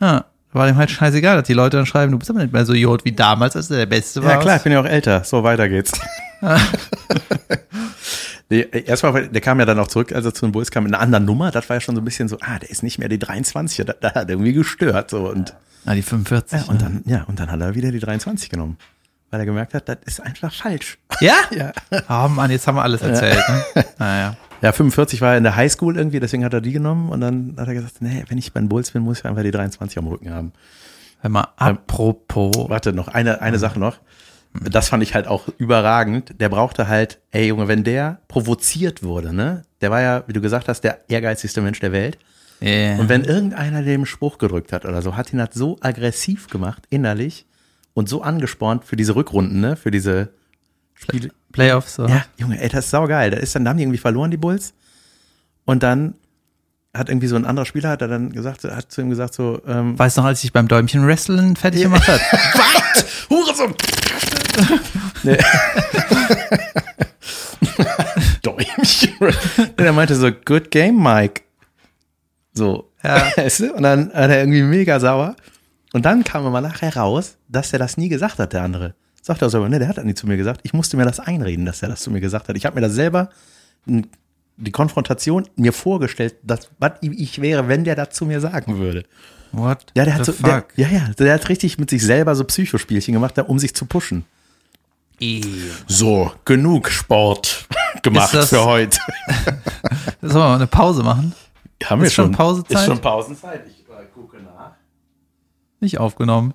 Ja, 0.00 0.24
war 0.52 0.66
dem 0.66 0.76
halt 0.76 0.90
scheißegal, 0.90 1.36
dass 1.36 1.46
die 1.46 1.54
Leute 1.54 1.76
dann 1.76 1.86
schreiben, 1.86 2.12
du 2.12 2.18
bist 2.18 2.30
aber 2.30 2.40
nicht 2.40 2.52
mehr 2.52 2.66
so 2.66 2.72
Idiot 2.72 3.04
wie 3.04 3.12
damals, 3.12 3.56
als 3.56 3.68
du 3.68 3.74
der 3.74 3.86
Beste 3.86 4.22
war. 4.22 4.32
Ja, 4.32 4.36
klar, 4.38 4.56
ich 4.56 4.62
bin 4.62 4.72
ja 4.72 4.80
auch 4.80 4.86
älter. 4.86 5.24
So, 5.24 5.44
weiter 5.44 5.68
geht's. 5.68 5.92
nee, 8.50 8.66
erstmal, 8.84 9.28
der 9.28 9.40
kam 9.40 9.60
ja 9.60 9.66
dann 9.66 9.78
auch 9.78 9.88
zurück, 9.88 10.12
als 10.12 10.24
er 10.24 10.34
zu 10.34 10.46
den 10.46 10.52
Bulls 10.52 10.70
kam, 10.70 10.86
in 10.86 10.94
einer 10.94 11.02
anderen 11.02 11.24
Nummer. 11.24 11.50
Das 11.50 11.68
war 11.68 11.76
ja 11.76 11.80
schon 11.80 11.94
so 11.94 12.00
ein 12.00 12.04
bisschen 12.04 12.28
so, 12.28 12.38
ah, 12.40 12.58
der 12.58 12.70
ist 12.70 12.82
nicht 12.82 12.98
mehr 12.98 13.08
die 13.08 13.18
23. 13.18 13.86
Da, 13.86 13.94
da 14.00 14.08
hat 14.08 14.16
er 14.16 14.30
irgendwie 14.30 14.52
gestört. 14.52 15.10
So, 15.10 15.28
und, 15.28 15.54
Ah, 15.84 15.94
die 15.94 16.02
45. 16.02 16.60
ja, 16.60 16.68
und 16.68 16.80
dann, 16.80 17.02
ja, 17.06 17.24
und 17.24 17.40
dann 17.40 17.50
hat 17.50 17.60
er 17.60 17.74
wieder 17.74 17.90
die 17.90 17.98
23 17.98 18.50
genommen. 18.50 18.76
Weil 19.32 19.40
er 19.40 19.46
gemerkt 19.46 19.72
hat, 19.72 19.88
das 19.88 19.96
ist 20.04 20.20
einfach 20.20 20.52
falsch. 20.52 20.98
Ja? 21.20 21.36
Ja. 21.50 21.72
Oh 22.08 22.28
Mann, 22.28 22.50
jetzt 22.50 22.66
haben 22.66 22.74
wir 22.74 22.82
alles 22.82 23.00
erzählt. 23.00 23.42
Ne? 23.48 23.84
Naja. 23.98 24.36
Ja, 24.60 24.72
45 24.72 25.22
war 25.22 25.32
er 25.32 25.38
in 25.38 25.42
der 25.42 25.56
Highschool 25.56 25.96
irgendwie, 25.96 26.20
deswegen 26.20 26.44
hat 26.44 26.52
er 26.52 26.60
die 26.60 26.72
genommen. 26.72 27.08
Und 27.08 27.22
dann 27.22 27.56
hat 27.58 27.66
er 27.66 27.74
gesagt, 27.74 28.02
nee, 28.02 28.24
wenn 28.28 28.36
ich 28.36 28.52
bei 28.52 28.60
den 28.60 28.68
Bulls 28.68 28.90
bin, 28.90 29.02
muss 29.02 29.20
ich 29.20 29.24
einfach 29.24 29.42
die 29.42 29.50
23 29.50 29.98
am 29.98 30.06
Rücken 30.06 30.30
haben. 30.32 30.52
Hör 31.20 31.30
mal, 31.30 31.48
apropos. 31.56 32.68
Warte, 32.68 32.92
noch 32.92 33.08
eine, 33.08 33.40
eine 33.40 33.58
Sache 33.58 33.80
noch. 33.80 33.98
Das 34.52 34.90
fand 34.90 35.02
ich 35.02 35.14
halt 35.14 35.26
auch 35.26 35.48
überragend. 35.56 36.38
Der 36.38 36.50
brauchte 36.50 36.86
halt, 36.86 37.18
ey 37.30 37.46
Junge, 37.48 37.68
wenn 37.68 37.84
der 37.84 38.18
provoziert 38.28 39.02
wurde, 39.02 39.32
ne? 39.32 39.62
Der 39.80 39.90
war 39.90 40.02
ja, 40.02 40.24
wie 40.26 40.34
du 40.34 40.42
gesagt 40.42 40.68
hast, 40.68 40.82
der 40.82 41.00
ehrgeizigste 41.08 41.62
Mensch 41.62 41.80
der 41.80 41.92
Welt. 41.92 42.18
Yeah. 42.60 43.00
Und 43.00 43.08
wenn 43.08 43.24
irgendeiner 43.24 43.82
dem 43.82 44.04
Spruch 44.04 44.36
gedrückt 44.36 44.72
hat 44.72 44.84
oder 44.84 45.00
so, 45.00 45.16
hat 45.16 45.32
ihn 45.32 45.40
halt 45.40 45.54
so 45.54 45.78
aggressiv 45.80 46.48
gemacht, 46.48 46.82
innerlich, 46.90 47.46
und 47.94 48.08
so 48.08 48.22
angespornt 48.22 48.84
für 48.84 48.96
diese 48.96 49.14
Rückrunden, 49.14 49.60
ne? 49.60 49.76
Für 49.76 49.90
diese 49.90 50.30
Spiele. 50.94 51.30
Playoffs, 51.52 51.96
so. 51.96 52.06
Ja, 52.06 52.24
Junge, 52.38 52.60
ey, 52.60 52.68
das 52.68 52.86
ist 52.86 52.90
saugeil. 52.90 53.30
Da 53.30 53.36
ist 53.36 53.54
dann, 53.54 53.64
da 53.64 53.70
haben 53.70 53.76
die 53.76 53.82
irgendwie 53.82 53.98
verloren, 53.98 54.30
die 54.30 54.36
Bulls. 54.36 54.72
Und 55.64 55.82
dann 55.82 56.14
hat 56.94 57.08
irgendwie 57.08 57.26
so 57.26 57.36
ein 57.36 57.44
anderer 57.44 57.66
Spieler, 57.66 57.90
hat 57.90 58.02
er 58.02 58.08
dann 58.08 58.32
gesagt, 58.32 58.64
hat 58.64 58.90
zu 58.90 59.00
ihm 59.00 59.10
gesagt, 59.10 59.34
so, 59.34 59.62
ähm, 59.66 59.98
Weißt 59.98 60.16
du 60.16 60.20
noch, 60.22 60.28
als 60.28 60.42
ich 60.44 60.52
beim 60.52 60.68
Däumchen 60.68 61.06
Wrestling 61.06 61.56
fertig 61.56 61.82
gemacht 61.82 62.06
hat? 62.08 62.20
Was? 62.32 63.28
Hurensohn! 63.30 63.74
nee. 65.22 65.38
Däumchen. 68.42 69.12
Und 69.20 69.80
er 69.80 69.92
meinte 69.92 70.14
so, 70.14 70.30
good 70.32 70.70
game, 70.70 71.02
Mike. 71.02 71.42
So. 72.52 72.90
Ja. 73.02 73.32
Weißt 73.36 73.60
du? 73.60 73.72
Und 73.72 73.82
dann 73.82 74.08
war 74.12 74.28
er 74.28 74.40
irgendwie 74.40 74.62
mega 74.62 75.00
sauer. 75.00 75.36
Und 75.92 76.04
dann 76.04 76.24
kam 76.24 76.46
aber 76.46 76.60
nachher 76.60 76.96
raus, 76.96 77.36
dass 77.48 77.72
er 77.72 77.78
das 77.78 77.96
nie 77.96 78.08
gesagt 78.08 78.38
hat, 78.38 78.52
der 78.52 78.62
andere. 78.62 78.94
Sagt 79.20 79.42
er 79.42 79.50
so, 79.50 79.66
ne, 79.68 79.78
der 79.78 79.88
hat 79.88 79.98
das 79.98 80.04
nie 80.04 80.14
zu 80.14 80.26
mir 80.26 80.36
gesagt. 80.36 80.60
Ich 80.64 80.72
musste 80.72 80.96
mir 80.96 81.04
das 81.04 81.20
einreden, 81.20 81.64
dass 81.64 81.82
er 81.82 81.88
das 81.88 82.00
zu 82.00 82.10
mir 82.10 82.20
gesagt 82.20 82.48
hat. 82.48 82.56
Ich 82.56 82.66
habe 82.66 82.74
mir 82.76 82.80
das 82.80 82.94
selber 82.94 83.28
die 84.56 84.70
Konfrontation 84.70 85.48
mir 85.56 85.72
vorgestellt, 85.72 86.36
dass, 86.42 86.70
was 86.78 86.92
ich 87.00 87.40
wäre, 87.40 87.68
wenn 87.68 87.84
der 87.84 87.94
das 87.94 88.10
zu 88.10 88.24
mir 88.26 88.40
sagen 88.40 88.78
würde. 88.78 89.04
What? 89.52 89.86
Ja, 89.94 90.04
der 90.04 90.14
hat 90.14 90.24
the 90.24 90.32
so, 90.32 90.42
der, 90.42 90.54
fuck? 90.62 90.66
ja, 90.76 90.88
ja, 90.88 91.08
der 91.18 91.34
hat 91.34 91.48
richtig 91.48 91.78
mit 91.78 91.90
sich 91.90 92.02
selber 92.02 92.34
so 92.34 92.44
Psychospielchen 92.44 93.12
gemacht, 93.12 93.38
um 93.38 93.58
sich 93.58 93.74
zu 93.74 93.84
pushen. 93.86 94.24
So, 95.86 96.32
genug 96.44 96.90
Sport 96.90 97.66
gemacht 98.02 98.34
das- 98.34 98.48
für 98.48 98.64
heute. 98.64 98.98
Sollen 100.20 100.34
wir 100.34 100.38
mal 100.38 100.54
eine 100.56 100.66
Pause 100.66 101.02
machen? 101.02 101.34
Haben 101.84 102.00
wir 102.00 102.06
Ist 102.06 102.14
schon 102.14 102.26
schon. 102.26 102.32
Pausezeit? 102.34 102.78
Ist 102.78 102.86
schon 102.86 103.00
Pausenzeit. 103.00 103.62
Ich. 103.66 103.81
Nicht 105.82 105.98
aufgenommen. 105.98 106.54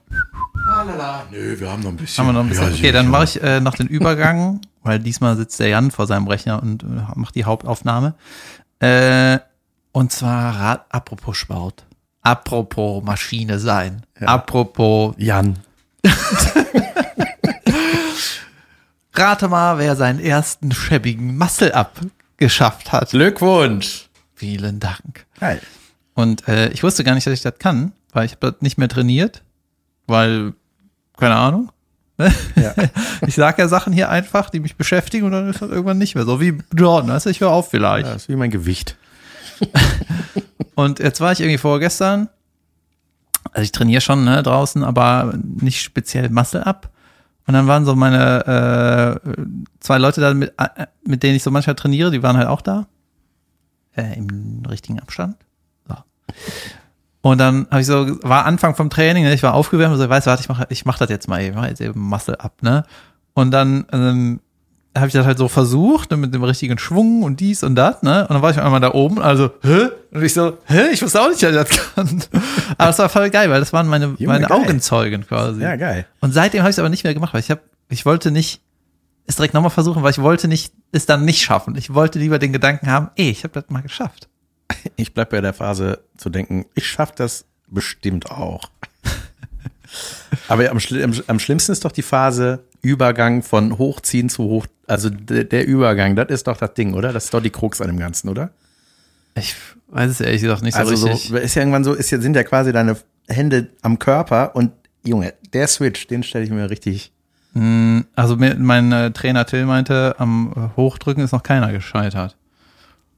Lalala. 0.65 1.25
Nö, 1.29 1.59
wir 1.59 1.69
haben 1.69 1.83
noch 1.83 1.89
ein 1.89 1.97
bisschen. 1.97 2.25
Haben 2.25 2.29
wir 2.29 2.33
noch 2.33 2.45
ein 2.45 2.49
bisschen. 2.49 2.69
Ja, 2.69 2.73
okay, 2.73 2.91
dann 2.93 3.09
mache 3.09 3.25
ich 3.25 3.43
äh, 3.43 3.59
noch 3.59 3.75
den 3.75 3.87
Übergang, 3.87 4.61
weil 4.83 4.99
diesmal 4.99 5.35
sitzt 5.35 5.59
der 5.59 5.67
Jan 5.67 5.91
vor 5.91 6.07
seinem 6.07 6.27
Rechner 6.27 6.63
und 6.63 6.83
äh, 6.83 6.87
macht 7.15 7.35
die 7.35 7.43
Hauptaufnahme. 7.43 8.15
Äh, 8.79 9.39
und 9.91 10.13
zwar 10.13 10.85
apropos 10.87 11.35
Sport, 11.35 11.85
apropos 12.21 13.03
Maschine 13.03 13.59
sein, 13.59 14.03
apropos 14.21 15.13
Jan. 15.17 15.59
rate 19.13 19.49
mal, 19.49 19.77
wer 19.77 19.97
seinen 19.97 20.21
ersten 20.21 20.71
schäbigen 20.71 21.37
Muscle-Up 21.37 21.99
geschafft 22.37 22.93
hat. 22.93 23.09
Glückwunsch. 23.09 24.07
Vielen 24.35 24.79
Dank. 24.79 25.25
Geil. 25.39 25.59
Und 26.13 26.47
äh, 26.47 26.69
ich 26.69 26.83
wusste 26.83 27.03
gar 27.03 27.13
nicht, 27.15 27.27
dass 27.27 27.33
ich 27.33 27.41
das 27.41 27.57
kann, 27.59 27.91
weil 28.17 28.25
ich 28.25 28.31
habe 28.31 28.51
das 28.51 28.61
nicht 28.61 28.79
mehr 28.79 28.89
trainiert, 28.89 29.43
weil, 30.07 30.53
keine 31.17 31.35
Ahnung. 31.35 31.71
Ja. 32.17 32.73
Ich 33.27 33.35
sage 33.35 33.61
ja 33.61 33.67
Sachen 33.67 33.93
hier 33.93 34.09
einfach, 34.09 34.49
die 34.49 34.59
mich 34.59 34.75
beschäftigen 34.75 35.25
und 35.25 35.33
dann 35.33 35.49
ist 35.49 35.61
das 35.61 35.69
irgendwann 35.69 35.97
nicht 35.97 36.15
mehr 36.15 36.25
so. 36.25 36.39
Wie 36.39 36.57
Jordan, 36.75 37.09
weißt 37.11 37.27
du, 37.27 37.29
ich 37.29 37.41
höre 37.41 37.51
auf 37.51 37.69
vielleicht. 37.69 38.07
Das 38.07 38.23
ist 38.23 38.29
wie 38.29 38.35
mein 38.35 38.51
Gewicht. 38.51 38.95
Und 40.75 40.99
jetzt 40.99 41.19
war 41.19 41.31
ich 41.31 41.39
irgendwie 41.39 41.57
vorgestern, 41.57 42.29
also 43.51 43.63
ich 43.63 43.71
trainiere 43.71 44.01
schon 44.01 44.23
ne, 44.23 44.43
draußen, 44.43 44.83
aber 44.83 45.33
nicht 45.43 45.81
speziell 45.81 46.29
Muscle 46.29 46.65
ab. 46.65 46.91
Und 47.47 47.55
dann 47.55 47.65
waren 47.65 47.85
so 47.85 47.95
meine 47.95 49.19
äh, 49.25 49.31
zwei 49.79 49.97
Leute 49.97 50.21
da, 50.21 50.33
mit, 50.35 50.53
äh, 50.57 50.85
mit 51.03 51.23
denen 51.23 51.35
ich 51.35 51.43
so 51.43 51.49
manchmal 51.49 51.75
trainiere, 51.75 52.11
die 52.11 52.21
waren 52.21 52.37
halt 52.37 52.47
auch 52.47 52.61
da. 52.61 52.87
Äh, 53.95 54.15
Im 54.17 54.63
richtigen 54.69 54.99
Abstand. 54.99 55.37
So. 55.87 55.95
Und 57.21 57.39
dann 57.39 57.67
habe 57.71 57.81
ich 57.81 57.87
so, 57.87 58.17
war 58.23 58.45
Anfang 58.45 58.75
vom 58.75 58.89
Training, 58.89 59.23
ne, 59.23 59.33
ich 59.33 59.43
war 59.43 59.53
aufgewärmt 59.53 59.93
und 59.93 59.99
so, 59.99 60.07
weißt 60.07 60.27
du, 60.27 60.29
warte, 60.29 60.41
ich 60.41 60.49
mache 60.49 60.67
ich 60.69 60.85
mach 60.85 60.97
das 60.97 61.09
jetzt 61.09 61.27
mal, 61.27 61.51
mache 61.51 61.67
jetzt 61.69 61.81
eben 61.81 61.99
Muscle 61.99 62.39
ab, 62.39 62.53
ne? 62.61 62.83
Und 63.33 63.51
dann 63.51 63.85
ähm, 63.91 64.39
habe 64.95 65.07
ich 65.07 65.13
das 65.13 65.25
halt 65.25 65.37
so 65.37 65.47
versucht, 65.47 66.11
ne, 66.11 66.17
mit 66.17 66.33
dem 66.33 66.43
richtigen 66.43 66.77
Schwung 66.77 67.23
und 67.23 67.39
dies 67.39 67.63
und 67.63 67.75
das, 67.75 68.01
ne? 68.03 68.21
Und 68.21 68.31
dann 68.31 68.41
war 68.41 68.51
ich 68.51 68.59
einmal 68.59 68.79
da 68.79 68.93
oben, 68.93 69.19
also, 69.19 69.51
hä? 69.61 69.89
Und 70.11 70.23
ich 70.23 70.33
so, 70.33 70.57
hä? 70.65 70.89
Ich 70.91 71.01
wusste 71.01 71.21
auch 71.21 71.29
nicht, 71.29 71.41
dass 71.43 71.51
ich 71.51 71.55
das 71.55 71.95
kann. 71.95 72.23
Aber 72.77 72.89
es 72.89 72.99
war 72.99 73.09
voll 73.09 73.29
geil, 73.29 73.49
weil 73.49 73.59
das 73.59 73.73
waren 73.73 73.87
meine, 73.87 74.15
meine 74.19 74.47
geil. 74.47 74.57
Augenzeugen 74.57 75.25
quasi. 75.27 75.61
Ja, 75.61 75.75
geil. 75.75 76.05
Und 76.21 76.33
seitdem 76.33 76.61
habe 76.61 76.69
ich 76.69 76.75
es 76.75 76.79
aber 76.79 76.89
nicht 76.89 77.03
mehr 77.03 77.13
gemacht, 77.13 77.33
weil 77.33 77.41
ich 77.41 77.51
habe, 77.51 77.61
ich 77.89 78.05
wollte 78.05 78.31
nicht 78.31 78.61
es 79.25 79.35
direkt 79.35 79.53
nochmal 79.53 79.71
versuchen, 79.71 80.03
weil 80.03 80.11
ich 80.11 80.21
wollte 80.21 80.47
nicht 80.47 80.73
es 80.91 81.05
dann 81.05 81.25
nicht 81.25 81.41
schaffen. 81.41 81.75
Ich 81.75 81.93
wollte 81.93 82.17
lieber 82.17 82.39
den 82.39 82.53
Gedanken 82.53 82.89
haben, 82.89 83.09
ey, 83.15 83.29
ich 83.29 83.43
habe 83.43 83.53
das 83.53 83.69
mal 83.69 83.81
geschafft. 83.81 84.29
Ich 84.95 85.13
bleib 85.13 85.29
bei 85.29 85.41
der 85.41 85.53
Phase 85.53 85.99
zu 86.17 86.29
denken, 86.29 86.65
ich 86.75 86.85
schaff 86.87 87.11
das 87.11 87.45
bestimmt 87.67 88.31
auch. 88.31 88.69
Aber 90.47 90.69
am, 90.69 90.77
schli- 90.77 91.23
am, 91.27 91.39
schlimmsten 91.39 91.71
ist 91.71 91.85
doch 91.85 91.91
die 91.91 92.01
Phase 92.01 92.63
Übergang 92.81 93.43
von 93.43 93.77
Hochziehen 93.77 94.29
zu 94.29 94.43
Hoch, 94.43 94.67
also 94.85 95.09
der, 95.09 95.65
Übergang, 95.67 96.15
das 96.15 96.29
ist 96.29 96.47
doch 96.47 96.57
das 96.57 96.73
Ding, 96.73 96.93
oder? 96.93 97.11
Das 97.13 97.25
ist 97.25 97.33
doch 97.33 97.41
die 97.41 97.49
Krux 97.49 97.81
an 97.81 97.87
dem 97.87 97.97
Ganzen, 97.99 98.29
oder? 98.29 98.51
Ich 99.35 99.55
weiß 99.89 100.09
es 100.11 100.21
ehrlich 100.21 100.41
gesagt 100.41 100.63
nicht 100.63 100.73
so 100.75 100.79
Also 100.79 101.07
richtig. 101.07 101.29
so, 101.29 101.37
ist 101.37 101.55
ja 101.55 101.61
irgendwann 101.61 101.83
so, 101.83 101.93
ist 101.93 102.11
ja, 102.11 102.19
sind 102.19 102.35
ja 102.35 102.43
quasi 102.43 102.71
deine 102.71 102.97
Hände 103.27 103.69
am 103.81 103.99
Körper 103.99 104.55
und 104.55 104.71
Junge, 105.03 105.33
der 105.53 105.67
Switch, 105.67 106.07
den 106.07 106.23
stelle 106.23 106.43
ich 106.45 106.49
mir 106.51 106.69
richtig. 106.69 107.11
Also 108.15 108.35
mir, 108.35 108.55
mein 108.59 108.91
äh, 108.91 109.11
Trainer 109.11 109.45
Till 109.45 109.65
meinte, 109.65 110.15
am 110.19 110.53
äh, 110.55 110.75
Hochdrücken 110.77 111.23
ist 111.23 111.31
noch 111.31 111.43
keiner 111.43 111.71
gescheitert. 111.71 112.35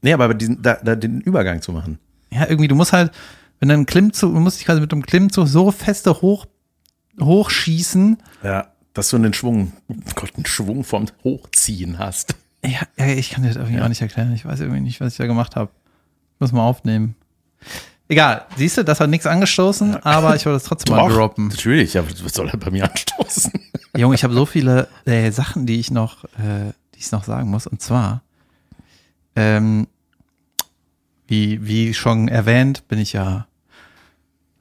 Nee, 0.02 0.12
aber 0.12 0.34
diesen, 0.34 0.62
da, 0.62 0.74
da 0.82 0.96
den 0.96 1.20
Übergang 1.20 1.62
zu 1.62 1.72
machen. 1.72 1.98
Ja, 2.30 2.48
irgendwie, 2.48 2.68
du 2.68 2.74
musst 2.74 2.92
halt, 2.92 3.12
wenn 3.58 3.68
du 3.68 3.74
einen 3.74 3.86
Klimmzug, 3.86 4.32
du 4.32 4.40
musst 4.40 4.58
dich 4.58 4.66
quasi 4.66 4.80
mit 4.80 4.92
dem 4.92 5.04
Klimmzug 5.04 5.48
so 5.48 5.70
feste 5.70 6.22
hoch, 6.22 6.46
hochschießen. 7.20 8.18
Ja, 8.42 8.68
dass 8.94 9.10
du 9.10 9.16
einen 9.16 9.34
Schwung, 9.34 9.72
oh 9.88 9.94
Gott, 10.14 10.32
einen 10.36 10.46
Schwung 10.46 10.84
vom 10.84 11.06
Hochziehen 11.22 11.98
hast. 11.98 12.34
Ja, 12.64 12.80
ja 12.98 13.06
ich 13.06 13.30
kann 13.30 13.42
dir 13.42 13.48
das 13.48 13.56
irgendwie 13.56 13.80
auch 13.80 13.88
nicht 13.88 14.02
erklären. 14.02 14.32
Ich 14.32 14.44
weiß 14.44 14.60
irgendwie 14.60 14.80
nicht, 14.80 15.00
was 15.00 15.12
ich 15.12 15.18
da 15.18 15.26
gemacht 15.26 15.56
habe. 15.56 15.70
Muss 16.38 16.52
mal 16.52 16.62
aufnehmen. 16.62 17.14
Egal, 18.08 18.46
siehst 18.56 18.76
du, 18.76 18.82
das 18.82 18.98
hat 18.98 19.08
nichts 19.08 19.26
angestoßen, 19.26 20.02
aber 20.02 20.34
ich 20.34 20.44
wollte 20.44 20.56
es 20.56 20.64
trotzdem 20.64 20.96
mal 20.96 21.08
droppen. 21.08 21.46
Natürlich, 21.46 21.96
aber 21.96 22.08
was 22.24 22.34
soll 22.34 22.48
er 22.48 22.56
bei 22.56 22.70
mir 22.70 22.90
anstoßen? 22.90 23.52
Junge, 23.96 24.16
ich 24.16 24.24
habe 24.24 24.34
so 24.34 24.46
viele 24.46 24.88
äh, 25.04 25.30
Sachen, 25.30 25.66
die 25.66 25.78
ich 25.78 25.92
noch, 25.92 26.24
äh, 26.24 26.72
die 26.94 26.98
ich 26.98 27.12
noch 27.12 27.22
sagen 27.22 27.50
muss. 27.50 27.68
Und 27.68 27.80
zwar, 27.80 28.22
ähm, 29.40 29.86
wie, 31.26 31.66
wie 31.66 31.94
schon 31.94 32.28
erwähnt, 32.28 32.88
bin 32.88 32.98
ich 32.98 33.14
ja, 33.14 33.46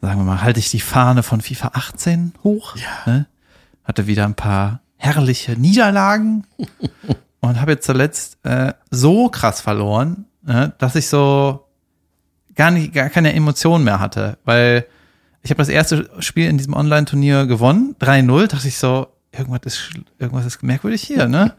sagen 0.01 0.19
wir 0.19 0.23
mal, 0.23 0.41
halte 0.41 0.59
ich 0.59 0.69
die 0.69 0.79
Fahne 0.79 1.23
von 1.23 1.41
FIFA 1.41 1.71
18 1.73 2.33
hoch. 2.43 2.75
Ja. 2.77 3.11
Ne? 3.11 3.25
Hatte 3.83 4.07
wieder 4.07 4.25
ein 4.25 4.35
paar 4.35 4.81
herrliche 4.95 5.53
Niederlagen 5.53 6.45
und 7.41 7.59
habe 7.59 7.71
jetzt 7.71 7.85
zuletzt 7.85 8.37
äh, 8.45 8.73
so 8.89 9.29
krass 9.29 9.61
verloren, 9.61 10.25
ne, 10.43 10.73
dass 10.77 10.95
ich 10.95 11.07
so 11.07 11.65
gar 12.55 12.71
nicht, 12.71 12.93
gar 12.93 13.09
keine 13.09 13.33
Emotionen 13.33 13.83
mehr 13.83 13.99
hatte, 13.99 14.37
weil 14.45 14.85
ich 15.41 15.51
habe 15.51 15.59
das 15.59 15.69
erste 15.69 16.09
Spiel 16.19 16.49
in 16.49 16.57
diesem 16.57 16.73
Online-Turnier 16.73 17.47
gewonnen, 17.47 17.95
3-0, 17.99 18.47
dachte 18.47 18.67
ich 18.67 18.77
so, 18.77 19.07
irgendwas 19.31 19.61
ist, 19.63 19.91
irgendwas 20.19 20.45
ist 20.45 20.61
merkwürdig 20.63 21.01
hier, 21.01 21.27
ne? 21.27 21.55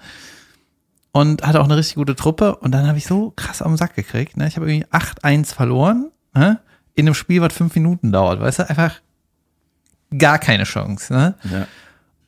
Und 1.12 1.44
hatte 1.44 1.60
auch 1.60 1.64
eine 1.64 1.76
richtig 1.76 1.96
gute 1.96 2.14
Truppe 2.14 2.56
und 2.56 2.72
dann 2.72 2.86
habe 2.86 2.98
ich 2.98 3.06
so 3.06 3.32
krass 3.34 3.62
am 3.62 3.76
Sack 3.76 3.96
gekriegt, 3.96 4.36
ne? 4.36 4.46
Ich 4.46 4.56
habe 4.56 4.70
irgendwie 4.70 4.86
8-1 4.86 5.54
verloren, 5.54 6.10
ne? 6.34 6.60
In 6.94 7.06
einem 7.06 7.14
Spiel, 7.14 7.40
was 7.40 7.52
fünf 7.52 7.74
Minuten 7.74 8.12
dauert, 8.12 8.40
weißt 8.40 8.60
du? 8.60 8.70
Einfach 8.70 9.00
gar 10.16 10.38
keine 10.38 10.64
Chance, 10.64 11.12
ne? 11.12 11.34
Ja. 11.50 11.66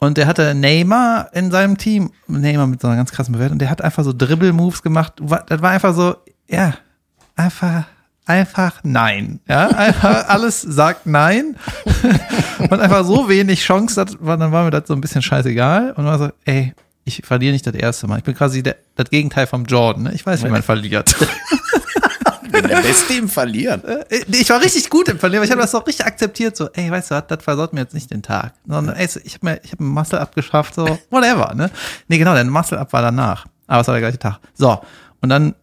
Und 0.02 0.18
der 0.18 0.26
hatte 0.26 0.52
Neymar 0.56 1.28
in 1.32 1.52
seinem 1.52 1.78
Team, 1.78 2.10
Neymar 2.26 2.66
mit 2.66 2.80
so 2.80 2.88
einer 2.88 2.96
ganz 2.96 3.12
krassen 3.12 3.34
Bewertung, 3.34 3.60
der 3.60 3.70
hat 3.70 3.82
einfach 3.82 4.02
so 4.02 4.12
Dribble-Moves 4.12 4.82
gemacht. 4.82 5.22
Das 5.46 5.62
war 5.62 5.70
einfach 5.70 5.94
so, 5.94 6.16
ja, 6.48 6.74
einfach, 7.36 7.84
einfach 8.26 8.80
nein. 8.82 9.38
Ja, 9.46 9.68
einfach 9.68 10.28
alles 10.28 10.60
sagt 10.60 11.06
nein. 11.06 11.54
und 12.58 12.80
einfach 12.80 13.04
so 13.04 13.28
wenig 13.28 13.62
Chance, 13.62 14.04
dann 14.04 14.50
war 14.52 14.64
mir 14.64 14.70
das 14.70 14.88
so 14.88 14.94
ein 14.94 15.00
bisschen 15.00 15.22
scheißegal. 15.22 15.92
Und 15.92 16.04
war 16.04 16.18
so, 16.18 16.30
ey, 16.46 16.74
ich 17.04 17.22
verliere 17.24 17.52
nicht 17.52 17.66
das 17.66 17.74
erste 17.74 18.06
Mal. 18.06 18.18
Ich 18.18 18.24
bin 18.24 18.34
quasi 18.34 18.62
der, 18.62 18.76
das 18.94 19.10
Gegenteil 19.10 19.46
vom 19.46 19.64
Jordan. 19.64 20.04
Ne? 20.04 20.14
Ich 20.14 20.24
weiß, 20.24 20.44
wie 20.44 20.48
man 20.48 20.62
verliert. 20.62 21.14
bin 22.52 22.68
der 22.68 22.82
Beste 22.82 23.14
im 23.14 23.28
Verlieren. 23.28 23.82
ich 24.28 24.50
war 24.50 24.60
richtig 24.60 24.90
gut 24.90 25.08
im 25.08 25.18
Verlieren, 25.18 25.40
aber 25.40 25.46
ich 25.46 25.50
habe 25.50 25.62
das 25.62 25.74
auch 25.74 25.86
richtig 25.86 26.06
akzeptiert, 26.06 26.56
so, 26.56 26.68
ey, 26.72 26.90
weißt 26.90 27.10
du 27.10 27.24
das 27.26 27.42
versaut 27.42 27.72
mir 27.72 27.80
jetzt 27.80 27.94
nicht 27.94 28.10
den 28.10 28.22
Tag. 28.22 28.54
Sondern, 28.66 28.94
ey, 28.94 29.08
ich 29.24 29.34
habe 29.34 29.46
mir, 29.46 29.60
ich 29.64 29.72
habe 29.72 29.82
einen 29.82 29.92
Muscle 29.92 30.20
abgeschafft, 30.20 30.74
so, 30.74 30.98
whatever, 31.10 31.54
ne? 31.54 31.70
Nee, 32.08 32.18
genau, 32.18 32.34
der 32.34 32.44
Muscle 32.44 32.78
up 32.78 32.92
war 32.92 33.02
danach. 33.02 33.46
Aber 33.66 33.80
es 33.80 33.86
war 33.88 33.94
der 33.94 34.02
gleiche 34.02 34.18
Tag. 34.18 34.38
So, 34.54 34.80
und 35.20 35.28
dann 35.28 35.54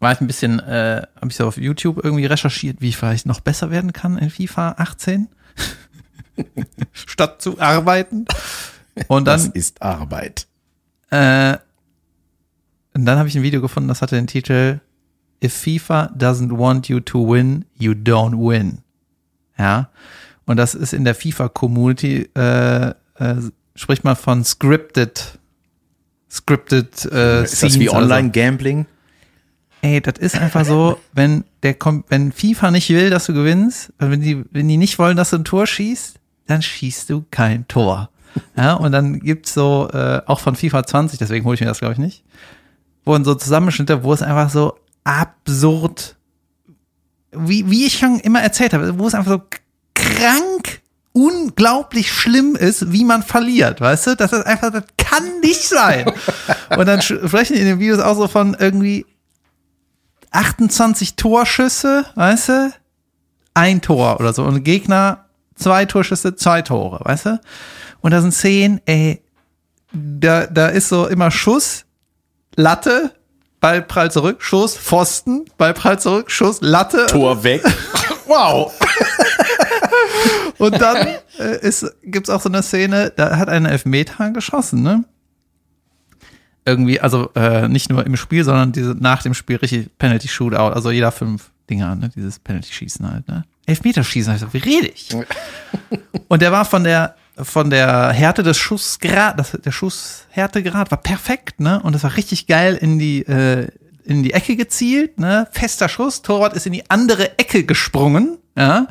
war 0.00 0.12
ich 0.12 0.20
ein 0.20 0.26
bisschen, 0.26 0.60
äh, 0.60 1.02
habe 1.16 1.28
ich 1.28 1.36
so 1.36 1.46
auf 1.46 1.56
YouTube 1.56 2.02
irgendwie 2.02 2.26
recherchiert, 2.26 2.80
wie 2.80 2.88
ich 2.88 2.96
vielleicht 2.96 3.26
noch 3.26 3.40
besser 3.40 3.70
werden 3.70 3.92
kann 3.92 4.16
in 4.16 4.30
FIFA 4.30 4.76
18. 4.78 5.28
Statt 6.92 7.42
zu 7.42 7.60
arbeiten. 7.60 8.26
Und 9.08 9.24
Das 9.26 9.44
dann, 9.44 9.52
ist 9.52 9.80
Arbeit. 9.80 10.46
äh, 11.10 11.56
und 12.94 13.04
dann 13.04 13.18
habe 13.18 13.28
ich 13.28 13.36
ein 13.36 13.42
Video 13.44 13.60
gefunden, 13.60 13.88
das 13.88 14.02
hatte 14.02 14.16
den 14.16 14.26
Titel 14.26 14.80
If 15.42 15.54
FIFA 15.54 16.12
doesn't 16.18 16.58
want 16.58 16.88
you 16.88 16.98
to 16.98 17.20
win, 17.32 17.64
you 17.78 17.92
don't 17.92 18.32
win. 18.36 18.78
Ja. 19.56 19.90
Und 20.46 20.56
das 20.56 20.74
ist 20.74 20.92
in 20.92 21.04
der 21.04 21.14
FIFA-Community, 21.14 22.28
äh, 22.34 22.88
äh, 22.88 22.94
spricht 23.76 24.02
man 24.02 24.16
von 24.16 24.42
scripted, 24.44 25.38
scripted 26.30 27.04
äh, 27.12 27.44
Ist 27.44 27.62
das 27.62 27.74
wie 27.74 27.86
Scenes, 27.86 27.92
also- 27.92 27.96
Online-Gambling? 28.04 28.86
Ey, 29.80 30.00
das 30.00 30.18
ist 30.18 30.34
einfach 30.36 30.64
so, 30.64 30.98
wenn 31.12 31.44
der 31.62 31.74
kommt, 31.74 32.06
wenn 32.10 32.32
FIFA 32.32 32.72
nicht 32.72 32.88
will, 32.90 33.10
dass 33.10 33.26
du 33.26 33.32
gewinnst, 33.34 33.92
wenn 33.98 34.20
die, 34.20 34.44
wenn 34.50 34.66
die 34.68 34.76
nicht 34.76 34.98
wollen, 34.98 35.16
dass 35.16 35.30
du 35.30 35.36
ein 35.36 35.44
Tor 35.44 35.68
schießt, 35.68 36.18
dann 36.46 36.62
schießt 36.62 37.10
du 37.10 37.24
kein 37.30 37.68
Tor. 37.68 38.10
Ja, 38.56 38.74
und 38.74 38.92
dann 38.92 39.20
gibt's 39.20 39.54
so, 39.54 39.88
äh, 39.92 40.20
auch 40.26 40.40
von 40.40 40.56
FIFA 40.56 40.84
20, 40.84 41.18
deswegen 41.18 41.44
hole 41.44 41.54
ich 41.54 41.60
mir 41.60 41.66
das, 41.66 41.78
glaube 41.78 41.92
ich, 41.92 41.98
nicht, 41.98 42.24
wurden 43.04 43.24
so 43.24 43.34
Zusammenschnitte, 43.34 44.02
wo 44.02 44.12
es 44.12 44.22
einfach 44.22 44.50
so 44.50 44.78
absurd, 45.04 46.16
wie, 47.32 47.70
wie 47.70 47.86
ich 47.86 47.98
schon 47.98 48.20
immer 48.20 48.42
erzählt 48.42 48.74
habe, 48.74 48.98
wo 48.98 49.06
es 49.06 49.14
einfach 49.14 49.32
so 49.32 49.42
krank, 49.94 50.80
unglaublich 51.12 52.12
schlimm 52.12 52.54
ist, 52.54 52.92
wie 52.92 53.04
man 53.04 53.22
verliert, 53.22 53.80
weißt 53.80 54.08
du? 54.08 54.16
Das 54.16 54.32
ist 54.32 54.46
einfach, 54.46 54.70
das 54.70 54.84
kann 54.96 55.40
nicht 55.40 55.68
sein. 55.68 56.12
Und 56.76 56.86
dann 56.86 57.02
sprechen 57.02 57.54
die 57.54 57.60
in 57.60 57.66
den 57.66 57.78
Videos 57.80 57.98
auch 57.98 58.16
so 58.16 58.28
von 58.28 58.56
irgendwie, 58.58 59.04
28 60.30 61.16
Torschüsse, 61.16 62.04
weißt 62.14 62.48
du? 62.48 62.72
Ein 63.54 63.80
Tor 63.80 64.20
oder 64.20 64.32
so. 64.32 64.44
Und 64.44 64.62
Gegner, 64.62 65.24
zwei 65.56 65.84
Torschüsse, 65.86 66.36
zwei 66.36 66.62
Tore, 66.62 67.00
weißt 67.02 67.26
du? 67.26 67.40
Und 68.00 68.12
da 68.12 68.20
sind 68.20 68.32
zehn, 68.32 68.80
ey, 68.86 69.22
da, 69.92 70.46
da 70.46 70.68
ist 70.68 70.88
so 70.88 71.06
immer 71.06 71.30
Schuss, 71.30 71.84
Latte, 72.56 73.12
Ball 73.60 73.82
prallt 73.82 74.12
zurück, 74.12 74.42
Schuss, 74.42 74.76
Pfosten, 74.76 75.46
Ball 75.56 75.74
prallt 75.74 76.00
zurück, 76.00 76.30
Schuss, 76.30 76.58
Latte. 76.60 77.06
Tor 77.06 77.42
weg. 77.42 77.62
wow. 78.26 78.72
Und 80.58 80.80
dann 80.80 81.08
äh, 81.38 81.60
ist, 81.60 81.86
gibt's 82.02 82.30
auch 82.30 82.40
so 82.40 82.48
eine 82.48 82.62
Szene, 82.62 83.12
da 83.14 83.36
hat 83.36 83.48
einer 83.48 83.70
Elfmeter 83.70 84.30
geschossen, 84.30 84.82
ne? 84.82 85.04
Irgendwie, 86.64 87.00
also 87.00 87.30
äh, 87.34 87.66
nicht 87.68 87.88
nur 87.88 88.04
im 88.04 88.16
Spiel, 88.16 88.44
sondern 88.44 88.72
diese, 88.72 88.90
nach 88.90 89.22
dem 89.22 89.34
Spiel 89.34 89.56
richtig 89.56 89.88
Penalty 89.98 90.28
Shootout, 90.28 90.74
also 90.74 90.90
jeder 90.90 91.12
fünf 91.12 91.50
Dinger, 91.70 91.94
ne? 91.94 92.10
Dieses 92.14 92.38
Penalty 92.38 92.72
Schießen 92.72 93.10
halt, 93.10 93.26
ne? 93.28 93.44
Elfmeterschießen, 93.66 94.32
also 94.32 94.52
wie 94.52 94.58
rede 94.58 94.88
ich? 94.88 95.10
Und 96.28 96.42
der 96.42 96.52
war 96.52 96.64
von 96.64 96.84
der 96.84 97.16
von 97.42 97.70
der 97.70 98.10
Härte 98.10 98.42
des 98.42 98.58
Schussgrad, 98.58 99.38
das, 99.38 99.52
der 99.52 99.72
Schusshärtegrad 99.72 100.90
war 100.90 100.98
perfekt, 100.98 101.60
ne? 101.60 101.80
Und 101.82 101.94
das 101.94 102.02
war 102.02 102.16
richtig 102.16 102.46
geil 102.46 102.76
in 102.76 102.98
die 102.98 103.22
äh, 103.22 103.68
in 104.04 104.22
die 104.22 104.32
Ecke 104.32 104.56
gezielt, 104.56 105.20
ne? 105.20 105.48
Fester 105.52 105.88
Schuss, 105.88 106.22
Torwart 106.22 106.54
ist 106.54 106.66
in 106.66 106.72
die 106.72 106.88
andere 106.90 107.38
Ecke 107.38 107.64
gesprungen, 107.64 108.38
ja? 108.56 108.86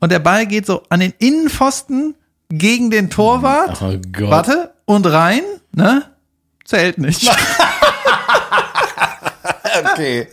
Und 0.00 0.12
der 0.12 0.18
Ball 0.18 0.46
geht 0.46 0.66
so 0.66 0.82
an 0.88 1.00
den 1.00 1.12
Innenpfosten 1.18 2.14
gegen 2.48 2.90
den 2.90 3.10
Torwart. 3.10 3.80
Oh 3.82 3.96
Gott. 4.12 4.30
Warte, 4.30 4.74
und 4.84 5.06
rein, 5.06 5.42
ne? 5.72 6.04
Zählt 6.64 6.98
nicht. 6.98 7.30
Okay. 9.92 10.28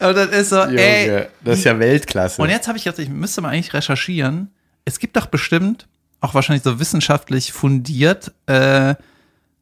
Und 0.00 0.16
das 0.16 0.28
ist 0.28 0.50
so, 0.50 0.60
ey. 0.62 1.06
Junge, 1.06 1.28
das 1.44 1.58
ist 1.58 1.64
ja 1.64 1.78
Weltklasse. 1.78 2.40
Und 2.40 2.50
jetzt 2.50 2.68
habe 2.68 2.78
ich 2.78 2.84
gedacht, 2.84 2.98
ich 2.98 3.08
müsste 3.08 3.40
mal 3.40 3.50
eigentlich 3.50 3.74
recherchieren. 3.74 4.50
Es 4.84 4.98
gibt 4.98 5.16
doch 5.16 5.26
bestimmt, 5.26 5.86
auch 6.20 6.34
wahrscheinlich 6.34 6.62
so 6.64 6.80
wissenschaftlich 6.80 7.52
fundiert, 7.52 8.32
äh, 8.46 8.94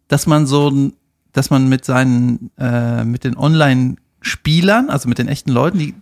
dass 0.09 0.27
man 0.27 0.47
so, 0.47 0.91
dass 1.33 1.51
man 1.51 1.69
mit 1.69 1.85
seinen, 1.85 2.51
äh, 2.59 3.05
mit 3.05 3.25
den 3.25 3.37
Online-Spielern, 3.37 4.91
also 4.91 5.09
mit 5.09 5.19
den 5.19 5.29
echten 5.29 5.51
Leuten, 5.51 5.79
die, 5.79 5.95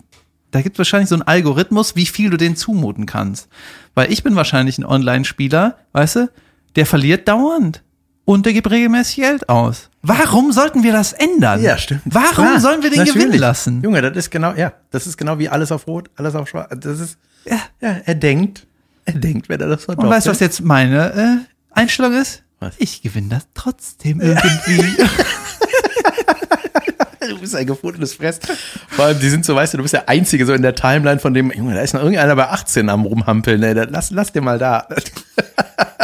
da 0.50 0.62
gibt 0.62 0.76
es 0.76 0.78
wahrscheinlich 0.78 1.08
so 1.08 1.16
einen 1.16 1.22
Algorithmus, 1.22 1.96
wie 1.96 2.06
viel 2.06 2.30
du 2.30 2.36
denen 2.36 2.56
zumuten 2.56 3.06
kannst. 3.06 3.48
Weil 3.94 4.12
ich 4.12 4.22
bin 4.22 4.36
wahrscheinlich 4.36 4.78
ein 4.78 4.84
Online-Spieler, 4.84 5.76
weißt 5.92 6.16
du, 6.16 6.30
der 6.76 6.86
verliert 6.86 7.28
dauernd. 7.28 7.82
Und 8.26 8.46
der 8.46 8.54
gibt 8.54 8.70
regelmäßig 8.70 9.16
Geld 9.16 9.48
aus. 9.50 9.90
Warum 10.00 10.50
sollten 10.50 10.82
wir 10.82 10.92
das 10.92 11.12
ändern? 11.12 11.60
ja, 11.62 11.76
stimmt. 11.76 12.00
Warum 12.06 12.46
Klar, 12.46 12.60
sollen 12.60 12.82
wir 12.82 12.88
den 12.88 13.00
natürlich. 13.00 13.22
gewinnen 13.22 13.38
lassen? 13.38 13.82
Junge, 13.82 14.00
das 14.00 14.16
ist 14.16 14.30
genau, 14.30 14.54
ja, 14.54 14.72
das 14.90 15.06
ist 15.06 15.18
genau 15.18 15.38
wie 15.38 15.50
alles 15.50 15.70
auf 15.70 15.86
Rot, 15.86 16.08
alles 16.16 16.34
auf 16.34 16.48
Schwarz. 16.48 16.72
Das 16.80 17.00
ist, 17.00 17.18
Ja. 17.44 17.58
ja, 17.82 17.96
er 18.06 18.14
denkt, 18.14 18.66
er 19.14 19.14
denkt, 19.14 19.48
wenn 19.48 19.60
er 19.60 19.68
das 19.68 19.86
Und 19.86 19.98
weißt 19.98 20.26
du, 20.26 20.30
was 20.30 20.40
jetzt 20.40 20.60
meine 20.62 21.12
äh, 21.12 21.78
Einstellung 21.78 22.14
ist? 22.14 22.42
Was? 22.60 22.74
Ich 22.78 23.02
gewinne 23.02 23.28
das 23.30 23.46
trotzdem 23.54 24.20
irgendwie. 24.20 25.04
Du 27.26 27.38
bist 27.40 27.56
ein 27.56 27.66
gefundenes 27.66 28.12
Fress. 28.14 28.38
Vor 28.90 29.06
allem, 29.06 29.18
die 29.18 29.30
sind 29.30 29.46
so, 29.46 29.54
weißt 29.54 29.72
du, 29.72 29.78
du 29.78 29.82
bist 29.82 29.94
der 29.94 30.10
Einzige 30.10 30.44
so 30.44 30.52
in 30.52 30.60
der 30.60 30.74
Timeline 30.74 31.18
von 31.18 31.32
dem, 31.32 31.50
Junge, 31.52 31.74
da 31.74 31.80
ist 31.80 31.94
noch 31.94 32.02
irgendeiner 32.02 32.36
bei 32.36 32.48
18 32.50 32.90
am 32.90 33.06
rumhampeln, 33.06 33.62
ey, 33.62 33.72
lass, 33.72 34.10
lass 34.10 34.30
dir 34.32 34.42
mal 34.42 34.58
da. 34.58 34.86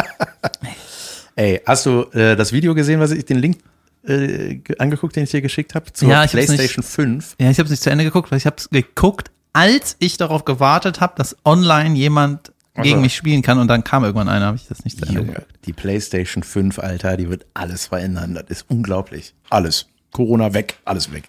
ey, 1.37 1.61
hast 1.67 1.85
du 1.87 2.05
äh, 2.13 2.37
das 2.37 2.53
Video 2.53 2.75
gesehen, 2.75 3.01
was 3.01 3.11
ich, 3.11 3.27
den 3.27 3.39
Link 3.39 3.59
äh, 4.07 4.55
ge- 4.57 4.79
angeguckt, 4.79 5.15
den 5.17 5.25
ich 5.25 5.31
dir 5.31 5.43
geschickt 5.43 5.75
habe? 5.75 5.93
Zur 5.93 6.09
Ja, 6.09 6.27
PlayStation 6.27 6.83
5. 6.83 7.37
ja, 7.39 7.51
ich 7.51 7.59
habe 7.59 7.67
es 7.67 7.71
nicht 7.71 7.83
zu 7.83 7.91
Ende 7.91 8.05
geguckt, 8.05 8.31
weil 8.31 8.39
ich 8.39 8.47
habe 8.47 8.57
es 8.59 8.71
geguckt, 8.71 9.31
als 9.53 9.97
ich 9.99 10.17
darauf 10.17 10.47
gewartet 10.47 11.01
habe, 11.03 11.13
dass 11.17 11.37
online 11.45 11.97
jemand 11.97 12.53
gegen 12.83 12.95
Also. 12.97 13.03
mich 13.03 13.15
spielen 13.15 13.43
kann 13.43 13.59
und 13.59 13.69
dann 13.69 13.85
kam 13.85 14.05
irgendwann 14.05 14.29
einer, 14.29 14.47
habe 14.47 14.57
ich 14.57 14.67
das 14.69 14.85
nicht 14.85 14.99
zu 14.99 15.07
Ende 15.07 15.21
Junge, 15.21 15.47
die 15.65 15.73
PlayStation 15.73 16.43
5, 16.43 16.79
Alter, 16.79 17.17
die 17.17 17.29
wird 17.29 17.47
alles 17.55 17.87
verändern. 17.87 18.35
Das 18.35 18.45
ist 18.49 18.67
unglaublich. 18.69 19.35
Alles. 19.49 19.87
Corona 20.13 20.55
weg, 20.55 20.79
alles 20.85 21.13
weg. 21.13 21.29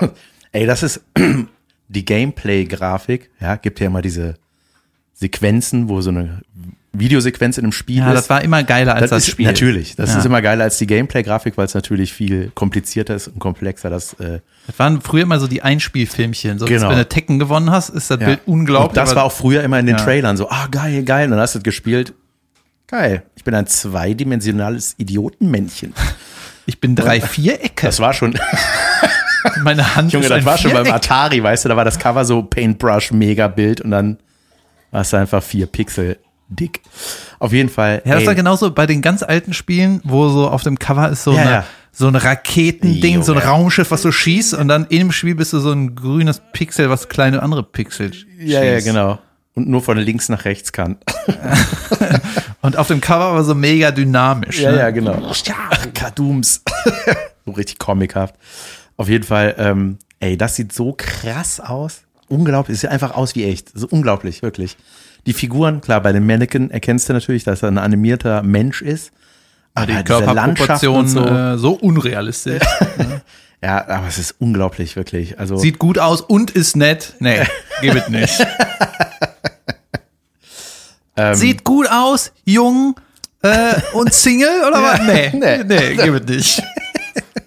Ey, 0.52 0.66
das 0.66 0.82
ist 0.82 1.02
die 1.88 2.04
Gameplay-Grafik. 2.04 3.30
Ja, 3.40 3.56
gibt 3.56 3.80
ja 3.80 3.86
immer 3.86 4.02
diese 4.02 4.34
Sequenzen, 5.12 5.88
wo 5.88 6.00
so 6.00 6.10
eine 6.10 6.42
Videosequenz 6.98 7.58
in 7.58 7.64
einem 7.64 7.72
Spiel 7.72 7.98
Ja, 7.98 8.08
ist. 8.10 8.14
das 8.16 8.30
war 8.30 8.42
immer 8.42 8.62
geiler 8.62 8.94
als 8.94 9.10
das, 9.10 9.24
ist, 9.24 9.30
Spiel. 9.32 9.46
Natürlich, 9.46 9.96
das 9.96 10.12
Ja. 10.12 10.18
ist 10.18 10.24
immer 10.24 10.42
geiler 10.42 10.64
als 10.64 10.78
die 10.78 10.86
Gameplay-Grafik, 10.86 11.56
weil 11.56 11.66
es 11.66 11.74
natürlich 11.74 12.12
viel 12.12 12.50
komplizierter 12.54 13.14
ist 13.14 13.28
und 13.28 13.38
komplexer. 13.38 13.90
Das, 13.90 14.14
äh, 14.14 14.40
Das 14.66 14.78
waren 14.78 15.00
früher 15.00 15.22
immer 15.22 15.38
so 15.38 15.46
die 15.46 15.62
Einspielfilmchen. 15.62 16.58
So, 16.58 16.66
Genau. 16.66 16.90
Wenn 16.90 16.98
du 16.98 17.08
Tekken 17.08 17.38
gewonnen 17.38 17.70
hast, 17.70 17.88
ist 17.90 18.10
das 18.10 18.20
ja. 18.20 18.26
Bild 18.26 18.40
unglaublich. 18.46 18.88
Und 18.90 18.96
das 18.96 19.14
war 19.14 19.24
auch 19.24 19.32
früher 19.32 19.62
immer 19.62 19.78
in 19.78 19.86
den 19.86 19.96
Ja. 19.96 20.04
Trailern 20.04 20.36
so, 20.36 20.48
ah, 20.50 20.66
geil, 20.70 21.02
geil. 21.04 21.24
Und 21.26 21.32
dann 21.32 21.40
hast 21.40 21.54
du 21.54 21.58
das 21.60 21.64
gespielt. 21.64 22.14
Geil. 22.88 23.22
Ich 23.34 23.44
bin 23.44 23.54
ein 23.54 23.66
zweidimensionales 23.66 24.94
Idiotenmännchen. 24.98 25.92
ich 26.66 26.80
bin 26.80 26.94
drei 26.96 27.20
Vierecke. 27.20 27.86
Das 27.86 28.00
war 28.00 28.12
schon, 28.12 28.38
Meine 29.62 29.94
Hand 29.96 30.12
Junge, 30.12 30.28
das 30.28 30.44
war 30.44 30.58
schon 30.58 30.72
beim 30.72 30.84
Viereck. 30.84 30.96
Atari, 31.04 31.42
weißt 31.42 31.64
du, 31.64 31.68
da 31.68 31.76
war 31.76 31.84
das 31.84 31.98
Cover 31.98 32.24
so 32.24 32.42
Paintbrush, 32.42 33.12
mega 33.12 33.46
Bild 33.48 33.80
und 33.80 33.90
dann 33.92 34.18
war 34.90 35.02
es 35.02 35.14
einfach 35.14 35.42
vier 35.42 35.66
Pixel 35.66 36.18
dick. 36.48 36.80
Auf 37.38 37.52
jeden 37.52 37.68
Fall. 37.68 38.02
Ja, 38.04 38.12
das 38.14 38.22
ey, 38.22 38.26
war 38.28 38.34
genauso 38.34 38.70
bei 38.70 38.86
den 38.86 39.02
ganz 39.02 39.22
alten 39.22 39.52
Spielen, 39.54 40.00
wo 40.04 40.28
so 40.28 40.48
auf 40.48 40.62
dem 40.62 40.78
Cover 40.78 41.08
ist 41.10 41.24
so, 41.24 41.32
Ja, 41.34 41.40
eine, 41.42 41.50
ja. 41.50 41.64
so 41.92 42.06
ein 42.08 42.14
Raketending, 42.16 43.22
so 43.22 43.32
ein 43.32 43.38
Junge. 43.38 43.48
Raumschiff, 43.50 43.90
was 43.90 44.02
so 44.02 44.12
schießt 44.12 44.54
und 44.54 44.68
dann 44.68 44.86
in 44.86 44.98
dem 44.98 45.12
Spiel 45.12 45.34
bist 45.34 45.52
du 45.52 45.58
so 45.60 45.72
ein 45.72 45.94
grünes 45.94 46.40
Pixel, 46.52 46.88
was 46.90 47.08
kleine 47.08 47.42
andere 47.42 47.62
Pixel 47.62 48.08
sch- 48.10 48.26
ja, 48.38 48.62
ja, 48.62 48.74
schießt. 48.76 48.86
genau. 48.86 49.18
Und 49.54 49.68
nur 49.68 49.82
von 49.82 49.96
links 49.96 50.28
nach 50.28 50.44
rechts 50.44 50.70
kann. 50.72 50.98
Und 52.62 52.76
auf 52.76 52.88
dem 52.88 53.00
Cover 53.00 53.34
war 53.34 53.44
so 53.44 53.54
mega 53.54 53.90
dynamisch. 53.90 54.60
Ja, 54.60 54.72
ne? 54.72 54.78
ja, 54.78 54.90
genau. 54.90 55.32
Kadooms. 55.94 56.62
so 57.46 57.52
richtig 57.52 57.78
comichaft. 57.78 58.34
Auf 58.96 59.08
jeden 59.08 59.24
Fall, 59.24 59.54
ähm, 59.58 59.98
ey, 60.20 60.36
das 60.36 60.56
sieht 60.56 60.72
so 60.72 60.94
krass 60.96 61.60
aus. 61.60 62.02
Unglaublich. 62.28 62.74
Es 62.74 62.80
sieht 62.80 62.90
einfach 62.90 63.14
aus 63.14 63.34
wie 63.34 63.44
echt. 63.44 63.70
So 63.74 63.86
unglaublich, 63.88 64.42
wirklich. 64.42 64.76
Die 65.26 65.32
Figuren, 65.32 65.80
klar, 65.80 66.00
bei 66.00 66.12
dem 66.12 66.26
Mannequin 66.26 66.70
erkennst 66.70 67.08
du 67.08 67.12
natürlich, 67.12 67.44
dass 67.44 67.62
er 67.62 67.68
ein 67.68 67.78
animierter 67.78 68.42
Mensch 68.42 68.80
ist. 68.82 69.12
Aber 69.74 69.86
Die 69.86 69.92
diese 69.92 70.04
Körperproportion 70.04 70.36
Landschaft 70.36 70.84
und 70.84 71.08
so. 71.08 71.26
äh, 71.26 71.58
so 71.58 71.72
unrealistisch. 71.72 72.62
Ja, 73.62 73.88
aber 73.88 74.06
es 74.06 74.18
ist 74.18 74.34
unglaublich, 74.38 74.96
wirklich. 74.96 75.40
Also, 75.40 75.56
Sieht 75.56 75.78
gut 75.78 75.98
aus 75.98 76.20
und 76.20 76.50
ist 76.50 76.76
nett. 76.76 77.14
Nee, 77.20 77.40
gib 77.80 77.94
es 77.94 78.08
nicht. 78.08 78.46
ähm, 81.16 81.34
Sieht 81.34 81.64
gut 81.64 81.88
aus, 81.90 82.32
jung 82.44 82.94
äh, 83.42 83.72
und 83.94 84.12
Single 84.12 84.60
oder 84.68 84.82
was? 84.82 85.00
Nee, 85.00 85.30
Nee. 85.34 85.64
nee, 85.64 85.96
gib 85.96 86.14
es 86.14 86.26
nicht. 86.28 86.62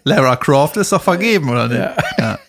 Lara 0.04 0.36
Croft 0.36 0.78
ist 0.78 0.92
doch 0.92 1.02
vergeben, 1.04 1.50
oder 1.50 1.68
nicht? 1.68 1.90
Ja. 2.18 2.40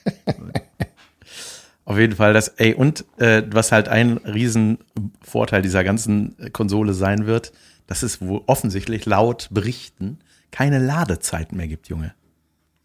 Auf 1.90 1.98
jeden 1.98 2.14
Fall 2.14 2.32
das, 2.32 2.46
ey, 2.46 2.72
und 2.72 3.04
äh, 3.18 3.42
was 3.50 3.72
halt 3.72 3.88
ein 3.88 4.18
Riesenvorteil 4.18 5.60
dieser 5.60 5.82
ganzen 5.82 6.36
Konsole 6.52 6.94
sein 6.94 7.26
wird, 7.26 7.50
dass 7.88 8.04
es 8.04 8.20
wohl 8.20 8.42
offensichtlich 8.46 9.06
laut 9.06 9.48
Berichten 9.50 10.20
keine 10.52 10.78
Ladezeiten 10.78 11.56
mehr 11.56 11.66
gibt, 11.66 11.88
Junge. 11.88 12.14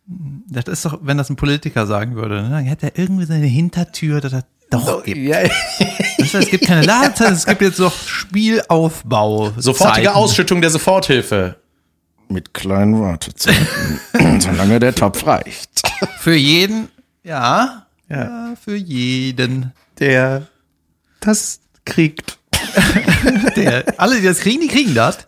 Das 0.08 0.66
ist 0.66 0.86
doch, 0.86 0.98
wenn 1.04 1.20
das 1.20 1.30
ein 1.30 1.36
Politiker 1.36 1.86
sagen 1.86 2.16
würde, 2.16 2.42
ne? 2.42 2.50
dann 2.50 2.64
hätte 2.66 2.88
er 2.88 2.98
irgendwie 2.98 3.26
seine 3.26 3.46
Hintertür, 3.46 4.22
dass 4.22 4.32
das 4.32 4.44
doch 4.72 5.04
gibt. 5.04 5.20
Ja, 5.20 5.38
Weißt 5.38 6.34
du, 6.34 6.38
es 6.40 6.50
gibt 6.50 6.66
keine 6.66 6.84
Ladezeit, 6.84 7.34
es 7.34 7.46
gibt 7.46 7.62
jetzt 7.62 7.78
noch 7.78 7.94
Spielaufbau. 7.94 9.52
sofortige 9.58 10.08
Zeiten. 10.08 10.18
Ausschüttung 10.18 10.62
der 10.62 10.72
Soforthilfe. 10.72 11.58
Mit 12.28 12.56
kleinen 12.56 13.00
Wartezeiten, 13.00 14.00
solange 14.40 14.80
der 14.80 14.96
Topf 14.96 15.28
reicht. 15.28 15.84
Für 16.18 16.34
jeden, 16.34 16.88
ja, 17.24 17.85
Ja. 18.10 18.24
ja, 18.24 18.54
für 18.56 18.76
jeden. 18.76 19.74
Der 20.00 20.48
das 21.20 21.60
kriegt. 21.86 22.38
Der, 23.56 23.86
alle, 23.98 24.20
die 24.20 24.26
das 24.26 24.40
kriegen, 24.40 24.62
die 24.62 24.68
kriegen 24.68 24.94
das. 24.96 25.28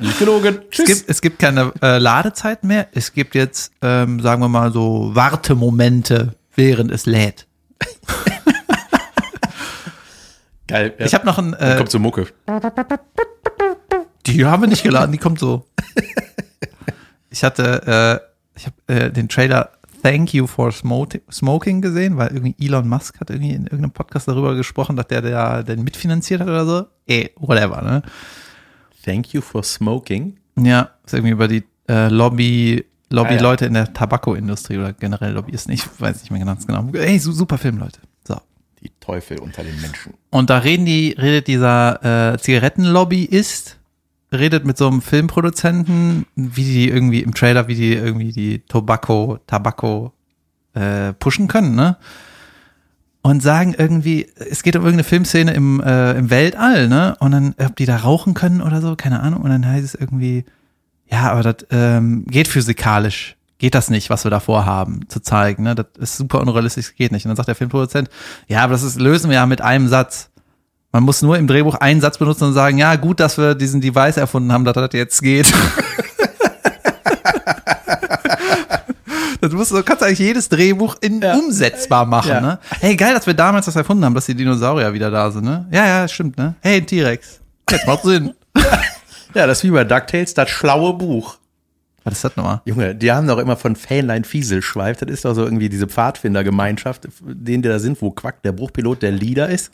Nicht 0.00 0.18
gelogen. 0.18 0.60
Es 0.70 0.84
gibt, 0.84 1.08
es 1.08 1.20
gibt 1.20 1.38
keine 1.38 1.72
äh, 1.80 1.98
Ladezeit 1.98 2.64
mehr. 2.64 2.88
Es 2.92 3.12
gibt 3.12 3.34
jetzt, 3.34 3.72
ähm, 3.80 4.20
sagen 4.20 4.42
wir 4.42 4.48
mal 4.48 4.72
so, 4.72 5.10
Wartemomente, 5.14 6.34
während 6.54 6.90
es 6.90 7.06
lädt. 7.06 7.46
Geil. 10.68 10.94
Ja. 10.98 11.06
Ich 11.06 11.14
habe 11.14 11.26
noch 11.26 11.38
ein, 11.38 11.52
Dann 11.52 11.72
äh, 11.72 11.76
kommt 11.76 11.90
so 11.90 11.98
Mucke. 11.98 12.26
die 14.26 14.44
haben 14.44 14.62
wir 14.62 14.68
nicht 14.68 14.82
geladen, 14.82 15.12
die 15.12 15.18
kommt 15.18 15.38
so. 15.38 15.66
Ich 17.30 17.42
hatte, 17.44 18.20
äh, 18.54 18.58
ich 18.58 18.66
habe 18.66 18.76
äh, 18.86 19.10
den 19.10 19.26
Trailer 19.30 19.70
Thank 20.02 20.34
You 20.34 20.46
for 20.46 20.72
Smoking 20.72 21.80
gesehen, 21.80 22.16
weil 22.16 22.28
irgendwie 22.32 22.56
Elon 22.58 22.88
Musk 22.88 23.20
hat 23.20 23.30
irgendwie 23.30 23.52
in 23.52 23.64
irgendeinem 23.64 23.92
Podcast 23.92 24.26
darüber 24.26 24.54
gesprochen, 24.54 24.96
dass 24.96 25.06
der, 25.06 25.22
der 25.22 25.62
den 25.62 25.84
mitfinanziert 25.84 26.40
hat 26.40 26.48
oder 26.48 26.66
so. 26.66 26.86
Eh, 27.06 27.28
whatever, 27.36 27.82
ne? 27.82 28.02
Thank 29.04 29.32
you 29.32 29.40
for 29.40 29.62
smoking. 29.62 30.38
Ja, 30.58 30.90
ist 31.04 31.14
irgendwie 31.14 31.32
über 31.32 31.48
die 31.48 31.64
äh, 31.88 32.08
Lobby 32.08 32.84
Lobbyleute 33.10 33.66
in 33.66 33.74
der 33.74 33.92
Tabakoindustrie 33.92 34.78
oder 34.78 34.92
generell 34.94 35.32
Lobbyisten. 35.32 35.72
Ich 35.74 35.84
weiß 36.00 36.22
nicht 36.22 36.30
mehr 36.30 36.44
ganz 36.44 36.66
genau. 36.66 36.88
Ey, 36.94 37.18
su- 37.18 37.32
super 37.32 37.58
Film, 37.58 37.76
Leute. 37.78 38.00
So. 38.26 38.36
Die 38.82 38.90
Teufel 39.00 39.38
unter 39.38 39.62
den 39.62 39.78
Menschen. 39.82 40.14
Und 40.30 40.48
da 40.48 40.58
reden 40.58 40.86
die, 40.86 41.10
redet 41.18 41.46
dieser 41.46 42.32
äh, 42.32 42.38
Zigarettenlobbyist, 42.38 43.78
redet 44.32 44.64
mit 44.64 44.78
so 44.78 44.88
einem 44.88 45.02
Filmproduzenten, 45.02 46.26
wie 46.34 46.64
die 46.64 46.88
irgendwie 46.88 47.22
im 47.22 47.34
Trailer, 47.34 47.68
wie 47.68 47.74
die 47.74 47.94
irgendwie 47.94 48.32
die 48.32 48.60
Tobacco, 48.60 49.38
Tabako 49.46 50.12
äh, 50.74 51.12
pushen 51.14 51.48
können, 51.48 51.74
ne? 51.74 51.96
Und 53.24 53.40
sagen 53.40 53.74
irgendwie, 53.78 54.26
es 54.34 54.64
geht 54.64 54.74
um 54.74 54.82
irgendeine 54.82 55.04
Filmszene 55.04 55.52
im, 55.52 55.80
äh, 55.80 56.12
im 56.18 56.30
Weltall, 56.30 56.88
ne? 56.88 57.16
Und 57.20 57.30
dann, 57.30 57.54
ob 57.58 57.76
die 57.76 57.86
da 57.86 57.98
rauchen 57.98 58.34
können 58.34 58.60
oder 58.60 58.80
so, 58.80 58.96
keine 58.96 59.20
Ahnung. 59.20 59.42
Und 59.42 59.50
dann 59.50 59.66
heißt 59.66 59.84
es 59.84 59.94
irgendwie, 59.94 60.44
ja, 61.08 61.30
aber 61.30 61.42
das 61.42 61.66
ähm, 61.70 62.24
geht 62.26 62.48
physikalisch. 62.48 63.36
Geht 63.58 63.76
das 63.76 63.90
nicht, 63.90 64.10
was 64.10 64.24
wir 64.24 64.30
da 64.32 64.40
vorhaben, 64.40 65.08
zu 65.08 65.20
zeigen. 65.20 65.62
Ne? 65.62 65.76
Das 65.76 65.86
ist 65.96 66.16
super 66.16 66.40
unrealistisch, 66.40 66.96
geht 66.96 67.12
nicht. 67.12 67.24
Und 67.24 67.28
dann 67.28 67.36
sagt 67.36 67.46
der 67.46 67.54
Filmproduzent, 67.54 68.08
ja, 68.48 68.64
aber 68.64 68.72
das 68.72 68.82
ist, 68.82 68.98
lösen 68.98 69.30
wir 69.30 69.36
ja 69.36 69.46
mit 69.46 69.60
einem 69.60 69.86
Satz. 69.86 70.31
Man 70.92 71.04
muss 71.04 71.22
nur 71.22 71.38
im 71.38 71.46
Drehbuch 71.46 71.76
einen 71.76 72.00
Satz 72.02 72.18
benutzen 72.18 72.44
und 72.44 72.52
sagen, 72.52 72.76
ja, 72.78 72.96
gut, 72.96 73.18
dass 73.18 73.38
wir 73.38 73.54
diesen 73.54 73.80
Device 73.80 74.18
erfunden 74.18 74.52
haben, 74.52 74.64
dass 74.64 74.74
das 74.74 74.90
jetzt 74.92 75.22
geht. 75.22 75.50
Das 79.40 79.50
musst, 79.52 79.72
du 79.72 79.82
kannst 79.82 80.04
eigentlich 80.04 80.20
jedes 80.20 80.48
Drehbuch 80.48 80.94
in 81.00 81.20
Ja. 81.20 81.34
umsetzbar 81.34 82.06
machen, 82.06 82.28
Ja. 82.30 82.40
ne? 82.40 82.58
Hey, 82.80 82.94
geil, 82.94 83.12
dass 83.12 83.26
wir 83.26 83.34
damals 83.34 83.66
das 83.66 83.74
erfunden 83.74 84.04
haben, 84.04 84.14
dass 84.14 84.26
die 84.26 84.36
Dinosaurier 84.36 84.92
wieder 84.92 85.10
da 85.10 85.32
sind, 85.32 85.42
ne? 85.44 85.66
Ja, 85.72 85.84
ja, 85.84 86.06
stimmt, 86.06 86.38
ne? 86.38 86.54
Hey, 86.60 86.80
T-Rex. 86.80 87.40
Jetzt 87.70 87.86
macht 87.86 88.02
Sinn. 88.04 88.34
Ja, 89.34 89.46
das 89.48 89.58
ist 89.58 89.64
wie 89.64 89.70
bei 89.70 89.82
DuckTales, 89.82 90.34
das 90.34 90.48
schlaue 90.50 90.92
Buch. 90.92 91.38
Was 92.04 92.12
ist 92.14 92.24
das 92.24 92.36
nochmal? 92.36 92.60
Junge, 92.66 92.94
die 92.94 93.10
haben 93.10 93.26
doch 93.26 93.38
immer 93.38 93.56
von 93.56 93.74
Fähnlein 93.76 94.24
Fieselschweif. 94.24 94.98
Das 94.98 95.08
ist 95.10 95.24
doch 95.24 95.34
so 95.34 95.42
irgendwie 95.42 95.70
diese 95.70 95.86
Pfadfindergemeinschaft, 95.88 97.08
denen 97.22 97.62
die 97.62 97.68
da 97.70 97.78
sind, 97.78 98.00
wo 98.02 98.10
Quack, 98.10 98.42
der 98.42 98.52
Bruchpilot, 98.52 99.00
der 99.02 99.10
Leader 99.12 99.48
ist. 99.48 99.72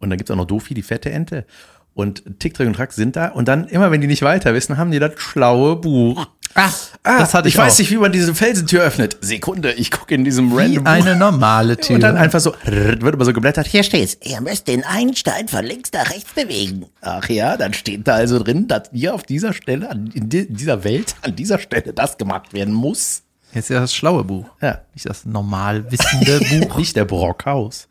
Und 0.00 0.10
dann 0.10 0.16
gibt's 0.18 0.30
auch 0.30 0.36
noch 0.36 0.46
Dofi, 0.46 0.74
die 0.74 0.82
fette 0.82 1.10
Ente. 1.10 1.46
Und 1.94 2.22
Tick, 2.40 2.54
Trick 2.54 2.66
und 2.66 2.74
Track 2.74 2.92
sind 2.92 3.16
da. 3.16 3.28
Und 3.28 3.48
dann, 3.48 3.68
immer 3.68 3.90
wenn 3.90 4.00
die 4.00 4.06
nicht 4.06 4.22
weiter 4.22 4.54
wissen, 4.54 4.76
haben 4.78 4.90
die 4.90 4.98
das 4.98 5.12
schlaue 5.18 5.76
Buch. 5.76 6.26
Ah, 6.54 6.68
das 7.04 7.32
hatte 7.34 7.48
ich, 7.48 7.54
ich 7.54 7.60
weiß 7.60 7.78
nicht, 7.78 7.90
wie 7.92 7.96
man 7.96 8.10
diese 8.10 8.34
Felsentür 8.34 8.82
öffnet. 8.82 9.16
Sekunde, 9.20 9.72
ich 9.72 9.90
gucke 9.92 10.14
in 10.16 10.24
diesem 10.24 10.50
Wie 10.50 10.56
random 10.78 10.86
eine 10.86 11.14
normale 11.16 11.76
Tür. 11.76 11.94
Und 11.96 12.00
dann 12.02 12.16
einfach 12.16 12.40
so, 12.40 12.54
wird 12.64 13.00
immer 13.02 13.24
so 13.24 13.32
geblättert. 13.32 13.68
Hier 13.68 13.84
steht's. 13.84 14.18
Ihr 14.24 14.40
müsst 14.40 14.66
den 14.66 14.82
einen 14.84 15.14
Stein 15.14 15.46
von 15.46 15.64
links 15.64 15.92
nach 15.92 16.10
rechts 16.10 16.32
bewegen. 16.32 16.86
Ach 17.02 17.28
ja, 17.28 17.56
dann 17.56 17.72
steht 17.72 18.08
da 18.08 18.14
also 18.14 18.42
drin, 18.42 18.66
dass 18.66 18.90
hier 18.92 19.14
auf 19.14 19.22
dieser 19.22 19.52
Stelle, 19.52 19.90
in 19.90 20.28
di- 20.28 20.48
dieser 20.52 20.82
Welt, 20.82 21.14
an 21.22 21.36
dieser 21.36 21.58
Stelle 21.60 21.92
das 21.92 22.18
gemacht 22.18 22.52
werden 22.52 22.74
muss. 22.74 23.22
Jetzt 23.52 23.64
ist 23.64 23.74
ja 23.74 23.80
das 23.80 23.94
schlaue 23.94 24.24
Buch. 24.24 24.46
Ja. 24.60 24.80
Nicht 24.94 25.08
das 25.08 25.24
normal 25.26 25.90
wissende 25.90 26.40
Buch. 26.66 26.78
Nicht 26.78 26.96
der 26.96 27.04
Brockhaus. 27.04 27.86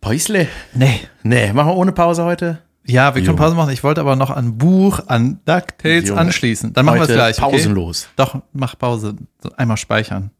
Päusle. 0.00 0.48
Nee. 0.74 1.00
Nee, 1.22 1.52
machen 1.52 1.68
wir 1.68 1.76
ohne 1.76 1.92
Pause 1.92 2.24
heute? 2.24 2.62
Ja, 2.86 3.14
wir 3.14 3.22
können 3.22 3.36
Jo. 3.36 3.42
Pause 3.42 3.54
machen. 3.54 3.70
Ich 3.72 3.84
wollte 3.84 4.00
aber 4.00 4.16
noch 4.16 4.30
an 4.30 4.56
Buch, 4.56 5.00
an 5.06 5.40
DuckTales 5.44 6.08
Junge. 6.08 6.20
anschließen. 6.20 6.72
Dann 6.72 6.86
machen 6.86 6.96
wir 7.00 7.02
es 7.02 7.08
gleich. 7.12 7.38
Okay? 7.40 7.50
pausenlos. 7.50 8.08
Doch, 8.16 8.40
mach 8.52 8.76
Pause. 8.78 9.16
Einmal 9.56 9.76
speichern. 9.76 10.30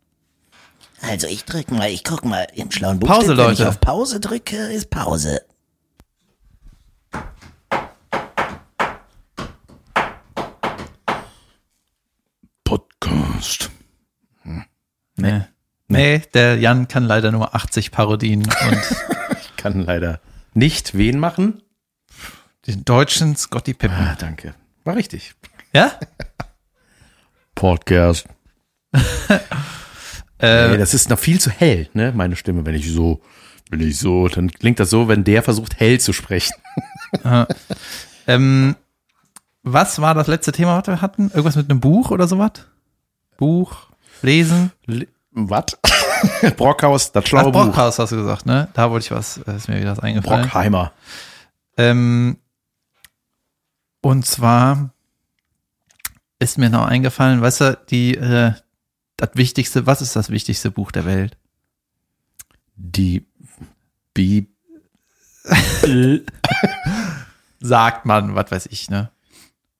Also 1.03 1.27
ich 1.27 1.45
drück 1.45 1.71
mal, 1.71 1.91
ich 1.91 2.05
guck 2.05 2.25
mal 2.25 2.47
im 2.55 2.71
schlauen 2.71 2.99
Buch. 2.99 3.09
Pause, 3.09 3.27
steht, 3.27 3.39
Wenn 3.39 3.45
Leute. 3.45 3.63
ich 3.63 3.69
auf 3.69 3.81
Pause 3.81 4.21
drücke, 4.21 4.57
ist 4.57 4.91
Pause. 4.91 5.41
Podcast. 12.65 13.71
Nee. 15.17 15.43
Nee, 15.89 16.23
der 16.35 16.57
Jan 16.59 16.87
kann 16.89 17.05
leider 17.05 17.33
nur 17.33 17.55
80 17.55 17.91
Parodien 17.91 18.43
und 18.45 18.79
Kann 19.61 19.81
leider 19.85 20.21
nicht 20.55 20.97
wen 20.97 21.19
machen. 21.19 21.63
den 22.67 22.83
deutschen 22.87 23.37
Scotty 23.37 23.75
Pippen. 23.75 23.95
Ah, 23.97 24.17
danke. 24.19 24.55
War 24.85 24.97
richtig. 24.97 25.35
Ja? 25.75 25.93
Podcast. 27.55 28.27
Äh, 30.43 30.69
Nee, 30.71 30.79
das 30.79 30.95
ist 30.95 31.11
noch 31.11 31.19
viel 31.19 31.39
zu 31.39 31.51
hell, 31.51 31.91
ne? 31.93 32.13
Meine 32.17 32.35
Stimme, 32.35 32.65
wenn 32.65 32.75
ich 32.75 32.91
so, 32.91 33.21
wenn 33.69 33.83
ich 33.83 33.99
so, 33.99 34.27
dann 34.29 34.51
klingt 34.51 34.81
das 34.81 34.89
so, 34.89 35.07
wenn 35.07 35.23
der 35.23 35.43
versucht, 35.43 35.79
hell 35.79 36.01
zu 36.01 36.15
sprechen. 36.15 36.55
ähm, 38.27 38.75
was 39.63 40.01
war 40.01 40.15
das 40.15 40.29
letzte 40.29 40.53
Thema, 40.53 40.79
was 40.79 40.87
wir 40.87 41.03
hatten? 41.03 41.25
Irgendwas 41.29 41.57
mit 41.57 41.69
einem 41.69 41.81
Buch 41.81 42.11
oder 42.11 42.27
sowas? 42.27 42.53
Buch, 43.37 43.91
Lesen? 44.23 44.73
Was? 45.33 45.77
Brockhaus, 46.57 47.13
das 47.13 47.25
Ach, 47.25 47.29
schlaue 47.29 47.53
Buch. 47.53 47.65
Brockhaus 47.67 47.99
hast 47.99 48.11
du 48.13 48.17
gesagt, 48.17 48.47
ne? 48.47 48.69
Da 48.75 48.91
wollte 48.91 49.05
ich 49.07 49.11
was, 49.11 49.39
äh, 49.39 49.57
ist 49.57 49.69
mir 49.69 49.79
wieder 49.81 49.93
was 49.93 50.01
eingefallen. 50.01 50.43
Brockheimer. 50.43 50.93
Ähm, 51.77 52.39
und 54.03 54.27
zwar 54.27 54.91
ist 56.39 56.59
mir 56.59 56.71
noch 56.71 56.87
eingefallen, 56.87 57.41
weißt 57.43 57.61
du, 57.61 57.79
die, 57.91 58.17
äh, 58.17 58.53
das 59.17 59.31
wichtigste, 59.35 59.87
was 59.87 60.01
ist 60.03 60.17
das 60.17 60.31
wichtigste 60.31 60.71
Buch 60.71 60.91
der 60.93 61.05
Welt? 61.05 61.37
Die 62.77 63.27
Bibel. 64.15 64.49
Sagt 67.61 68.07
man, 68.07 68.35
was 68.35 68.51
weiß 68.51 68.67
ich, 68.71 68.89
ne? 68.91 69.11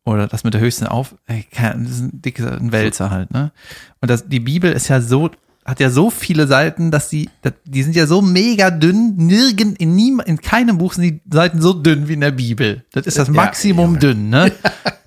Oder 0.05 0.27
das 0.27 0.45
mit 0.45 0.55
der 0.55 0.61
höchsten 0.61 0.87
Auf, 0.87 1.15
ey, 1.27 1.45
kein- 1.45 1.85
das 1.85 1.93
ist 1.95 2.01
ein 2.01 2.23
dicker 2.23 2.53
ein 2.53 2.73
Wälzer 2.73 3.11
halt, 3.11 3.31
ne? 3.31 3.53
Und 4.01 4.11
das, 4.11 4.29
die 4.29 4.41
Bibel 4.41 4.73
ist 4.73 4.89
ja 4.89 5.01
so, 5.01 5.31
hat 5.65 5.79
ja 5.81 5.91
so 5.91 6.11
viele 6.11 6.47
Seiten, 6.47 6.91
dass 6.91 7.09
die, 7.09 7.29
die 7.65 7.83
sind 7.83 7.95
ja 7.95 8.07
so 8.07 8.23
mega 8.23 8.71
dünn, 8.71 9.15
nirgend, 9.17 9.79
in 9.81 9.95
nie, 9.95 10.17
in 10.25 10.41
keinem 10.41 10.79
Buch 10.79 10.95
sind 10.95 11.05
die 11.05 11.21
Seiten 11.33 11.61
so 11.61 11.73
dünn 11.75 12.09
wie 12.09 12.15
in 12.15 12.21
der 12.23 12.31
Bibel. 12.33 12.85
Das 12.93 13.07
ist 13.07 13.19
das 13.19 13.29
Ja, 13.29 13.35
Maximum 13.35 13.87
Junge. 13.87 13.99
dünn, 13.99 14.31
ne? 14.31 14.53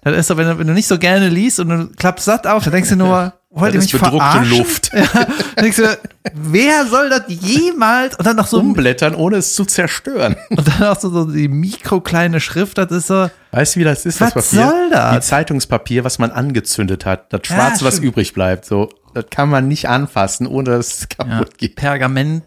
Das 0.05 0.17
ist 0.17 0.27
so, 0.27 0.35
wenn 0.35 0.49
du, 0.49 0.59
wenn 0.59 0.67
du 0.67 0.73
nicht 0.73 0.89
so 0.89 0.97
gerne 0.99 1.29
liest 1.29 1.61
und 1.61 1.69
du 1.69 1.87
klappst 1.95 2.25
satt 2.25 2.45
auf, 2.45 2.65
dann 2.65 2.73
denkst 2.73 2.89
du 2.89 2.97
nur, 2.97 3.31
wollt 3.51 3.73
ihr 3.73 3.79
mich 3.79 3.89
bedruckte 3.93 4.17
verarschen? 4.17 4.57
Luft. 4.57 4.91
Ja, 4.93 5.27
denkst 5.61 5.77
du, 5.77 5.97
wer 6.33 6.85
soll 6.87 7.09
das 7.09 7.21
jemals, 7.29 8.17
und 8.17 8.27
dann 8.27 8.35
noch 8.35 8.47
so, 8.47 8.59
Umblättern, 8.59 9.15
ohne 9.15 9.37
es 9.37 9.55
zu 9.55 9.63
zerstören. 9.63 10.35
und 10.49 10.67
dann 10.67 10.83
auch 10.89 10.99
so, 10.99 11.09
so 11.09 11.23
die 11.31 11.47
mikrokleine 11.47 12.41
Schrift, 12.41 12.77
das 12.79 12.91
ist 12.91 13.07
so, 13.07 13.29
Weißt 13.51 13.75
du, 13.77 13.79
wie 13.79 13.85
das 13.85 14.05
ist, 14.05 14.19
Was 14.19 14.33
das 14.33 14.49
Papier? 14.51 14.67
soll 14.67 14.89
das? 14.91 15.15
Die 15.15 15.21
Zeitungspapier, 15.29 16.03
was 16.03 16.19
man 16.19 16.31
angezündet 16.31 17.05
hat. 17.05 17.31
Das 17.31 17.39
Ja, 17.47 17.55
Schwarze, 17.55 17.85
was 17.85 17.93
stimmt. 17.95 18.07
übrig 18.07 18.33
bleibt. 18.33 18.65
So, 18.65 18.89
das 19.13 19.25
kann 19.29 19.49
man 19.49 19.67
nicht 19.67 19.89
anfassen, 19.89 20.47
ohne 20.47 20.71
dass 20.71 20.87
es 20.87 21.01
ja, 21.01 21.07
kaputt 21.25 21.57
geht. 21.57 21.75
Pergament 21.75 22.43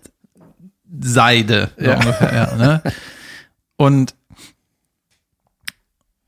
Seide, 1.01 1.71
so 1.77 1.85
Ja. 1.85 1.97
ungefähr, 1.99 2.35
ja, 2.35 2.55
ne? 2.57 2.83
Und 3.77 4.15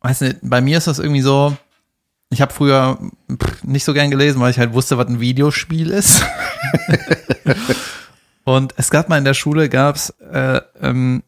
weiß 0.00 0.20
nicht, 0.22 0.36
bei 0.42 0.60
mir 0.60 0.78
ist 0.78 0.86
das 0.86 0.98
irgendwie 0.98 1.22
so, 1.22 1.56
ich 2.30 2.40
habe 2.42 2.52
früher 2.52 2.98
nicht 3.62 3.84
so 3.84 3.94
gern 3.94 4.10
gelesen, 4.10 4.40
weil 4.40 4.50
ich 4.50 4.58
halt 4.58 4.72
wusste, 4.74 4.98
was 4.98 5.08
ein 5.08 5.20
Videospiel 5.20 5.90
ist. 5.90 6.22
Und 8.44 8.74
es 8.76 8.90
gab 8.90 9.08
mal 9.08 9.18
in 9.18 9.24
der 9.24 9.34
Schule, 9.34 9.68
gab's 9.68 10.10
äh, 10.32 10.60
ähm, 10.80 11.22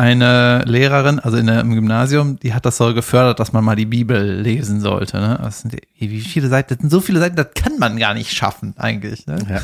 eine 0.00 0.62
Lehrerin, 0.64 1.18
also 1.18 1.36
in 1.36 1.46
der, 1.46 1.60
im 1.60 1.74
Gymnasium, 1.74 2.40
die 2.40 2.54
hat 2.54 2.64
das 2.64 2.78
so 2.78 2.94
gefördert, 2.94 3.38
dass 3.38 3.52
man 3.52 3.62
mal 3.62 3.76
die 3.76 3.84
Bibel 3.84 4.40
lesen 4.40 4.80
sollte. 4.80 5.18
Ne? 5.18 5.38
Das 5.42 5.60
sind, 5.60 5.76
wie 5.98 6.20
viele 6.22 6.48
Seiten? 6.48 6.70
Das 6.74 6.78
sind 6.80 6.88
so 6.88 7.02
viele 7.02 7.20
Seiten, 7.20 7.36
das 7.36 7.48
kann 7.54 7.78
man 7.78 7.98
gar 7.98 8.14
nicht 8.14 8.32
schaffen 8.32 8.72
eigentlich. 8.78 9.26
Ne? 9.26 9.36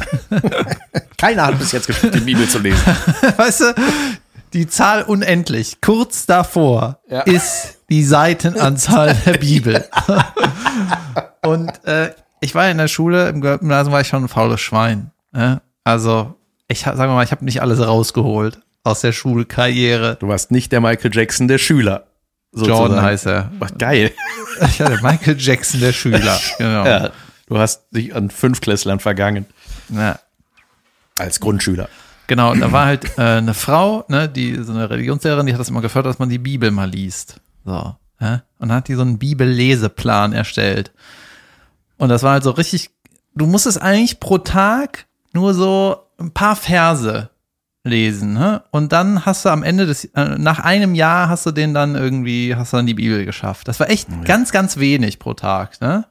Keiner 1.17 1.47
hat 1.47 1.59
bis 1.59 1.73
jetzt 1.73 1.87
geschafft, 1.87 2.15
die 2.15 2.21
Bibel 2.21 2.47
zu 2.47 2.59
lesen. 2.59 2.83
Weißt 3.39 3.61
du, 3.63 3.75
die 4.53 4.67
Zahl 4.67 5.05
unendlich, 5.05 5.81
kurz 5.81 6.27
davor, 6.27 7.01
Ja. 7.09 7.23
ist 7.23 7.79
die 7.89 8.05
Seitenanzahl 8.05 9.17
der 9.25 9.39
Bibel. 9.39 9.87
Und 11.43 11.73
äh, 11.87 12.11
ich 12.41 12.55
war 12.55 12.69
in 12.71 12.77
der 12.77 12.89
Schule, 12.89 13.31
im 13.31 13.41
Gymnasium 13.41 13.93
war 13.93 14.03
ich 14.03 14.09
schon 14.09 14.25
ein 14.25 14.29
faules 14.29 14.61
Schwein. 14.61 15.13
Ne? 15.33 15.63
Also, 15.83 16.35
ich 16.69 16.81
sagen 16.81 16.99
wir 16.99 17.07
mal, 17.15 17.25
ich 17.25 17.31
habe 17.33 17.45
nicht 17.45 17.63
alles 17.63 17.81
rausgeholt 17.81 18.61
aus 18.87 19.01
der 19.01 19.13
Schulkarriere. 19.13 20.17
Du 20.21 20.29
warst 20.29 20.51
nicht 20.51 20.73
der 20.73 20.81
Michael 20.81 21.11
Jackson 21.13 21.49
der 21.49 21.59
Schüler. 21.59 22.07
Jordan 22.53 22.77
sozusagen. 22.77 23.03
heißt 23.03 23.27
er. 23.27 23.51
Ach, 23.61 23.71
geil. 23.77 24.13
Ich 24.59 24.81
hatte 24.81 25.03
Michael 25.03 25.37
Jackson, 25.39 25.81
der 25.81 25.93
Schüler. 25.93 26.41
Genau. 26.59 26.87
Ja, 26.87 27.11
du 27.47 27.59
hast 27.59 27.89
dich 27.91 28.15
an 28.15 28.31
Fünfklässlern 28.31 29.01
vergangen. 29.01 29.45
Ja. 29.91 30.19
Als 31.19 31.41
Grundschüler. 31.41 31.91
Genau, 32.27 32.53
und 32.53 32.61
da 32.61 32.73
war 32.73 32.87
halt 32.87 33.19
äh, 33.19 33.23
eine 33.23 33.53
Frau, 33.53 34.07
ne, 34.09 34.31
die 34.31 34.63
so 34.63 34.73
eine 34.73 34.89
Religionslehrerin, 34.89 35.45
die 35.45 35.53
hat 35.53 35.61
das 35.61 35.69
immer 35.69 35.83
gefördert, 35.83 36.11
dass 36.11 36.19
man 36.19 36.31
die 36.31 36.39
Bibel 36.39 36.71
mal 36.71 36.89
liest. 36.89 37.39
So. 37.67 37.97
Ja? 38.19 38.43
Und 38.59 38.69
dann 38.69 38.79
hat 38.79 38.89
die 38.89 38.95
so 38.95 39.03
einen 39.03 39.19
Bibelleseplan 39.19 40.33
erstellt. 40.33 40.93
Und 41.99 42.09
das 42.09 42.23
war 42.23 42.33
halt 42.33 42.45
so 42.45 42.53
richtig, 42.53 42.91
du 43.35 43.47
musstest 43.47 43.81
eigentlich 43.81 44.21
pro 44.21 44.39
Tag 44.39 45.05
nur 45.35 45.53
so 45.53 45.99
ein 46.19 46.31
paar 46.31 46.57
Verse 46.57 47.29
lesen, 47.87 48.33
ne? 48.35 48.63
Und 48.71 48.93
dann 48.93 49.25
hast 49.25 49.45
du 49.45 49.49
am 49.49 49.63
Ende 49.63 49.87
des, 49.87 50.05
äh, 50.07 50.37
nach 50.39 50.59
einem 50.61 50.95
Jahr 50.95 51.29
hast 51.29 51.47
du 51.47 51.53
den 51.53 51.73
dann 51.75 51.95
irgendwie, 51.95 52.55
hast 52.55 52.73
du 52.73 52.77
dann 52.79 52.87
die 52.87 52.95
Bibel 52.95 53.25
geschafft. 53.25 53.69
Das 53.69 53.81
war 53.81 53.89
echt 53.91 54.09
ganz, 54.25 54.53
ganz 54.53 54.77
wenig 54.79 55.19
pro 55.19 55.35
Tag, 55.35 55.81
ne? 55.81 56.05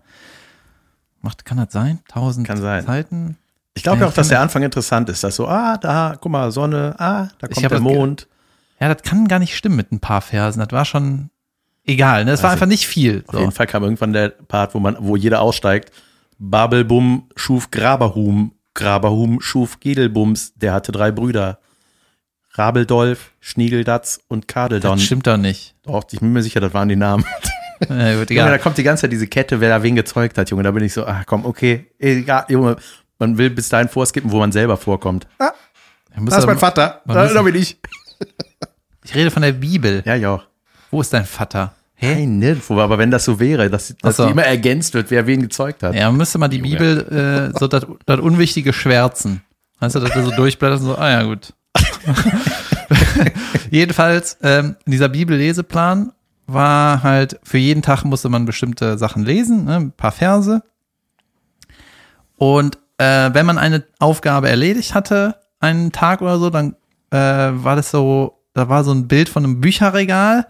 Macht, 1.21 1.45
kann 1.45 1.57
das 1.57 1.71
sein? 1.71 1.99
1000 2.09 2.47
Kann 2.47 2.61
sein. 2.61 2.85
Seiten? 2.85 3.37
Ich 3.73 3.83
glaube 3.83 3.97
Ja, 3.99 4.05
ja 4.05 4.09
auch, 4.09 4.13
dass 4.13 4.27
der 4.29 4.41
Anfang 4.41 4.63
interessant 4.63 5.09
ist. 5.09 5.23
Dass 5.23 5.35
so, 5.35 5.47
ah, 5.47 5.77
da, 5.77 6.15
guck 6.19 6.31
mal, 6.31 6.51
Sonne, 6.51 6.95
ah, 6.97 7.27
da 7.39 7.47
kommt 7.47 7.69
der 7.69 7.79
Mond. 7.79 8.27
Ja, 8.79 8.93
das 8.93 9.03
kann 9.03 9.27
gar 9.27 9.39
nicht 9.39 9.55
stimmen 9.55 9.75
mit 9.75 9.91
ein 9.91 9.99
paar 9.99 10.21
Versen. 10.21 10.59
Das 10.59 10.71
war 10.71 10.85
schon 10.85 11.29
egal. 11.85 12.25
Ne? 12.25 12.31
Das 12.31 12.43
war 12.43 12.51
Also, 12.51 12.61
einfach 12.63 12.67
nicht 12.69 12.87
viel. 12.87 13.23
Auf 13.27 13.33
So. 13.33 13.39
jeden 13.39 13.51
Fall 13.51 13.67
kam 13.67 13.83
irgendwann 13.83 14.13
der 14.13 14.29
Part, 14.29 14.75
wo 14.75 14.79
man, 14.79 14.97
wo 14.99 15.15
jeder 15.15 15.41
aussteigt. 15.41 15.91
Babelbum 16.37 17.29
schuf 17.35 17.71
Graberhum, 17.71 18.53
Graberhum 18.73 19.39
schuf 19.41 19.79
Gedelbums, 19.79 20.53
der 20.55 20.73
hatte 20.73 20.91
drei 20.91 21.11
Brüder. 21.11 21.59
Rabeldolf, 22.57 23.31
Schniegeldatz 23.39 24.19
und 24.27 24.47
Kadeldon. 24.47 24.97
Das 24.97 25.03
stimmt 25.03 25.27
doch 25.27 25.37
nicht. 25.37 25.75
Doch, 25.83 26.05
ich 26.11 26.19
bin 26.19 26.33
mir 26.33 26.41
sicher, 26.41 26.59
das 26.59 26.73
waren 26.73 26.89
die 26.89 26.95
Namen. 26.95 27.25
Äh, 27.89 28.15
gut, 28.15 28.29
Junge, 28.29 28.51
da 28.51 28.57
kommt 28.57 28.77
die 28.77 28.83
ganze 28.83 29.01
Zeit 29.01 29.11
diese 29.11 29.27
Kette, 29.27 29.59
wer 29.59 29.67
da 29.67 29.83
wen 29.83 29.95
gezeugt 29.95 30.37
hat, 30.37 30.49
Junge. 30.49 30.63
Da 30.63 30.71
bin 30.71 30.81
ich 30.81 30.93
so, 30.93 31.05
ach 31.05 31.25
komm, 31.25 31.45
okay, 31.45 31.87
egal, 31.99 32.45
Junge. 32.47 32.77
Man 33.19 33.37
will 33.37 33.49
bis 33.49 33.67
dahin 33.67 33.89
vorskippen, 33.89 34.31
wo 34.31 34.39
man 34.39 34.53
selber 34.53 34.77
vorkommt. 34.77 35.27
Ah, 35.39 35.51
das 36.25 36.37
ist 36.37 36.45
mein 36.45 36.57
Vater. 36.57 37.01
Da, 37.05 37.27
da 37.27 37.41
bin 37.41 37.55
ich. 37.55 37.77
Ich 39.03 39.13
rede 39.13 39.29
von 39.29 39.41
der 39.41 39.51
Bibel. 39.51 40.01
Ja, 40.05 40.15
ja. 40.15 40.41
Wo 40.89 41.01
ist 41.01 41.11
dein 41.11 41.25
Vater? 41.25 41.73
Hä? 41.95 42.15
Nein, 42.15 42.39
nirgendwo. 42.39 42.79
Aber 42.79 42.97
wenn 42.97 43.11
das 43.11 43.25
so 43.25 43.39
wäre, 43.39 43.69
dass, 43.69 43.93
dass 44.01 44.17
so. 44.17 44.25
die 44.25 44.31
immer 44.31 44.45
ergänzt 44.45 44.93
wird, 44.93 45.11
wer 45.11 45.27
wen 45.27 45.41
gezeugt 45.41 45.83
hat. 45.83 45.95
Ja, 45.95 46.07
man 46.07 46.17
müsste 46.17 46.37
mal 46.37 46.47
die 46.47 46.59
Bibel, 46.59 47.51
äh, 47.53 47.57
so 47.57 47.67
das 47.67 47.85
das 48.05 48.19
Unwichtige 48.19 48.73
schwärzen. 48.73 49.41
Weißt 49.79 49.95
du, 49.95 49.99
dass 49.99 50.11
du 50.11 50.23
so 50.23 50.31
durchblätterst 50.31 50.83
und 50.83 50.89
so, 50.89 50.97
ah 50.97 51.09
ja, 51.09 51.23
gut. 51.23 51.53
Jedenfalls, 53.71 54.37
ähm, 54.41 54.75
dieser 54.85 55.09
Bibelleseplan 55.09 56.11
war 56.47 57.03
halt, 57.03 57.39
für 57.43 57.57
jeden 57.57 57.81
Tag 57.81 58.03
musste 58.03 58.29
man 58.29 58.45
bestimmte 58.45 58.97
Sachen 58.97 59.23
lesen, 59.23 59.65
ne, 59.65 59.75
ein 59.77 59.91
paar 59.91 60.11
Verse. 60.11 60.61
Und 62.37 62.77
äh, 62.97 63.33
wenn 63.33 63.45
man 63.45 63.57
eine 63.57 63.83
Aufgabe 63.99 64.49
erledigt 64.49 64.93
hatte, 64.93 65.35
einen 65.59 65.91
Tag 65.91 66.21
oder 66.21 66.37
so, 66.37 66.49
dann 66.49 66.75
äh, 67.11 67.17
war 67.17 67.75
das 67.75 67.91
so, 67.91 68.43
da 68.53 68.69
war 68.69 68.83
so 68.83 68.91
ein 68.91 69.07
Bild 69.07 69.29
von 69.29 69.43
einem 69.43 69.61
Bücherregal 69.61 70.47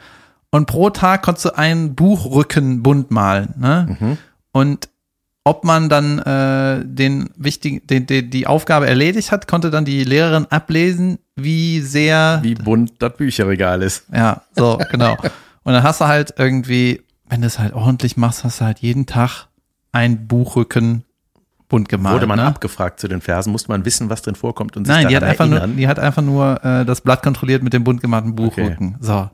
und 0.52 0.68
pro 0.68 0.90
Tag 0.90 1.24
konntest 1.24 1.46
du 1.46 1.58
einen 1.58 1.96
Buchrücken 1.96 2.84
bunt 2.84 3.12
malen. 3.12 3.54
Ne? 3.58 3.98
Und 4.52 4.90
ob 5.46 5.64
man 5.64 5.90
dann 5.90 6.20
äh, 6.20 6.84
den 6.84 7.30
wichtigen, 7.38 7.86
den, 7.86 8.08
den, 8.08 8.32
die 8.32 8.48
Aufgabe 8.48 8.88
erledigt 8.88 9.32
hat, 9.32 9.48
konnte 9.48 9.70
dann 9.70 9.86
die 9.86 10.04
Lehrerin 10.04 10.48
ablesen, 10.50 11.20
wie 11.36 11.82
sehr 11.82 12.40
Wie 12.42 12.56
bunt 12.56 12.94
das 13.00 13.16
Bücherregal 13.16 13.84
ist. 13.84 14.06
ja, 14.12 14.42
so, 14.56 14.80
genau. 14.92 15.16
Und 15.64 15.74
dann 15.74 15.84
hast 15.84 16.02
du 16.02 16.06
halt 16.06 16.34
irgendwie, 16.38 17.04
wenn 17.30 17.42
du 17.42 17.48
es 17.48 17.60
halt 17.60 17.74
ordentlich 17.74 18.18
machst, 18.18 18.44
hast 18.44 18.60
du 18.60 18.66
halt 18.66 18.80
jeden 18.80 19.06
Tag 19.06 19.46
ein 19.92 20.28
Buchrücken 20.28 21.06
bunt 21.70 21.90
gemalt. 21.90 22.16
Wurde 22.16 22.28
man 22.28 22.40
ne? 22.40 22.46
abgefragt 22.46 23.00
zu 23.00 23.08
den 23.08 23.22
Versen, 23.22 23.52
musste 23.52 23.70
man 23.70 23.86
wissen, 23.86 24.10
was 24.10 24.24
drin 24.24 24.36
vorkommt 24.36 24.76
und 24.76 24.86
sich 24.86 24.96
Nein, 24.96 25.10
die 25.10 25.16
hat, 25.16 25.24
einfach 25.24 25.46
nur, 25.46 25.60
erinnern. 25.60 25.78
die 25.78 25.88
hat 25.88 26.00
einfach 26.00 26.24
nur 26.24 26.64
äh, 26.66 26.86
das 26.86 27.02
Blatt 27.02 27.22
kontrolliert 27.22 27.62
mit 27.62 27.72
dem 27.74 27.84
bunt 27.84 28.02
gemalten 28.02 28.36
Buchrücken. 28.36 28.98
So. 29.00 29.30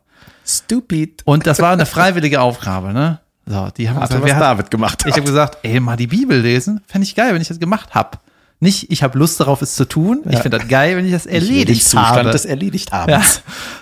Stupid. 0.46 1.22
Und 1.24 1.48
das 1.48 1.62
war 1.62 1.72
eine 1.72 1.86
freiwillige 1.86 2.42
Aufgabe, 2.42 2.92
ne? 2.92 3.21
So, 3.46 3.70
die 3.76 3.90
haben 3.90 3.98
Also 3.98 4.16
gesagt, 4.16 4.24
was 4.30 4.34
hat, 4.36 4.42
David 4.42 4.72
gemacht 4.72 5.02
ich 5.02 5.12
hat. 5.12 5.18
habe 5.18 5.26
gesagt, 5.26 5.58
ey, 5.64 5.80
mal 5.80 5.98
die 5.98 6.08
Bibel 6.08 6.40
lesen, 6.40 6.82
fände 6.88 7.06
ich 7.06 7.16
geil, 7.16 7.34
wenn 7.34 7.42
ich 7.42 7.48
das 7.48 7.60
gemacht 7.60 7.94
hab. 7.96 8.22
Nicht, 8.64 8.92
ich 8.92 9.02
habe 9.02 9.18
Lust 9.18 9.40
darauf, 9.40 9.64
es 9.64 9.74
zu 9.74 9.86
tun. 9.86 10.22
Ich 10.30 10.38
finde 10.38 10.60
das 10.60 10.68
geil, 10.68 10.96
wenn 10.96 11.04
ich 11.06 11.12
das 11.12 11.26
Ich 11.26 11.34
erledigt 11.34 11.82
Zustand 11.84 12.06
habe. 12.20 12.30
des 12.30 12.46
erledigt 12.46 12.92
haben. 12.92 13.10
Ja. 13.12 13.24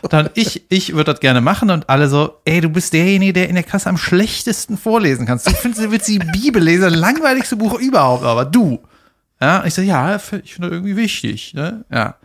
Dann 0.10 0.30
ich, 0.36 0.64
ich 0.70 0.94
würde 0.94 1.12
das 1.12 1.20
gerne 1.20 1.42
machen 1.42 1.70
und 1.70 1.90
alle 1.90 2.08
so, 2.08 2.38
ey, 2.46 2.62
du 2.62 2.70
bist 2.70 2.94
derjenige, 2.94 3.34
der 3.34 3.50
in 3.50 3.56
der 3.56 3.66
Klasse 3.66 3.90
am 3.90 3.98
schlechtesten 3.98 4.78
vorlesen 4.78 5.26
kannst. 5.26 5.48
Du 5.48 5.52
findest, 5.52 5.84
du 5.84 5.92
willst 5.92 6.08
die 6.08 6.20
Bibel 6.20 6.64
lesen, 6.64 6.94
langweiligste 6.94 7.58
Buch 7.58 7.78
überhaupt, 7.78 8.24
aber 8.24 8.46
du. 8.46 8.80
Ja, 9.42 9.66
ich 9.66 9.74
so, 9.74 9.82
ja, 9.82 10.16
ich 10.16 10.22
finde 10.22 10.70
das 10.70 10.72
irgendwie 10.72 10.96
wichtig, 10.96 11.54
ne? 11.54 11.84
Ja. 11.92 12.16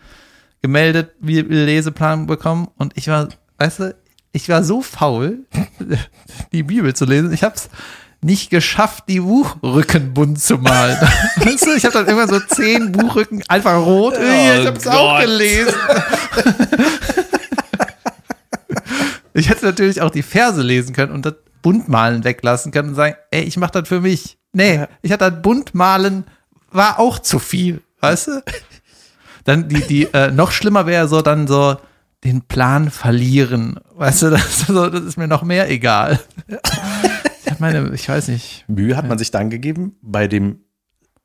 Gemeldet, 0.62 1.10
wie 1.20 1.40
Leseplan 1.40 2.26
bekommen 2.26 2.68
und 2.78 2.92
ich 2.96 3.08
war, 3.08 3.28
weißt 3.58 3.80
du, 3.80 3.94
ich 4.32 4.48
war 4.48 4.62
so 4.62 4.80
faul, 4.80 5.40
die 6.52 6.62
Bibel 6.62 6.94
zu 6.94 7.04
lesen. 7.04 7.32
Ich 7.32 7.42
hab's 7.42 7.68
nicht 8.20 8.50
geschafft, 8.50 9.04
die 9.08 9.20
Buchrücken 9.20 10.14
bunt 10.14 10.40
zu 10.40 10.56
malen. 10.56 10.96
Weißt 11.36 11.66
du, 11.66 11.74
ich 11.74 11.84
habe 11.84 11.92
dann 11.92 12.06
irgendwann 12.06 12.28
so 12.28 12.40
zehn 12.40 12.92
Buchrücken 12.92 13.42
einfach 13.48 13.76
rot. 13.76 14.14
ich 14.14 14.66
hab's 14.66 14.86
auch 14.86 15.18
Gott. 15.18 15.26
gelesen. 15.26 15.74
Ich 19.34 19.48
hätte 19.48 19.66
natürlich 19.66 20.00
auch 20.00 20.10
die 20.10 20.22
Verse 20.22 20.62
lesen 20.62 20.94
können 20.94 21.12
und 21.12 21.26
das 21.26 21.34
Buntmalen 21.60 22.22
weglassen 22.22 22.70
können 22.70 22.90
und 22.90 22.94
sagen, 22.94 23.16
ey, 23.32 23.42
ich 23.42 23.56
mach 23.56 23.70
das 23.70 23.88
für 23.88 24.00
mich. 24.00 24.38
Nee, 24.52 24.86
ich 25.02 25.10
hatte 25.10 25.30
das 25.30 25.42
Buntmalen, 25.42 26.24
war 26.70 27.00
auch 27.00 27.18
zu 27.18 27.40
viel, 27.40 27.82
weißt 28.00 28.28
du? 28.28 28.42
Dann 29.42 29.68
die, 29.68 29.80
die, 29.80 30.04
äh, 30.14 30.30
noch 30.30 30.52
schlimmer 30.52 30.86
wäre 30.86 31.08
so 31.08 31.20
dann 31.20 31.48
so 31.48 31.76
den 32.24 32.42
Plan 32.42 32.90
verlieren. 32.90 33.78
Weißt 33.94 34.22
du, 34.22 34.30
das, 34.30 34.44
ist 34.46 34.66
so, 34.66 34.88
das 34.88 35.02
ist 35.02 35.16
mir 35.16 35.28
noch 35.28 35.42
mehr 35.42 35.70
egal. 35.70 36.18
Ich 37.44 37.60
meine, 37.60 37.94
ich 37.94 38.08
weiß 38.08 38.28
nicht. 38.28 38.64
Mühe 38.66 38.96
hat 38.96 39.06
man 39.06 39.18
sich 39.18 39.30
dann 39.30 39.50
gegeben 39.50 39.96
bei 40.02 40.26
dem 40.26 40.64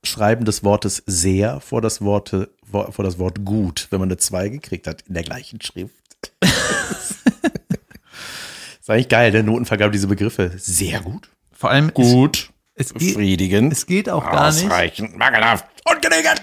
Schreiben 0.04 0.46
des 0.46 0.64
Wortes 0.64 1.04
sehr 1.06 1.60
vor 1.60 1.82
das, 1.82 2.02
Worte, 2.02 2.54
vor 2.70 3.04
das 3.04 3.18
Wort 3.18 3.44
gut, 3.44 3.88
wenn 3.90 4.00
man 4.00 4.10
eine 4.10 4.18
2 4.18 4.50
gekriegt 4.50 4.88
hat 4.88 5.02
in 5.04 5.14
der 5.14 5.24
gleichen 5.24 5.62
Schrift. 5.62 5.96
ist 8.80 8.90
eigentlich 8.90 9.10
geil, 9.10 9.32
der 9.32 9.44
Notenvergabe 9.44 9.92
diese 9.92 10.08
Begriffe. 10.08 10.52
Sehr 10.58 11.02
gut. 11.02 11.30
Vor 11.52 11.70
allem, 11.72 11.94
Gut. 11.94 12.52
es, 12.76 12.88
es, 12.88 12.94
geht, 12.94 13.16
Befriedigend. 13.16 13.74
es 13.74 13.86
geht 13.86 14.10
auch 14.10 14.24
gar 14.24 14.52
nicht. 14.52 14.66
Ausreichend. 14.66 15.18
Mangelhaft. 15.18 15.66
Ungenügend. 15.84 16.42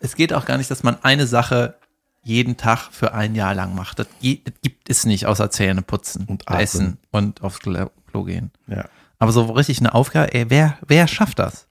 es 0.00 0.16
geht 0.16 0.32
auch 0.32 0.44
gar 0.44 0.58
nicht, 0.58 0.70
dass 0.70 0.82
man 0.82 0.96
eine 1.02 1.26
Sache 1.26 1.76
jeden 2.22 2.56
Tag 2.56 2.90
für 2.92 3.14
ein 3.14 3.34
Jahr 3.34 3.54
lang 3.54 3.74
macht. 3.74 3.98
Das, 3.98 4.06
gibt 4.20 4.90
es 4.90 5.04
nicht, 5.04 5.26
außer 5.26 5.50
Zähne 5.50 5.82
putzen 5.82 6.26
Und 6.26 6.48
atmen. 6.48 6.62
essen 6.62 6.98
und 7.10 7.42
aufs 7.42 7.60
Klo 7.60 8.24
gehen. 8.24 8.50
Ja. 8.66 8.84
Aber 9.18 9.32
so 9.32 9.44
richtig 9.44 9.78
eine 9.80 9.94
Aufgabe, 9.94 10.32
ey, 10.34 10.48
wer, 10.48 10.78
wer 10.86 11.08
schafft 11.08 11.38
das? 11.38 11.66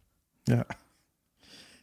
Ja. 0.47 0.65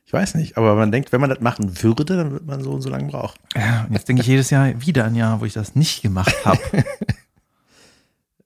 Ich 0.04 0.12
weiß 0.12 0.36
nicht, 0.36 0.56
aber 0.56 0.76
man 0.76 0.92
denkt, 0.92 1.10
wenn 1.10 1.20
man 1.20 1.30
das 1.30 1.40
machen 1.40 1.82
würde, 1.82 2.04
dann 2.04 2.30
wird 2.30 2.46
man 2.46 2.62
so 2.62 2.72
und 2.72 2.82
so 2.82 2.88
lange 2.88 3.10
brauchen. 3.10 3.38
Ja, 3.56 3.84
und 3.88 3.92
jetzt 3.92 4.08
denke 4.08 4.22
ich 4.22 4.28
jedes 4.28 4.50
Jahr 4.50 4.80
wieder 4.80 5.04
ein 5.04 5.16
Jahr, 5.16 5.40
wo 5.40 5.44
ich 5.44 5.52
das 5.52 5.74
nicht 5.74 6.02
gemacht 6.02 6.34
habe. 6.44 6.60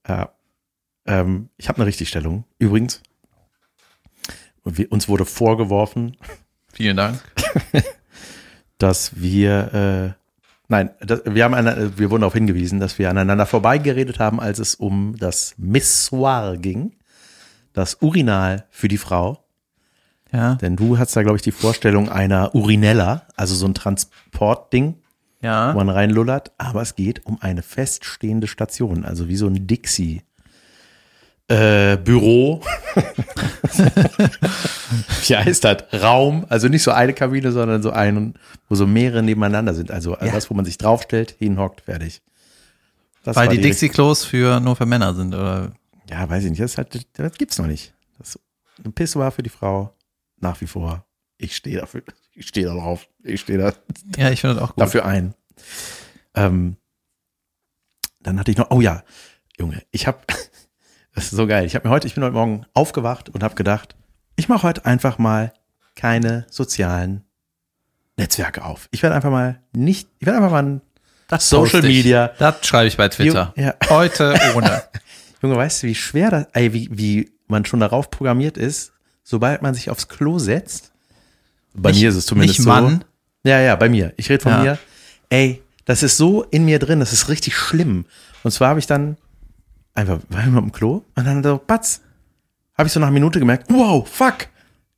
Ja. 0.09 0.31
Ähm, 1.07 1.51
ich 1.57 1.69
habe 1.69 1.77
eine 1.77 1.87
Richtigstellung. 1.87 2.45
Übrigens, 2.59 3.01
wir, 4.65 4.91
uns 4.91 5.09
wurde 5.09 5.25
vorgeworfen, 5.25 6.17
Vielen 6.73 6.97
Dank. 6.97 7.21
dass 8.83 9.21
wir, 9.21 9.75
äh, 9.75 10.23
nein, 10.69 10.91
das, 11.01 11.23
wir 11.25 11.45
haben 11.45 11.55
eine, 11.55 11.99
wir 11.99 12.11
wurden 12.11 12.23
darauf 12.23 12.35
hingewiesen, 12.35 12.81
dass 12.81 12.99
wir 12.99 13.11
aneinander 13.11 13.47
vorbeigeredet 13.47 14.19
haben, 14.19 14.41
als 14.41 14.59
es 14.59 14.75
um 14.75 15.17
das 15.19 15.55
Missoir 15.59 16.57
ging, 16.57 16.93
das 17.73 17.99
Urinal 18.01 18.65
für 18.71 18.89
die 18.89 18.99
Frau. 18.99 19.45
Ja, 20.33 20.55
Denn 20.57 20.77
du 20.77 20.99
hast 20.99 21.17
da, 21.17 21.23
glaube 21.23 21.37
ich, 21.37 21.43
die 21.43 21.53
Vorstellung 21.53 22.09
einer 22.09 22.55
Urinella, 22.55 23.27
also 23.37 23.55
so 23.55 23.67
ein 23.67 23.75
Transportding, 23.75 24.95
wo 25.41 25.47
ja. 25.47 25.73
man 25.75 25.89
reinlullert, 25.89 26.53
aber 26.57 26.83
es 26.83 26.95
geht 26.95 27.27
um 27.27 27.39
eine 27.41 27.63
feststehende 27.63 28.47
Station, 28.47 29.05
also 29.05 29.29
wie 29.29 29.37
so 29.37 29.47
ein 29.47 29.67
Dixie. 29.67 30.23
Äh, 31.49 31.97
Büro. 31.97 32.63
wie 35.27 35.37
heißt 35.37 35.65
das? 35.65 35.85
Raum. 36.03 36.47
Also 36.49 36.69
nicht 36.69 36.83
so 36.83 36.91
eine 36.91 37.13
Kabine, 37.15 37.53
sondern 37.53 37.83
so 37.83 37.91
einen, 37.91 38.35
wo 38.69 38.75
so 38.75 38.87
mehrere 38.87 39.23
nebeneinander 39.23 39.75
sind. 39.75 39.91
Also 39.91 40.17
Ja. 40.21 40.31
das, 40.33 40.51
wo 40.51 40.55
man 40.55 40.65
sich 40.65 40.79
draufstellt, 40.79 41.35
hinhockt, 41.39 41.83
fertig. 41.83 42.23
Das 43.23 43.37
Weil 43.37 43.49
war 43.49 43.55
die 43.55 43.61
Dixie-Klos 43.61 44.25
für 44.25 44.61
nur 44.61 44.77
für 44.77 44.87
Männer 44.87 45.15
sind, 45.15 45.35
oder? 45.35 45.73
Ja, 46.09 46.29
weiß 46.29 46.45
ich 46.45 46.51
nicht. 46.51 46.63
Das, 46.63 46.73
ist 46.73 46.79
halt, 46.79 47.07
das 47.19 47.35
gibt's 47.39 47.59
noch 47.59 47.67
nicht. 47.67 47.93
Das 48.19 48.39
ein 48.85 48.93
Pissoir 48.93 49.31
für 49.31 49.43
die 49.43 49.51
Frau. 49.51 49.95
Nach 50.41 50.59
wie 50.63 50.67
vor. 50.67 51.05
Ich 51.37 51.55
stehe 51.55 51.79
dafür. 51.79 52.03
Ich 52.35 52.49
stehe 52.49 52.67
da 52.67 52.73
drauf. 52.75 53.07
Ich 53.23 53.43
stehe 53.43 53.59
da 53.59 53.73
Ja, 54.17 54.31
ich 54.31 54.41
finde 54.41 54.57
das 54.57 54.65
auch 54.65 54.75
gut. 54.75 54.81
dafür 54.83 55.05
ein. 55.05 55.35
Ähm, 56.35 56.77
dann 58.23 58.39
hatte 58.39 58.51
ich 58.51 58.57
noch, 58.57 58.71
oh 58.71 58.81
ja, 58.81 59.03
Junge, 59.59 59.83
ich 59.91 60.07
habe, 60.07 60.19
das 61.15 61.25
ist 61.25 61.31
so 61.33 61.47
geil. 61.47 61.65
Ich 61.67 61.75
habe 61.75 61.87
mir 61.89 61.93
heute, 61.95 62.07
ich 62.07 62.15
bin 62.15 62.25
heute 62.25 62.35
Morgen 62.35 62.67
aufgewacht 62.75 63.29
und 63.29 63.43
habe 63.43 63.55
gedacht, 63.55 63.97
ich 64.37 64.49
mache 64.49 64.63
heute 64.63 64.85
einfach 64.87 65.19
mal 65.19 65.53
keine 65.97 66.47
sozialen 66.51 67.25
Netzwerke 68.17 68.65
auf. 68.65 68.89
Ich 68.91 69.03
werde 69.03 69.17
einfach 69.17 69.31
mal 69.31 69.61
nicht, 69.73 70.09
ich 70.19 70.27
werde 70.27 70.39
einfach 70.39 70.51
mal 70.53 70.81
Das 71.29 71.49
Social. 71.49 71.83
Media. 71.83 72.29
Das 72.39 72.67
schreibe 72.67 72.89
ich 72.89 72.97
bei 72.97 73.09
Twitter. 73.09 73.53
Ja. 73.57 73.75
Heute 73.89 74.35
ohne. 74.55 74.83
Junge, 75.43 75.57
weißt 75.57 75.83
du, 75.83 75.87
wie 75.87 75.95
schwer 75.95 76.31
das, 76.31 76.47
ey, 76.53 76.73
wie, 76.75 76.89
wie 76.93 77.31
man 77.49 77.65
schon 77.65 77.81
darauf 77.81 78.11
programmiert 78.11 78.57
ist, 78.59 78.93
sobald 79.25 79.63
man 79.63 79.75
sich 79.75 79.89
aufs 79.91 80.09
Klo 80.09 80.39
setzt. 80.39 80.93
Bei 81.75 81.91
Nicht- 81.91 82.01
mir 82.03 82.11
ist 82.11 82.17
es 82.17 82.27
zumindest 82.27 82.59
nicht 82.59 82.65
so. 82.65 82.71
Mann. 82.71 83.05
Ja, 83.43 83.59
ja, 83.59 83.75
bei 83.77 83.89
mir. 83.89 84.13
Ich 84.17 84.29
rede 84.29 84.43
von 84.43 84.53
Ja. 84.53 84.63
mir. 84.63 84.79
Ey, 85.31 85.63
das 85.87 86.03
ist 86.03 86.17
so 86.19 86.43
in 86.43 86.67
mir 86.67 86.79
drin, 86.79 87.01
das 87.01 87.13
ist 87.15 87.29
richtig 87.31 87.57
schlimm. 87.57 88.05
Und 88.43 88.51
zwar 88.51 88.69
habe 88.71 88.81
ich 88.81 88.87
dann 88.87 89.17
einfach, 89.95 90.19
war 90.29 90.41
ich 90.41 90.47
mal 90.51 90.59
im 90.61 90.73
Klo 90.73 91.03
und 91.17 91.27
dann 91.27 91.43
so, 91.43 91.61
batz, 91.65 92.01
habe 92.77 92.87
ich 92.87 92.93
so 92.93 93.01
nach 93.01 93.09
einer 93.09 93.15
Minute 93.15 93.39
gemerkt, 93.39 93.67
wow, 93.71 94.07
fuck, 94.09 94.49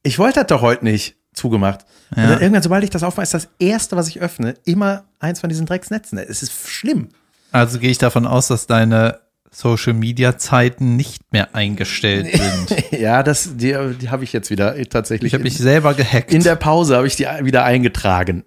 ich 0.03 0.19
wollte 0.19 0.41
das 0.41 0.47
doch 0.49 0.61
heute 0.63 0.85
nicht 0.85 1.17
zugemacht. 1.35 1.85
Und 2.15 2.23
Ja. 2.23 2.29
dann 2.31 2.41
irgendwann, 2.41 2.63
sobald 2.63 2.85
ich 2.85 2.91
das 2.91 3.03
aufmache, 3.03 3.25
ist 3.25 3.35
das 3.35 3.49
erste, 3.59 3.97
was 3.97 4.09
ich 4.09 4.21
öffne, 4.21 4.55
immer 4.65 5.05
eins 5.19 5.41
von 5.41 5.49
diesen 5.49 5.67
Drecksnetzen. 5.67 6.19
Es 6.19 6.43
ist 6.43 6.69
schlimm. 6.69 7.09
Also 7.53 7.79
gehe 7.79 7.91
ich 7.91 7.99
davon 7.99 8.27
aus, 8.27 8.49
dass 8.49 8.67
deine 8.67 9.21
Social 9.51 9.93
Media 9.95 10.39
Zeiten 10.39 10.97
nicht 10.97 11.33
mehr 11.33 11.55
eingestellt 11.55 12.29
sind. 12.69 12.91
Ja, 12.93 13.23
das, 13.23 13.57
die, 13.57 13.77
die 14.01 14.11
habe 14.11 14.25
ich 14.25 14.33
jetzt 14.33 14.51
wieder 14.51 14.75
tatsächlich. 14.89 15.29
Ich 15.31 15.35
habe 15.35 15.45
mich 15.45 15.59
selber 15.59 15.95
gehackt. 15.95 16.33
in 16.33 16.43
der 16.43 16.57
Pause 16.57 16.97
habe 16.97 17.07
ich 17.07 17.17
die 17.17 17.25
wieder 17.41 17.65
eingetragen. 17.65 18.43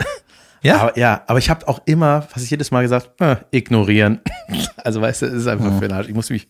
Ja, 0.65 0.81
Aber 0.81 0.97
ja, 0.97 1.23
aber 1.27 1.39
ich 1.39 1.49
habe 1.49 1.67
auch 1.67 1.79
immer, 1.85 2.27
was 2.33 2.43
ich 2.43 2.49
jedes 2.49 2.71
Mal 2.71 2.81
gesagt, 2.83 3.19
äh, 3.21 3.37
ignorieren. 3.51 4.21
Also 4.77 5.01
weißt 5.01 5.23
du, 5.23 5.25
es 5.25 5.33
ist 5.33 5.47
einfach 5.47 5.73
für 5.79 5.87
den 5.87 5.93
Arsch. 5.97 6.07
Ich 6.09 6.13
muss 6.13 6.29
mich 6.29 6.47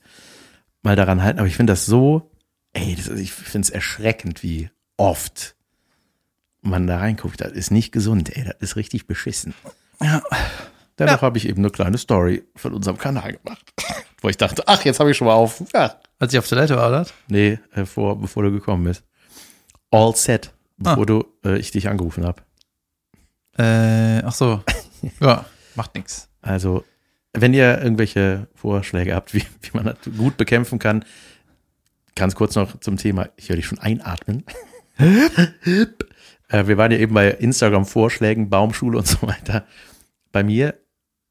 mal 0.81 0.97
daran 0.97 1.23
halten, 1.23 1.39
aber 1.39 1.47
ich 1.47 1.55
finde 1.55 1.71
das 1.71 1.85
so, 1.85 2.31
ey, 2.73 2.93
das, 2.95 3.07
ich 3.07 3.31
finde 3.31 3.65
es 3.65 3.69
erschreckend, 3.69 4.43
wie 4.43 4.69
oft 4.97 5.55
man 6.61 6.85
da 6.85 6.97
reinguckt. 6.97 7.39
Das 7.39 7.53
ist 7.53 7.71
nicht 7.71 7.91
gesund, 7.93 8.35
ey, 8.35 8.43
das 8.43 8.55
ist 8.59 8.75
richtig 8.75 9.07
beschissen. 9.07 9.53
ja. 10.01 10.21
Dennoch 10.99 11.21
habe 11.21 11.37
ich 11.37 11.47
eben 11.47 11.59
eine 11.59 11.69
kleine 11.71 11.97
Story 11.97 12.43
von 12.55 12.73
unserem 12.73 12.97
Kanal 12.97 13.33
gemacht, 13.33 13.73
wo 14.21 14.27
ich 14.29 14.37
dachte, 14.37 14.63
ach, 14.67 14.83
jetzt 14.85 14.99
habe 14.99 15.11
ich 15.11 15.17
schon 15.17 15.27
mal 15.27 15.33
auf. 15.33 15.61
Ja, 15.73 15.95
Als 16.19 16.31
ich 16.33 16.39
auf 16.39 16.47
Toilette 16.47 16.75
war, 16.77 16.87
oder? 16.89 17.05
nee, 17.27 17.59
äh, 17.73 17.85
vor, 17.85 18.19
bevor 18.19 18.43
du 18.43 18.51
gekommen 18.51 18.83
bist. 18.85 19.03
All 19.91 20.15
set, 20.15 20.51
bevor 20.77 21.03
Ah. 21.03 21.05
du 21.05 21.25
äh, 21.45 21.57
ich 21.57 21.71
dich 21.71 21.87
angerufen 21.89 22.25
habe. 22.25 22.41
Äh, 23.57 24.21
ach 24.23 24.33
so. 24.33 24.63
ja, 25.19 25.45
macht 25.75 25.95
nix. 25.95 26.29
Also, 26.41 26.83
wenn 27.33 27.53
ihr 27.53 27.81
irgendwelche 27.81 28.47
Vorschläge 28.55 29.15
habt, 29.15 29.33
wie, 29.33 29.43
wie 29.61 29.71
man 29.73 29.85
das 29.85 29.97
gut 30.17 30.37
bekämpfen 30.37 30.79
kann, 30.79 31.05
ganz 32.15 32.35
kurz 32.35 32.55
noch 32.55 32.79
zum 32.79 32.97
Thema, 32.97 33.29
ich 33.35 33.49
höre 33.49 33.57
dich 33.57 33.65
schon 33.65 33.79
einatmen. 33.79 34.43
äh, 34.97 36.67
wir 36.67 36.77
waren 36.77 36.91
ja 36.91 36.97
eben 36.97 37.13
bei 37.13 37.29
Instagram-Vorschlägen, 37.29 38.49
Baumschule 38.49 38.97
und 38.97 39.07
so 39.07 39.21
weiter. 39.23 39.65
Bei 40.31 40.43
mir, 40.43 40.75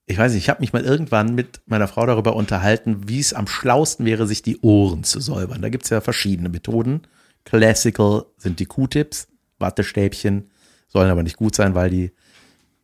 ich 0.07 0.19
weiß 0.19 0.33
nicht, 0.33 0.43
ich 0.43 0.51
habe 0.51 0.61
mich 0.61 0.73
mal 0.73 0.85
irgendwann 0.85 1.35
mit 1.35 1.63
meiner 1.67 1.89
Frau 1.89 2.05
darüber 2.05 2.37
unterhalten, 2.37 3.09
wie 3.09 3.21
es 3.21 3.33
am 3.33 3.47
schlausten 3.47 4.05
wäre, 4.05 4.27
sich 4.27 4.43
die 4.43 4.61
Ohren 4.61 5.05
zu 5.05 5.21
säubern. 5.21 5.63
Da 5.63 5.71
gibt 5.71 5.85
es 5.85 5.91
ja 5.91 6.01
verschiedene 6.01 6.51
Methoden. 6.51 7.03
Classical 7.45 8.27
sind 8.37 8.61
die 8.61 8.67
Q-Tips, 8.67 9.29
Wattestäbchen, 9.59 10.51
sollen 10.95 11.11
aber 11.11 11.23
nicht 11.23 11.37
gut 11.37 11.55
sein, 11.55 11.75
weil 11.75 11.91
die 11.91 12.13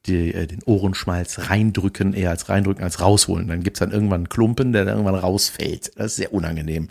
die, 0.07 0.33
äh, 0.35 0.47
den 0.47 0.63
Ohrenschmalz 0.65 1.51
reindrücken, 1.51 2.13
eher 2.15 2.31
als 2.31 2.49
reindrücken 2.49 2.83
als 2.85 3.01
rausholen. 3.01 3.49
Dann 3.49 3.63
gibt's 3.63 3.81
dann 3.81 3.91
irgendwann 3.93 4.21
einen 4.21 4.29
Klumpen, 4.31 4.73
der 4.73 4.85
dann 4.87 4.97
irgendwann 4.97 5.15
rausfällt. 5.21 5.93
Das 5.97 6.07
ist 6.13 6.17
sehr 6.17 6.33
unangenehm. 6.33 6.89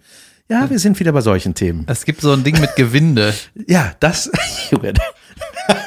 Ja, 0.48 0.70
wir 0.70 0.78
sind 0.80 1.00
wieder 1.00 1.12
bei 1.12 1.22
solchen 1.22 1.54
Themen. 1.56 1.86
Es 1.88 2.06
gibt 2.06 2.22
so 2.22 2.32
ein 2.32 2.44
Ding 2.44 2.60
mit 2.60 2.76
Gewinde. 2.76 3.34
Ja, 3.68 3.94
das 4.00 4.32
Junge, 4.72 4.94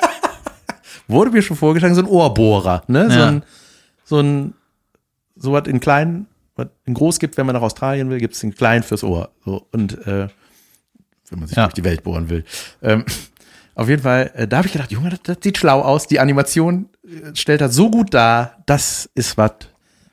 wurde 1.09 1.31
mir 1.31 1.43
schon 1.43 1.57
vorgeschlagen, 1.57 1.95
so 1.95 2.03
ein 2.03 2.07
Ohrbohrer, 2.09 2.83
ne? 2.89 3.11
So 3.11 3.19
Ja. 3.19 3.29
ein, 3.29 3.43
so 4.05 4.21
ein, 4.21 4.55
so 5.37 5.53
was 5.53 5.67
in 5.69 5.81
klein, 5.81 6.27
was 6.57 6.69
in 6.87 6.95
groß 6.95 7.19
gibt, 7.19 7.37
wenn 7.37 7.47
man 7.47 7.55
nach 7.55 7.63
Australien 7.63 8.11
will, 8.11 8.19
gibt's 8.19 8.43
in 8.43 8.55
klein 8.55 8.83
fürs 8.83 9.05
Ohr. 9.05 9.31
So, 9.45 9.67
und 9.73 9.93
äh, 10.07 10.29
wenn 11.31 11.39
man 11.39 11.49
sich 11.49 11.57
Ja. 11.57 11.65
durch 11.65 11.75
die 11.75 11.85
Welt 11.85 12.03
bohren 12.03 12.29
will. 12.31 12.45
Ähm, 12.83 13.05
auf 13.75 13.89
jeden 13.89 14.03
Fall, 14.03 14.31
äh, 14.35 14.47
da 14.49 14.59
habe 14.59 14.67
ich 14.67 14.73
gedacht, 14.73 14.93
Junge, 14.93 15.11
das, 15.11 15.21
das 15.23 15.39
sieht 15.43 15.59
schlau 15.59 15.81
aus. 15.81 16.07
Die 16.07 16.21
Animation 16.21 16.89
äh, 17.05 17.35
stellt 17.35 17.61
das 17.61 17.75
so 17.75 17.91
gut 17.91 18.13
dar. 18.15 18.63
Das 18.67 19.09
ist 19.15 19.37
was, 19.39 19.53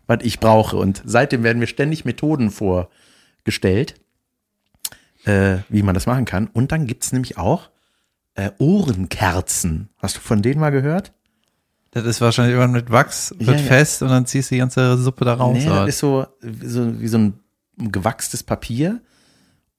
was 0.07 0.20
ich 0.24 0.39
brauche. 0.39 0.78
Und 0.78 1.01
seitdem 1.05 1.43
werden 1.43 1.60
mir 1.60 1.68
ständig 1.68 2.05
Methoden 2.05 2.51
vorgestellt, 2.51 3.95
äh, 5.26 5.57
wie 5.70 5.84
man 5.84 5.93
das 5.93 6.05
machen 6.05 6.26
kann. 6.26 6.47
Und 6.47 6.72
dann 6.72 6.88
gibt's 6.88 7.12
nämlich 7.12 7.38
auch 7.38 7.70
äh, 8.36 8.51
Ohrenkerzen. 8.60 9.89
Hast 9.97 10.18
du 10.18 10.22
von 10.22 10.41
denen 10.41 10.60
mal 10.62 10.72
gehört? 10.72 11.12
Das 11.91 12.05
ist 12.05 12.22
wahrscheinlich 12.22 12.53
irgendwann 12.53 12.80
mit 12.80 12.91
Wachs, 12.91 13.32
wird 13.39 13.49
Ja, 13.49 13.55
ja. 13.55 13.64
fest 13.64 14.03
und 14.03 14.10
dann 14.10 14.26
ziehst 14.28 14.51
du 14.51 14.55
die 14.55 14.60
ganze 14.60 14.97
Suppe 14.97 15.26
da 15.26 15.34
raus. 15.34 15.57
Nee, 15.57 15.66
das 15.66 15.89
ist 15.89 15.99
so, 15.99 16.28
so 16.41 17.01
wie 17.01 17.07
so 17.07 17.18
ein 17.18 17.39
gewachstes 17.78 18.43
Papier. 18.43 19.01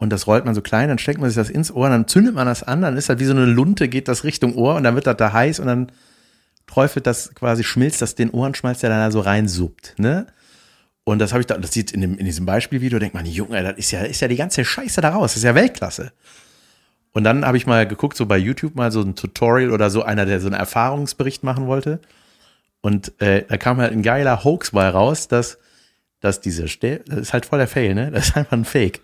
Und 0.00 0.08
das 0.08 0.26
rollt 0.26 0.46
man 0.46 0.54
so 0.54 0.62
klein, 0.62 0.88
dann 0.88 0.96
steckt 0.96 1.20
man 1.20 1.28
sich 1.28 1.36
das 1.36 1.50
ins 1.50 1.70
Ohr, 1.70 1.90
dann 1.90 2.08
zündet 2.08 2.34
man 2.34 2.46
das 2.46 2.62
an, 2.62 2.80
dann 2.80 2.96
ist 2.96 3.10
das 3.10 3.18
wie 3.18 3.26
so 3.26 3.32
eine 3.32 3.44
Lunte, 3.44 3.86
geht 3.86 4.08
das 4.08 4.24
Richtung 4.24 4.54
Ohr 4.54 4.74
und 4.76 4.82
dann 4.82 4.94
wird 4.94 5.06
das 5.06 5.18
da 5.18 5.34
heiß 5.34 5.60
und 5.60 5.66
dann 5.66 5.92
träufelt 6.66 7.06
das 7.06 7.34
quasi, 7.34 7.64
schmilzt 7.64 8.00
das 8.00 8.14
den 8.14 8.30
Ohrenschmalz, 8.30 8.80
der 8.80 8.88
dann 8.88 9.00
da 9.00 9.10
so 9.10 9.20
reinsuppt, 9.20 9.96
ne? 9.98 10.26
Und 11.04 11.18
das 11.18 11.32
habe 11.32 11.40
ich 11.40 11.46
da, 11.46 11.58
das 11.58 11.72
sieht 11.72 11.92
in, 11.92 12.00
dem, 12.00 12.16
in 12.16 12.24
diesem 12.24 12.46
Beispielvideo, 12.46 12.98
denkt 12.98 13.14
man, 13.14 13.26
Junge, 13.26 13.62
das 13.62 13.76
ist 13.76 13.90
ja, 13.90 14.00
ist 14.00 14.20
ja 14.20 14.28
die 14.28 14.36
ganze 14.36 14.64
Scheiße 14.64 15.02
da 15.02 15.10
raus, 15.10 15.32
das 15.32 15.38
ist 15.38 15.44
ja 15.44 15.54
Weltklasse. 15.54 16.12
Und 17.12 17.24
dann 17.24 17.44
habe 17.44 17.58
ich 17.58 17.66
mal 17.66 17.86
geguckt, 17.86 18.16
so 18.16 18.24
bei 18.24 18.38
YouTube 18.38 18.76
mal 18.76 18.90
so 18.90 19.02
ein 19.02 19.16
Tutorial 19.16 19.70
oder 19.70 19.90
so 19.90 20.02
einer, 20.02 20.24
der 20.24 20.40
so 20.40 20.46
einen 20.46 20.56
Erfahrungsbericht 20.56 21.42
machen 21.42 21.66
wollte. 21.66 22.00
Und 22.80 23.20
äh, 23.20 23.44
da 23.46 23.58
kam 23.58 23.78
halt 23.78 23.92
ein 23.92 24.02
geiler 24.02 24.44
Hoax 24.44 24.70
bei 24.70 24.88
raus, 24.88 25.28
dass, 25.28 25.58
dass 26.20 26.40
diese 26.40 26.68
Stäbe, 26.68 27.04
das 27.06 27.18
ist 27.18 27.32
halt 27.34 27.44
voll 27.44 27.58
der 27.58 27.68
Fail, 27.68 27.94
ne? 27.94 28.10
Das 28.10 28.28
ist 28.28 28.36
einfach 28.36 28.52
ein 28.52 28.64
Fake. 28.64 29.02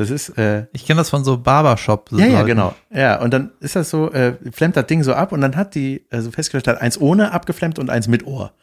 Das 0.00 0.08
ist, 0.08 0.30
äh, 0.38 0.64
ich 0.72 0.86
kenne 0.86 0.96
das 0.96 1.10
von 1.10 1.24
so 1.24 1.36
Barbershop. 1.36 2.10
ja, 2.12 2.24
ja, 2.24 2.42
genau. 2.42 2.74
Ja, 2.90 3.20
und 3.20 3.34
dann 3.34 3.50
ist 3.60 3.76
das 3.76 3.90
so, 3.90 4.10
äh, 4.10 4.34
flemmt 4.50 4.74
das 4.74 4.86
Ding 4.86 5.02
so 5.02 5.12
ab 5.12 5.30
und 5.30 5.42
dann 5.42 5.56
hat 5.56 5.74
die 5.74 6.06
also 6.08 6.30
festgestellt, 6.30 6.74
hat 6.74 6.80
eins 6.80 6.98
ohne 6.98 7.32
abgeflemmt 7.32 7.78
und 7.78 7.90
eins 7.90 8.08
mit 8.08 8.26
Ohr. 8.26 8.54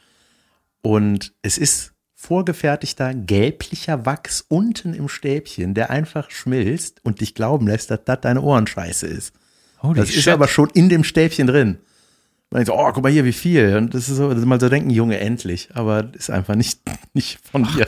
Und 0.82 1.34
es 1.44 1.60
ist 1.60 1.94
vorgefertigter 2.16 3.14
gelblicher 3.14 4.08
Wachs 4.08 4.46
unten 4.48 4.96
im 4.96 5.08
Stäbchen, 5.10 5.76
der 5.76 5.92
einfach 5.92 6.32
schmilzt 6.32 7.06
und 7.06 7.22
dich 7.22 7.36
glauben 7.36 7.68
lässt, 7.68 7.92
dass 7.92 8.00
das 8.04 8.22
deine 8.22 8.42
Ohrenscheiße 8.42 9.06
ist. 9.06 9.32
Holy 9.84 10.00
das 10.00 10.10
ist 10.10 10.24
shit. 10.24 10.34
aber 10.34 10.48
schon 10.48 10.72
in 10.72 10.90
dem 10.90 11.04
Stäbchen 11.04 11.46
drin. 11.46 11.78
Man 12.50 12.64
denkt 12.64 12.68
so, 12.68 12.74
oh, 12.74 12.92
guck 12.92 13.04
mal 13.04 13.12
hier, 13.12 13.26
wie 13.26 13.32
viel. 13.32 13.78
Und 13.78 13.94
das 13.94 14.10
ist 14.10 14.18
so, 14.18 14.34
dass 14.34 14.44
mal 14.44 14.60
so 14.60 14.70
denken, 14.70 14.90
Junge, 14.90 15.20
endlich. 15.20 15.70
Aber 15.76 16.02
das 16.02 16.24
ist 16.24 16.30
einfach 16.32 16.56
nicht, 16.56 16.80
nicht 17.14 17.38
von 17.48 17.64
dir. 17.64 17.86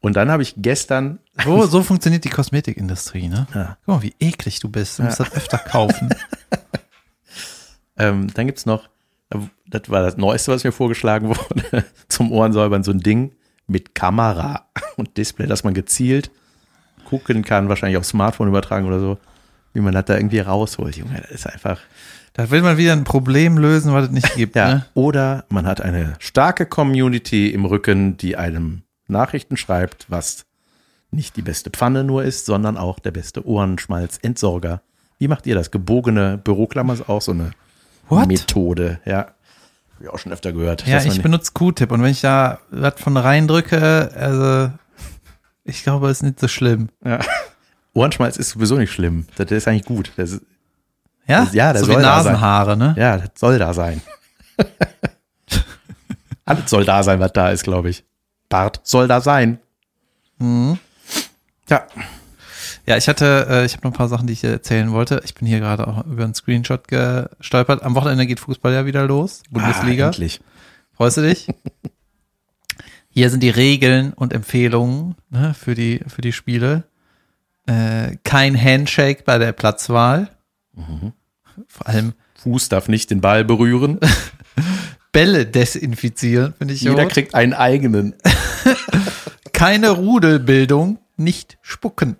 Und 0.00 0.16
dann 0.16 0.30
habe 0.30 0.42
ich 0.42 0.54
gestern, 0.56 1.18
So, 1.44 1.66
so 1.66 1.82
funktioniert 1.82 2.24
die 2.24 2.30
Kosmetikindustrie, 2.30 3.28
ne? 3.28 3.46
Ja. 3.54 3.76
Guck 3.84 3.96
mal, 3.96 4.02
wie 4.02 4.14
eklig 4.18 4.58
du 4.60 4.68
bist. 4.68 4.98
Du 4.98 5.02
musst 5.02 5.20
das 5.20 5.32
öfter 5.32 5.58
kaufen. 5.58 6.08
ähm, 7.98 8.32
dann 8.32 8.46
gibt's 8.46 8.66
noch, 8.66 8.88
das 9.66 9.82
war 9.88 10.02
das 10.02 10.16
Neueste, 10.16 10.52
was 10.52 10.64
mir 10.64 10.72
vorgeschlagen 10.72 11.28
wurde, 11.28 11.84
zum 12.08 12.32
Ohrensäubern, 12.32 12.82
so 12.82 12.90
ein 12.92 13.00
Ding 13.00 13.32
mit 13.66 13.94
Kamera 13.94 14.66
und 14.96 15.16
Display, 15.16 15.46
dass 15.46 15.64
man 15.64 15.74
gezielt 15.74 16.30
gucken 17.04 17.44
kann, 17.44 17.68
wahrscheinlich 17.68 17.98
auf 17.98 18.04
Smartphone 18.06 18.48
übertragen 18.48 18.86
oder 18.86 19.00
so, 19.00 19.18
wie 19.74 19.80
man 19.80 19.92
das 19.92 20.04
da 20.04 20.16
irgendwie 20.16 20.38
rausholt. 20.40 20.96
Junge, 20.96 21.20
das 21.22 21.30
ist 21.30 21.46
einfach, 21.46 21.80
Da 22.34 22.50
will 22.50 22.62
man 22.62 22.76
wieder 22.78 22.92
ein 22.92 23.02
Problem 23.04 23.58
lösen, 23.58 23.92
was 23.92 24.04
es 24.04 24.10
nicht 24.10 24.34
gibt, 24.36 24.54
Ja, 24.56 24.68
ne? 24.74 24.86
oder 24.94 25.44
man 25.48 25.66
hat 25.66 25.80
eine 25.80 26.14
starke 26.20 26.66
Community 26.66 27.50
im 27.50 27.64
Rücken, 27.64 28.16
die 28.16 28.36
einem 28.36 28.82
Nachrichten 29.10 29.56
schreibt, 29.56 30.06
was 30.08 30.46
nicht 31.10 31.36
die 31.36 31.42
beste 31.42 31.70
Pfanne 31.70 32.04
nur 32.04 32.22
ist, 32.24 32.46
sondern 32.46 32.76
auch 32.78 32.98
der 32.98 33.10
beste 33.10 33.44
Ohrenschmalzentsorger. 33.46 34.82
Wie 35.18 35.28
macht 35.28 35.46
ihr 35.46 35.54
das? 35.54 35.70
Gebogene 35.70 36.38
Büroklammer 36.38 36.94
ist 36.94 37.08
auch 37.08 37.20
so 37.20 37.32
eine 37.32 37.50
What? 38.08 38.26
Methode. 38.28 39.00
Ja, 39.04 39.18
habe 39.18 40.04
ich 40.04 40.08
auch 40.08 40.18
schon 40.18 40.32
öfter 40.32 40.52
gehört. 40.52 40.86
Ja, 40.86 41.02
ich 41.02 41.20
benutze 41.22 41.52
Q-Tip 41.52 41.90
und 41.92 42.02
wenn 42.02 42.10
ich 42.12 42.20
da 42.22 42.58
was 42.70 42.94
von 43.00 43.16
reindrücke, 43.16 44.10
also 44.14 44.70
ich 45.64 45.82
glaube, 45.82 46.08
es 46.08 46.18
ist 46.18 46.22
nicht 46.22 46.40
so 46.40 46.48
schlimm. 46.48 46.88
ja. 47.04 47.18
Ohrenschmalz 47.92 48.36
ist 48.36 48.50
sowieso 48.50 48.76
nicht 48.76 48.92
schlimm. 48.92 49.26
Das 49.36 49.50
ist 49.50 49.66
eigentlich 49.66 49.84
gut. 49.84 50.12
Das 50.16 50.30
ist, 50.30 50.42
Ja, 51.26 51.44
Das- 51.44 51.54
ja, 51.54 51.72
der 51.72 51.82
so 51.82 51.88
wie 51.88 51.92
soll 51.94 52.02
da 52.02 52.22
sein. 52.22 52.32
Nasenhaare, 52.34 52.76
ne? 52.76 52.94
ja, 52.96 53.18
das 53.18 53.30
soll 53.36 53.58
da 53.58 53.74
sein. 53.74 54.00
Alles 56.44 56.70
soll 56.70 56.84
da 56.84 57.02
sein, 57.02 57.20
was 57.20 57.32
da 57.32 57.50
ist, 57.50 57.62
glaube 57.64 57.90
ich. 57.90 58.04
Bart 58.50 58.80
soll 58.82 59.08
da 59.08 59.22
sein. 59.22 59.58
Mhm. 60.38 60.78
Ja, 61.70 61.86
Ja, 62.86 62.96
ich 62.96 63.08
hatte, 63.08 63.46
äh, 63.48 63.64
ich 63.64 63.74
habe 63.74 63.86
noch 63.86 63.92
ein 63.92 63.96
paar 63.96 64.08
Sachen, 64.08 64.26
die 64.26 64.32
ich 64.32 64.42
erzählen 64.42 64.90
wollte. 64.92 65.22
Ich 65.24 65.34
bin 65.34 65.46
hier 65.46 65.60
gerade 65.60 65.86
auch 65.86 66.04
über 66.06 66.24
einen 66.24 66.34
Screenshot 66.34 66.88
gestolpert. 66.88 67.82
Am 67.82 67.94
Wochenende 67.94 68.26
geht 68.26 68.40
Fußball 68.40 68.72
ja 68.72 68.84
wieder 68.84 69.06
los, 69.06 69.42
Bundesliga. 69.50 70.06
Ah, 70.06 70.08
endlich. 70.08 70.40
Freust 70.92 71.16
du 71.16 71.22
dich? 71.22 71.48
Hier 73.12 73.30
sind 73.30 73.42
die 73.42 73.50
Regeln 73.50 74.12
und 74.12 74.32
Empfehlungen 74.32 75.14
ne, 75.30 75.54
für, 75.54 75.74
die, 75.74 76.00
für 76.06 76.20
die 76.20 76.32
Spiele. 76.32 76.84
Äh, 77.66 78.16
kein 78.24 78.60
Handshake 78.60 79.22
bei 79.24 79.38
der 79.38 79.52
Platzwahl. 79.52 80.30
Mhm. 80.74 81.12
Vor 81.68 81.86
allem 81.86 82.14
Fuß 82.42 82.68
darf 82.70 82.88
nicht 82.88 83.10
den 83.10 83.20
Ball 83.20 83.44
berühren. 83.44 84.00
Bälle 85.12 85.46
desinfizieren, 85.46 86.54
finde 86.58 86.74
ich 86.74 86.82
Jeder 86.82 87.04
gut. 87.04 87.12
kriegt 87.12 87.34
einen 87.34 87.52
eigenen. 87.54 88.14
Keine 89.52 89.90
Rudelbildung, 89.90 90.98
nicht 91.16 91.58
spucken. 91.62 92.16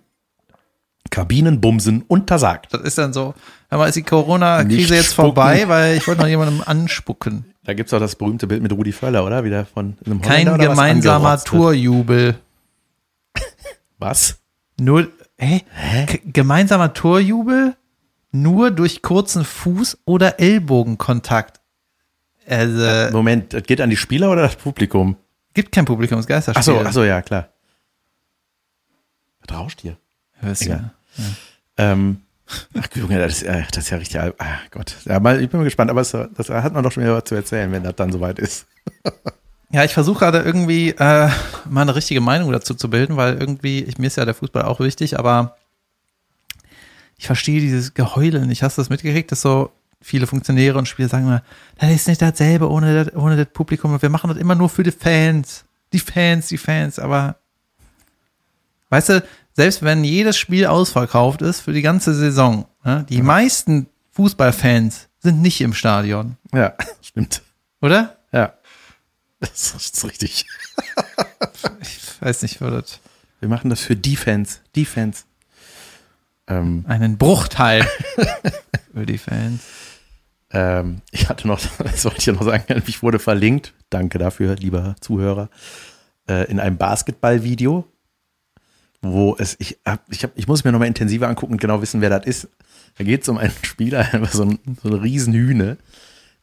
Kabinenbumsen 1.09 2.03
untersagt. 2.07 2.73
Das 2.73 2.81
ist 2.81 2.97
dann 2.97 3.11
so, 3.13 3.33
hör 3.69 3.77
mal, 3.77 3.87
ist 3.87 3.95
die 3.95 4.03
Corona-Krise 4.03 4.95
jetzt 4.95 5.13
spucken. 5.13 5.27
vorbei, 5.35 5.67
weil 5.67 5.97
ich 5.97 6.07
wollte 6.07 6.21
noch 6.21 6.27
jemandem 6.29 6.61
anspucken. 6.65 7.45
Da 7.63 7.73
gibt's 7.73 7.93
auch 7.93 7.99
das 7.99 8.15
berühmte 8.15 8.47
Bild 8.47 8.61
mit 8.63 8.71
Rudi 8.71 8.91
Völler, 8.91 9.25
oder? 9.25 9.43
Wieder 9.43 9.65
von 9.65 9.97
einem 10.05 10.21
Kein 10.21 10.45
gemeinsamer. 10.57 11.37
Torjubel. 11.43 12.35
Was? 13.99 14.39
Nur, 14.79 15.07
hä? 15.37 15.61
K- 16.07 16.19
Gemeinsamer 16.25 16.93
Torjubel? 16.93 17.75
nur 18.33 18.71
durch 18.71 19.01
kurzen 19.01 19.43
Fuß- 19.43 19.97
oder 20.05 20.39
Ellbogenkontakt. 20.39 21.59
Also, 22.47 23.11
Moment, 23.15 23.53
das 23.53 23.63
geht 23.63 23.81
an 23.81 23.89
die 23.89 23.97
Spieler 23.97 24.29
oder 24.31 24.41
das 24.43 24.55
Publikum? 24.55 25.15
gibt 25.53 25.71
kein 25.73 25.85
Publikumsgeisterspiel. 25.85 26.59
Ach 26.59 26.81
so, 26.81 26.87
ach 26.87 26.93
so, 26.93 27.03
ja, 27.03 27.21
klar. 27.21 27.49
Was 29.47 29.57
rauscht 29.57 29.81
hier? 29.81 29.97
Hörst 30.39 30.61
du. 30.61 30.65
Egal. 30.65 30.91
Ähm, 31.77 32.21
ach 32.79 32.87
Junge, 32.95 33.19
das 33.19 33.33
ist, 33.33 33.43
äh, 33.43 33.63
das 33.71 33.83
ist 33.85 33.89
ja 33.89 33.97
richtig, 33.97 34.19
al- 34.19 34.33
ah 34.37 34.59
Gott. 34.71 34.95
Ja, 35.05 35.19
mal, 35.19 35.41
ich 35.41 35.49
bin 35.49 35.59
mal 35.59 35.63
gespannt, 35.65 35.91
aber 35.91 36.01
es, 36.01 36.11
das 36.11 36.49
hat 36.49 36.73
man 36.73 36.83
doch 36.83 36.91
schon 36.91 37.03
wieder 37.03 37.15
was 37.15 37.25
zu 37.25 37.35
erzählen, 37.35 37.71
wenn 37.71 37.83
das 37.83 37.95
dann 37.95 38.11
soweit 38.11 38.39
ist. 38.39 38.65
Ja, 39.73 39.85
ich 39.85 39.93
versuche 39.93 40.19
gerade 40.19 40.39
irgendwie 40.39 40.89
äh, 40.89 41.29
mal 41.69 41.83
eine 41.83 41.95
richtige 41.95 42.19
Meinung 42.19 42.51
dazu 42.51 42.73
zu 42.73 42.89
bilden, 42.89 43.15
weil 43.15 43.37
irgendwie, 43.37 43.79
ich, 43.81 43.97
mir 43.97 44.07
ist 44.07 44.17
ja 44.17 44.25
der 44.25 44.33
Fußball 44.33 44.63
auch 44.63 44.81
wichtig, 44.81 45.17
aber 45.17 45.55
ich 47.17 47.25
verstehe 47.25 47.61
dieses 47.61 47.93
Geheule 47.93 48.45
nicht. 48.45 48.63
Hast 48.63 48.77
du 48.77 48.81
das 48.81 48.89
mitgekriegt, 48.89 49.31
dass 49.31 49.41
so 49.41 49.71
viele 50.01 50.27
Funktionäre 50.27 50.77
und 50.77 50.87
Spieler 50.87 51.09
sagen 51.09 51.25
immer, 51.25 51.43
das 51.79 51.91
ist 51.91 52.07
nicht 52.07 52.21
dasselbe 52.21 52.69
ohne 52.69 53.05
das, 53.05 53.15
ohne 53.15 53.37
das 53.37 53.47
Publikum 53.53 53.93
und 53.93 54.01
wir 54.01 54.09
machen 54.09 54.29
das 54.29 54.37
immer 54.37 54.55
nur 54.55 54.69
für 54.69 54.83
die 54.83 54.91
Fans. 54.91 55.63
Die 55.93 55.99
Fans, 55.99 56.47
die 56.47 56.57
Fans, 56.57 56.99
aber 56.99 57.35
weißt 58.89 59.09
du, 59.09 59.23
selbst 59.53 59.81
wenn 59.83 60.03
jedes 60.03 60.37
Spiel 60.37 60.65
ausverkauft 60.65 61.41
ist 61.41 61.59
für 61.61 61.73
die 61.73 61.81
ganze 61.81 62.13
Saison, 62.13 62.65
ne, 62.85 63.05
die 63.09 63.21
meisten 63.21 63.87
Fußballfans 64.11 65.09
sind 65.19 65.41
nicht 65.41 65.59
im 65.61 65.73
Stadion, 65.73 66.37
Ja, 66.53 66.73
stimmt. 67.01 67.41
oder? 67.81 68.17
Ja. 68.31 68.53
Das 69.41 69.73
ist 69.73 70.03
richtig. 70.05 70.45
Ich 71.81 72.21
weiß 72.21 72.41
nicht, 72.43 72.61
wo 72.61 72.69
das 72.69 72.99
Wir 73.39 73.49
machen 73.49 73.69
das 73.69 73.81
für 73.81 73.95
Defense. 73.95 74.59
Defense. 74.75 75.23
Ähm, 76.47 76.85
einen 76.87 77.17
Bruchteil 77.17 77.85
für 78.93 79.05
die 79.05 79.17
Fans. 79.17 79.61
Ähm, 80.53 81.01
ich 81.11 81.29
hatte 81.29 81.47
noch, 81.47 81.59
das 81.79 82.05
wollte 82.05 82.19
ich 82.19 82.25
ja 82.25 82.33
noch 82.33 82.43
sagen, 82.43 82.83
ich 82.87 83.03
wurde 83.03 83.19
verlinkt, 83.19 83.73
danke 83.89 84.17
dafür, 84.17 84.55
lieber 84.55 84.95
Zuhörer, 85.01 85.49
äh, 86.27 86.49
in 86.49 86.59
einem 86.59 86.77
Basketballvideo, 86.77 87.85
wo 89.01 89.35
es, 89.39 89.55
ich, 89.59 89.79
hab, 89.85 90.03
ich, 90.11 90.23
hab, 90.23 90.31
ich 90.35 90.47
muss 90.47 90.63
mir 90.63 90.71
nochmal 90.71 90.87
intensiver 90.87 91.27
angucken 91.27 91.53
und 91.53 91.61
genau 91.61 91.81
wissen, 91.81 92.01
wer 92.01 92.09
das 92.09 92.25
ist. 92.25 92.49
Da 92.97 93.03
geht 93.03 93.23
es 93.23 93.29
um 93.29 93.37
einen 93.37 93.53
Spieler, 93.63 94.07
so, 94.31 94.43
ein, 94.43 94.59
so 94.83 94.89
Riesenhühne, 94.89 95.77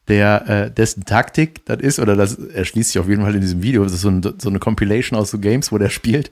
der, 0.08 0.48
äh, 0.48 0.70
dessen 0.70 1.04
Taktik 1.04 1.64
das 1.66 1.80
ist, 1.80 1.98
oder 1.98 2.16
das 2.16 2.34
erschließt 2.34 2.92
sich 2.92 2.98
auf 2.98 3.08
jeden 3.08 3.22
Fall 3.22 3.34
in 3.34 3.42
diesem 3.42 3.62
Video, 3.62 3.84
das 3.84 3.92
ist 3.92 4.00
so, 4.00 4.10
ein, 4.10 4.22
so 4.22 4.48
eine 4.48 4.58
Compilation 4.58 5.18
aus 5.18 5.30
so 5.30 5.38
Games, 5.38 5.70
wo 5.70 5.78
der 5.78 5.90
spielt, 5.90 6.30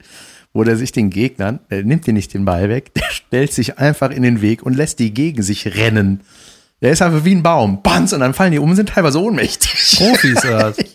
wo 0.53 0.63
der 0.63 0.75
sich 0.75 0.91
den 0.91 1.11
Gegnern, 1.11 1.59
er 1.69 1.83
nimmt 1.83 2.07
dir 2.07 2.13
nicht 2.13 2.33
den 2.33 2.43
Ball 2.43 2.69
weg, 2.69 2.93
der 2.95 3.09
stellt 3.11 3.53
sich 3.53 3.77
einfach 3.77 4.09
in 4.09 4.23
den 4.23 4.41
Weg 4.41 4.63
und 4.63 4.75
lässt 4.75 4.99
die 4.99 5.13
gegen 5.13 5.43
sich 5.43 5.75
rennen. 5.75 6.21
Der 6.81 6.91
ist 6.91 7.01
einfach 7.01 7.23
wie 7.25 7.33
ein 7.33 7.43
Baum. 7.43 7.81
Banz, 7.81 8.13
und 8.13 8.19
dann 8.19 8.33
fallen 8.33 8.51
die 8.51 8.59
um 8.59 8.69
und 8.69 8.75
sind 8.75 8.89
teilweise 8.89 9.19
ohnmächtig. 9.21 9.97
Profis 9.97 10.43
oder 10.45 10.69
was? 10.69 10.77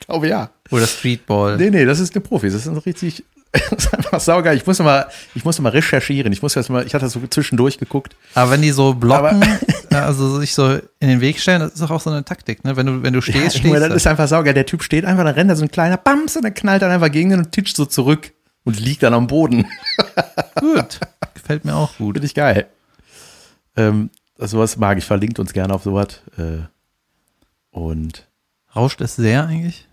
Ich 0.00 0.12
glaube 0.12 0.28
ja. 0.28 0.50
Oder 0.72 0.88
Streetball. 0.88 1.56
Nee, 1.56 1.70
nee, 1.70 1.84
das 1.84 2.00
ist 2.00 2.16
eine 2.16 2.20
Profis. 2.20 2.52
Das 2.52 2.66
ist 2.66 2.84
richtig, 2.86 3.22
das 3.52 3.84
ist 3.84 3.94
einfach 3.94 4.18
saugeil. 4.18 4.56
Ich 4.56 4.66
muss 4.66 4.80
mal, 4.80 5.06
ich 5.36 5.44
muss 5.44 5.60
mal 5.60 5.68
recherchieren. 5.68 6.32
Ich 6.32 6.42
muss 6.42 6.56
jetzt 6.56 6.68
mal, 6.68 6.84
ich 6.84 6.94
hatte 6.94 7.04
das 7.04 7.12
so 7.12 7.20
zwischendurch 7.28 7.78
geguckt. 7.78 8.16
Aber 8.34 8.50
wenn 8.50 8.62
die 8.62 8.72
so 8.72 8.94
blocken, 8.94 9.44
also 9.90 10.40
sich 10.40 10.52
so 10.52 10.80
in 10.98 11.08
den 11.08 11.20
Weg 11.20 11.38
stellen, 11.38 11.60
das 11.60 11.74
ist 11.74 11.82
doch 11.82 11.92
auch 11.92 12.00
so 12.00 12.10
eine 12.10 12.24
Taktik, 12.24 12.64
ne? 12.64 12.76
Wenn 12.76 12.86
du, 12.86 13.02
wenn 13.04 13.12
du 13.12 13.20
stehst, 13.20 13.58
Junge, 13.58 13.68
stehst 13.76 13.82
das 13.82 13.88
du. 13.88 13.94
ist 13.94 14.06
einfach 14.08 14.26
saugeil. 14.26 14.54
Der 14.54 14.66
Typ 14.66 14.82
steht 14.82 15.04
einfach, 15.04 15.22
dann 15.22 15.34
rennt 15.34 15.50
da 15.50 15.54
so 15.54 15.62
ein 15.62 15.70
kleiner 15.70 15.96
Bams 15.96 16.34
und 16.34 16.42
dann 16.42 16.54
knallt 16.54 16.82
er 16.82 16.90
einfach 16.90 17.12
gegen 17.12 17.30
den 17.30 17.38
und 17.38 17.52
titscht 17.52 17.76
so 17.76 17.84
zurück 17.84 18.32
und 18.64 18.80
liegt 18.80 19.04
dann 19.04 19.14
am 19.14 19.28
Boden. 19.28 19.64
gut. 20.58 20.98
Gefällt 21.34 21.64
mir 21.64 21.76
auch 21.76 21.96
gut. 21.98 22.16
Finde 22.16 22.26
ich 22.26 22.34
geil. 22.34 22.66
Ähm, 23.76 24.10
sowas 24.46 24.76
mag 24.76 24.98
ich. 24.98 25.04
Verlinkt 25.04 25.38
uns 25.38 25.52
gerne 25.52 25.74
auf 25.74 25.82
sowas. 25.82 26.22
Äh, 26.36 26.62
und 27.70 28.28
Rauscht 28.74 29.00
es 29.00 29.16
sehr 29.16 29.46
eigentlich? 29.46 29.88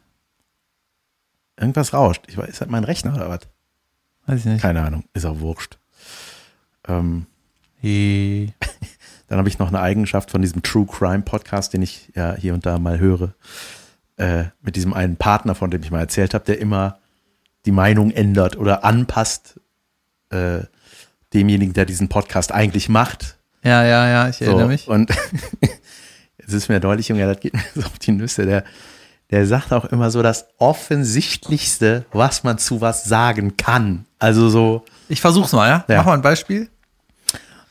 irgendwas 1.60 1.94
rauscht. 1.94 2.24
Ich 2.28 2.38
weiß, 2.38 2.50
ist 2.50 2.62
das 2.62 2.70
mein 2.70 2.84
Rechner 2.84 3.16
oder 3.16 3.30
was? 3.30 3.40
Weiß 4.28 4.40
ich 4.42 4.46
nicht. 4.46 4.62
Keine 4.62 4.84
Ahnung. 4.84 5.06
Ist 5.14 5.26
auch 5.26 5.40
wurscht. 5.40 5.80
Ähm, 6.88 7.26
Hey. 7.80 8.54
Dann 9.28 9.38
habe 9.38 9.50
ich 9.50 9.60
noch 9.60 9.68
eine 9.68 9.82
Eigenschaft 9.82 10.32
von 10.32 10.42
diesem 10.42 10.64
True 10.64 10.86
Crime 10.86 11.22
Podcast, 11.22 11.74
den 11.74 11.82
ich 11.82 12.12
ja 12.16 12.34
hier 12.36 12.54
und 12.54 12.66
da 12.66 12.80
mal 12.80 12.98
höre, 12.98 13.34
äh, 14.16 14.46
mit 14.62 14.76
diesem 14.76 14.94
einen 14.94 15.18
Partner, 15.18 15.54
von 15.54 15.70
dem 15.70 15.84
ich 15.84 15.92
mal 15.92 16.00
erzählt 16.00 16.34
habe, 16.34 16.46
der 16.46 16.60
immer 16.60 17.00
die 17.66 17.72
Meinung 17.72 18.12
ändert 18.12 18.56
oder 18.56 18.84
anpasst 18.86 19.60
äh, 20.30 20.62
demjenigen, 21.34 21.74
der 21.74 21.86
diesen 21.86 22.08
Podcast 22.08 22.52
eigentlich 22.52 22.90
macht. 22.90 23.37
Ja, 23.64 23.84
ja, 23.84 24.08
ja, 24.08 24.30
ich 24.30 24.42
erinnere 24.42 24.68
mich. 24.68 24.88
Und 24.88 25.12
es 26.38 26.54
ist 26.54 26.70
mir 26.70 26.80
deutlich, 26.80 27.08
Junge, 27.10 27.26
das 27.26 27.40
geht 27.40 27.54
mir 27.54 27.64
so 27.76 27.82
auf 27.82 28.00
die 28.00 28.12
Nüsse. 28.12 28.46
Der, 28.46 28.64
der 29.32 29.46
sagt 29.46 29.74
auch 29.74 29.86
immer 29.86 30.10
so 30.12 30.22
das 30.24 30.48
Offensichtlichste, 30.58 32.06
was 32.12 32.44
man 32.44 32.58
zu 32.58 32.82
was 32.82 33.04
sagen 33.04 33.58
kann. 33.58 34.06
Also 34.20 34.50
so, 34.50 34.86
Ich 35.10 35.22
versuch's 35.22 35.52
mal, 35.52 35.68
ja? 35.68 35.86
Ja. 35.88 35.98
Mach 35.98 36.06
mal 36.08 36.14
ein 36.14 36.22
Beispiel. 36.22 36.70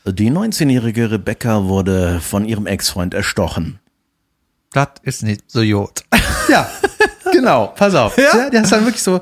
die 0.05 0.31
19-jährige 0.31 1.11
Rebecca 1.11 1.65
wurde 1.65 2.19
von 2.21 2.45
ihrem 2.45 2.67
Ex-Freund 2.67 3.13
erstochen. 3.13 3.79
Das 4.71 4.89
ist 5.01 5.23
nicht 5.23 5.49
so 5.49 5.61
Jod. 5.61 6.03
Ja, 6.49 6.69
genau, 7.33 7.67
pass 7.75 7.93
auf. 7.93 8.17
Ja? 8.17 8.23
Ja? 8.33 8.49
Der 8.49 8.61
ist 8.61 8.71
dann 8.71 8.85
wirklich 8.85 9.03
so. 9.03 9.19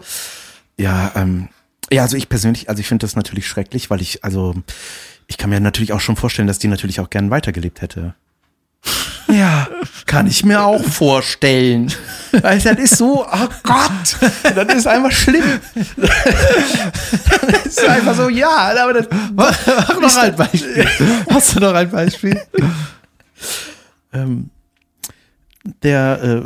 Ja, 0.77 1.11
ähm, 1.15 1.49
ja, 1.91 2.03
also 2.03 2.17
ich 2.17 2.29
persönlich, 2.29 2.69
also 2.69 2.79
ich 2.79 2.87
finde 2.87 3.03
das 3.03 3.15
natürlich 3.15 3.47
schrecklich, 3.47 3.89
weil 3.89 3.99
ich, 3.99 4.23
also, 4.23 4.53
ich 5.27 5.37
kann 5.37 5.49
mir 5.49 5.59
natürlich 5.59 5.93
auch 5.93 5.99
schon 5.99 6.15
vorstellen, 6.15 6.47
dass 6.47 6.59
die 6.59 6.67
natürlich 6.67 6.99
auch 6.99 7.09
gern 7.09 7.29
weitergelebt 7.29 7.81
hätte. 7.81 8.15
Ja, 9.27 9.67
kann 10.05 10.27
ich 10.27 10.45
mir 10.45 10.61
auch 10.61 10.83
vorstellen. 10.83 11.91
Weil 12.31 12.59
das 12.59 12.77
ist 12.77 12.97
so, 12.97 13.25
oh 13.25 13.49
Gott, 13.63 14.17
das 14.43 14.75
ist 14.75 14.87
einfach 14.87 15.11
schlimm. 15.11 15.43
Das 15.95 17.65
ist 17.65 17.83
einfach 17.85 18.15
so, 18.15 18.29
ja, 18.29 18.71
aber 18.79 18.93
das, 18.93 19.07
Mach 19.33 19.99
noch 19.99 20.15
ein 20.17 20.35
Beispiel. 20.35 20.87
Hast 21.29 21.55
du 21.55 21.59
noch 21.59 21.73
ein 21.73 21.89
Beispiel? 21.89 22.39
ähm, 24.13 24.51
der, 25.81 26.23
äh, 26.23 26.41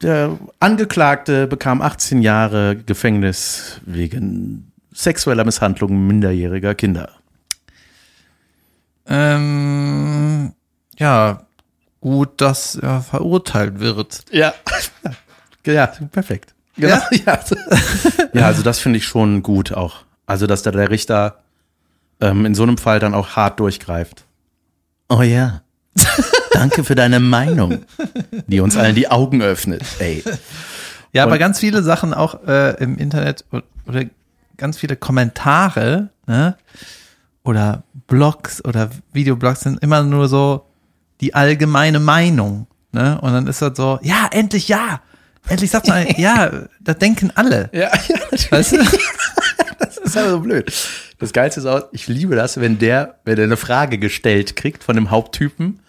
der 0.00 0.38
Angeklagte 0.60 1.48
bekam 1.48 1.82
18 1.82 2.22
Jahre 2.22 2.76
Gefängnis 2.76 3.80
wegen 3.84 4.70
sexueller 4.92 5.44
Misshandlung 5.44 6.06
minderjähriger 6.06 6.76
Kinder. 6.76 7.10
Ähm, 9.06 10.52
ja, 10.98 11.46
gut, 12.00 12.40
dass 12.40 12.76
er 12.76 13.00
verurteilt 13.02 13.80
wird. 13.80 14.24
Ja. 14.30 14.54
Ja, 15.64 15.86
perfekt. 15.86 16.54
Genau. 16.76 16.96
Ja, 17.24 17.38
ja 18.32 18.46
also 18.46 18.64
das 18.64 18.80
finde 18.80 18.96
ich 18.96 19.04
schon 19.04 19.44
gut 19.44 19.72
auch. 19.72 19.98
Also, 20.26 20.48
dass 20.48 20.62
da 20.62 20.72
der 20.72 20.90
Richter 20.90 21.38
ähm, 22.20 22.44
in 22.46 22.56
so 22.56 22.64
einem 22.64 22.78
Fall 22.78 22.98
dann 22.98 23.14
auch 23.14 23.36
hart 23.36 23.60
durchgreift. 23.60 24.24
Oh 25.08 25.22
ja. 25.22 25.60
Danke 26.52 26.82
für 26.82 26.96
deine 26.96 27.20
Meinung, 27.20 27.84
die 28.48 28.58
uns 28.58 28.76
allen 28.76 28.96
die 28.96 29.08
Augen 29.08 29.40
öffnet. 29.40 29.84
Ey. 30.00 30.24
Ja, 31.12 31.22
aber 31.22 31.34
Und- 31.34 31.38
ganz 31.38 31.60
viele 31.60 31.84
Sachen 31.84 32.12
auch 32.12 32.42
äh, 32.44 32.82
im 32.82 32.98
Internet 32.98 33.44
oder 33.86 34.02
ganz 34.56 34.78
viele 34.78 34.96
Kommentare, 34.96 36.08
ne? 36.26 36.56
Oder 37.44 37.84
Blogs 38.12 38.62
oder 38.62 38.90
Videoblogs 39.14 39.60
sind 39.60 39.82
immer 39.82 40.02
nur 40.02 40.28
so 40.28 40.66
die 41.22 41.32
allgemeine 41.32 41.98
Meinung, 41.98 42.66
ne? 42.92 43.18
Und 43.22 43.32
dann 43.32 43.46
ist 43.46 43.62
das 43.62 43.74
so, 43.74 43.98
ja, 44.02 44.28
endlich 44.30 44.68
ja. 44.68 45.00
Endlich 45.48 45.70
sagt 45.70 45.88
man, 45.88 46.06
ja, 46.18 46.68
das 46.78 46.98
denken 46.98 47.32
alle. 47.34 47.70
Ja, 47.72 47.80
ja, 47.80 47.90
natürlich. 48.18 48.52
Weißt 48.52 48.72
du? 48.72 48.78
Das 49.78 49.96
ist 49.96 50.16
aber 50.16 50.30
so 50.30 50.40
blöd. 50.40 50.72
Das 51.18 51.32
Geilste 51.32 51.60
ist 51.60 51.66
auch, 51.66 51.82
ich 51.92 52.06
liebe 52.06 52.36
das, 52.36 52.60
wenn 52.60 52.78
der, 52.78 53.18
wenn 53.24 53.36
der 53.36 53.46
eine 53.46 53.56
Frage 53.56 53.98
gestellt 53.98 54.56
kriegt 54.56 54.84
von 54.84 54.94
dem 54.94 55.10
Haupttypen 55.10 55.80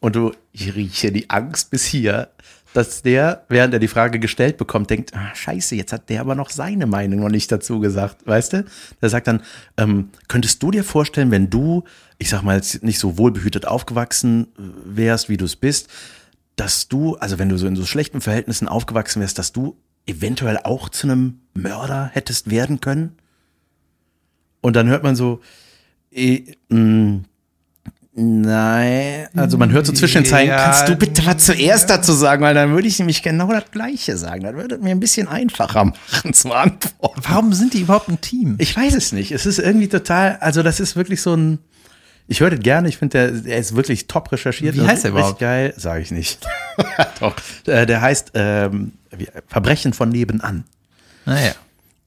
und 0.00 0.16
du, 0.16 0.32
ich 0.52 0.74
rieche 0.74 1.12
die 1.12 1.28
Angst 1.28 1.70
bis 1.70 1.84
hier, 1.84 2.28
dass 2.74 3.02
der, 3.02 3.44
während 3.48 3.72
er 3.72 3.78
die 3.78 3.88
Frage 3.88 4.18
gestellt 4.18 4.56
bekommt, 4.56 4.90
denkt, 4.90 5.14
ah, 5.14 5.32
scheiße, 5.32 5.76
jetzt 5.76 5.92
hat 5.92 6.10
der 6.10 6.20
aber 6.20 6.34
noch 6.34 6.50
seine 6.50 6.86
Meinung 6.86 7.20
noch 7.20 7.28
nicht 7.28 7.50
dazu 7.52 7.78
gesagt, 7.78 8.26
weißt 8.26 8.52
du? 8.52 8.64
Der 9.00 9.08
sagt 9.08 9.28
dann, 9.28 9.42
ähm, 9.76 10.10
könntest 10.26 10.60
du 10.60 10.72
dir 10.72 10.82
vorstellen, 10.82 11.30
wenn 11.30 11.48
du, 11.48 11.84
ich 12.18 12.28
sag 12.28 12.42
mal, 12.42 12.60
nicht 12.82 12.98
so 12.98 13.16
wohlbehütet 13.16 13.64
aufgewachsen 13.64 14.48
wärst, 14.84 15.28
wie 15.28 15.36
du 15.36 15.44
es 15.44 15.54
bist, 15.54 15.88
dass 16.56 16.88
du, 16.88 17.14
also 17.16 17.38
wenn 17.38 17.48
du 17.48 17.56
so 17.58 17.68
in 17.68 17.76
so 17.76 17.86
schlechten 17.86 18.20
Verhältnissen 18.20 18.66
aufgewachsen 18.66 19.20
wärst, 19.20 19.38
dass 19.38 19.52
du 19.52 19.76
eventuell 20.06 20.58
auch 20.58 20.88
zu 20.88 21.06
einem 21.06 21.42
Mörder 21.54 22.10
hättest 22.12 22.50
werden 22.50 22.80
können? 22.80 23.16
Und 24.62 24.74
dann 24.74 24.88
hört 24.88 25.04
man 25.04 25.14
so, 25.14 25.40
eh, 26.10 26.56
mh, 26.70 27.20
nein, 28.14 29.28
also 29.36 29.58
man 29.58 29.70
hört 29.72 29.86
so 29.86 29.92
zwischen 29.92 30.22
den 30.22 30.30
Zeilen, 30.30 30.48
Ja, 30.48 30.64
kannst 30.64 30.88
du 30.88 30.96
bitte 30.96 31.24
was 31.26 31.44
zuerst 31.44 31.90
dazu 31.90 32.12
sagen, 32.12 32.42
weil 32.42 32.54
dann 32.54 32.70
würde 32.72 32.86
ich 32.88 32.98
nämlich 32.98 33.22
genau 33.22 33.48
das 33.50 33.70
Gleiche 33.70 34.16
sagen. 34.16 34.42
Das 34.42 34.54
würde 34.54 34.76
es 34.76 34.80
mir 34.80 34.90
ein 34.90 35.00
bisschen 35.00 35.28
einfacher 35.28 35.84
machen 35.84 36.32
zu 36.32 36.52
antworten. 36.52 37.20
Warum 37.28 37.52
sind 37.52 37.74
die 37.74 37.80
überhaupt 37.80 38.08
ein 38.08 38.20
Team? 38.20 38.56
Ich 38.58 38.76
weiß 38.76 38.94
es 38.94 39.12
nicht. 39.12 39.32
Es 39.32 39.46
ist 39.46 39.58
irgendwie 39.58 39.88
total, 39.88 40.36
also 40.40 40.62
das 40.62 40.80
ist 40.80 40.96
wirklich 40.96 41.20
so 41.22 41.34
ein, 41.34 41.58
Ich 42.26 42.40
höre 42.40 42.50
den 42.50 42.60
gerne, 42.60 42.88
ich 42.88 42.98
finde, 42.98 43.18
der, 43.18 43.30
der 43.42 43.58
ist 43.58 43.74
wirklich 43.76 44.06
top 44.06 44.30
recherchiert. 44.32 44.74
Wie 44.76 44.86
heißt 44.86 45.04
der 45.04 45.10
überhaupt? 45.10 45.40
geil, 45.40 45.74
sage 45.76 46.00
ich 46.02 46.10
nicht. 46.10 46.40
Doch. 47.20 47.34
Äh, 47.66 47.84
Der 47.86 48.00
heißt 48.00 48.30
ähm, 48.34 48.92
Verbrechen 49.48 49.92
von 49.92 50.08
nebenan. 50.08 50.64
Naja. 51.26 51.52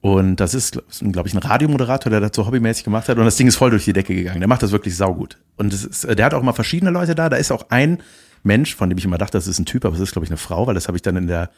Und 0.07 0.37
das 0.37 0.53
ist, 0.53 0.81
glaube 1.01 1.27
ich, 1.27 1.33
ein 1.33 1.39
Radiomoderator, 1.39 2.09
der 2.09 2.21
das 2.21 2.31
so 2.33 2.45
hobbymäßig 2.45 2.85
gemacht 2.85 3.09
hat. 3.09 3.17
Und 3.17 3.25
das 3.25 3.35
Ding 3.35 3.45
ist 3.45 3.57
voll 3.57 3.71
durch 3.71 3.83
die 3.83 3.91
Decke 3.91 4.15
gegangen. 4.15 4.39
Der 4.39 4.47
macht 4.47 4.63
das 4.63 4.71
wirklich 4.71 4.95
saugut. 4.95 5.37
Und 5.57 5.73
ist, 5.73 6.07
der 6.07 6.25
hat 6.25 6.33
auch 6.33 6.41
mal 6.41 6.53
verschiedene 6.53 6.91
Leute 6.91 7.13
da. 7.13 7.27
Da 7.27 7.35
ist 7.35 7.51
auch 7.51 7.65
ein 7.71 8.01
Mensch, 8.41 8.73
von 8.73 8.87
dem 8.87 8.97
ich 8.97 9.03
immer 9.03 9.17
dachte, 9.17 9.33
das 9.33 9.47
ist 9.47 9.59
ein 9.59 9.65
Typ, 9.65 9.83
aber 9.83 9.95
es 9.95 9.99
ist, 9.99 10.13
glaube 10.13 10.23
ich, 10.23 10.29
eine 10.29 10.37
Frau, 10.37 10.65
weil 10.65 10.75
das 10.75 10.87
habe 10.87 10.97
ich 10.97 11.01
dann 11.01 11.17
in 11.17 11.27
der 11.27 11.49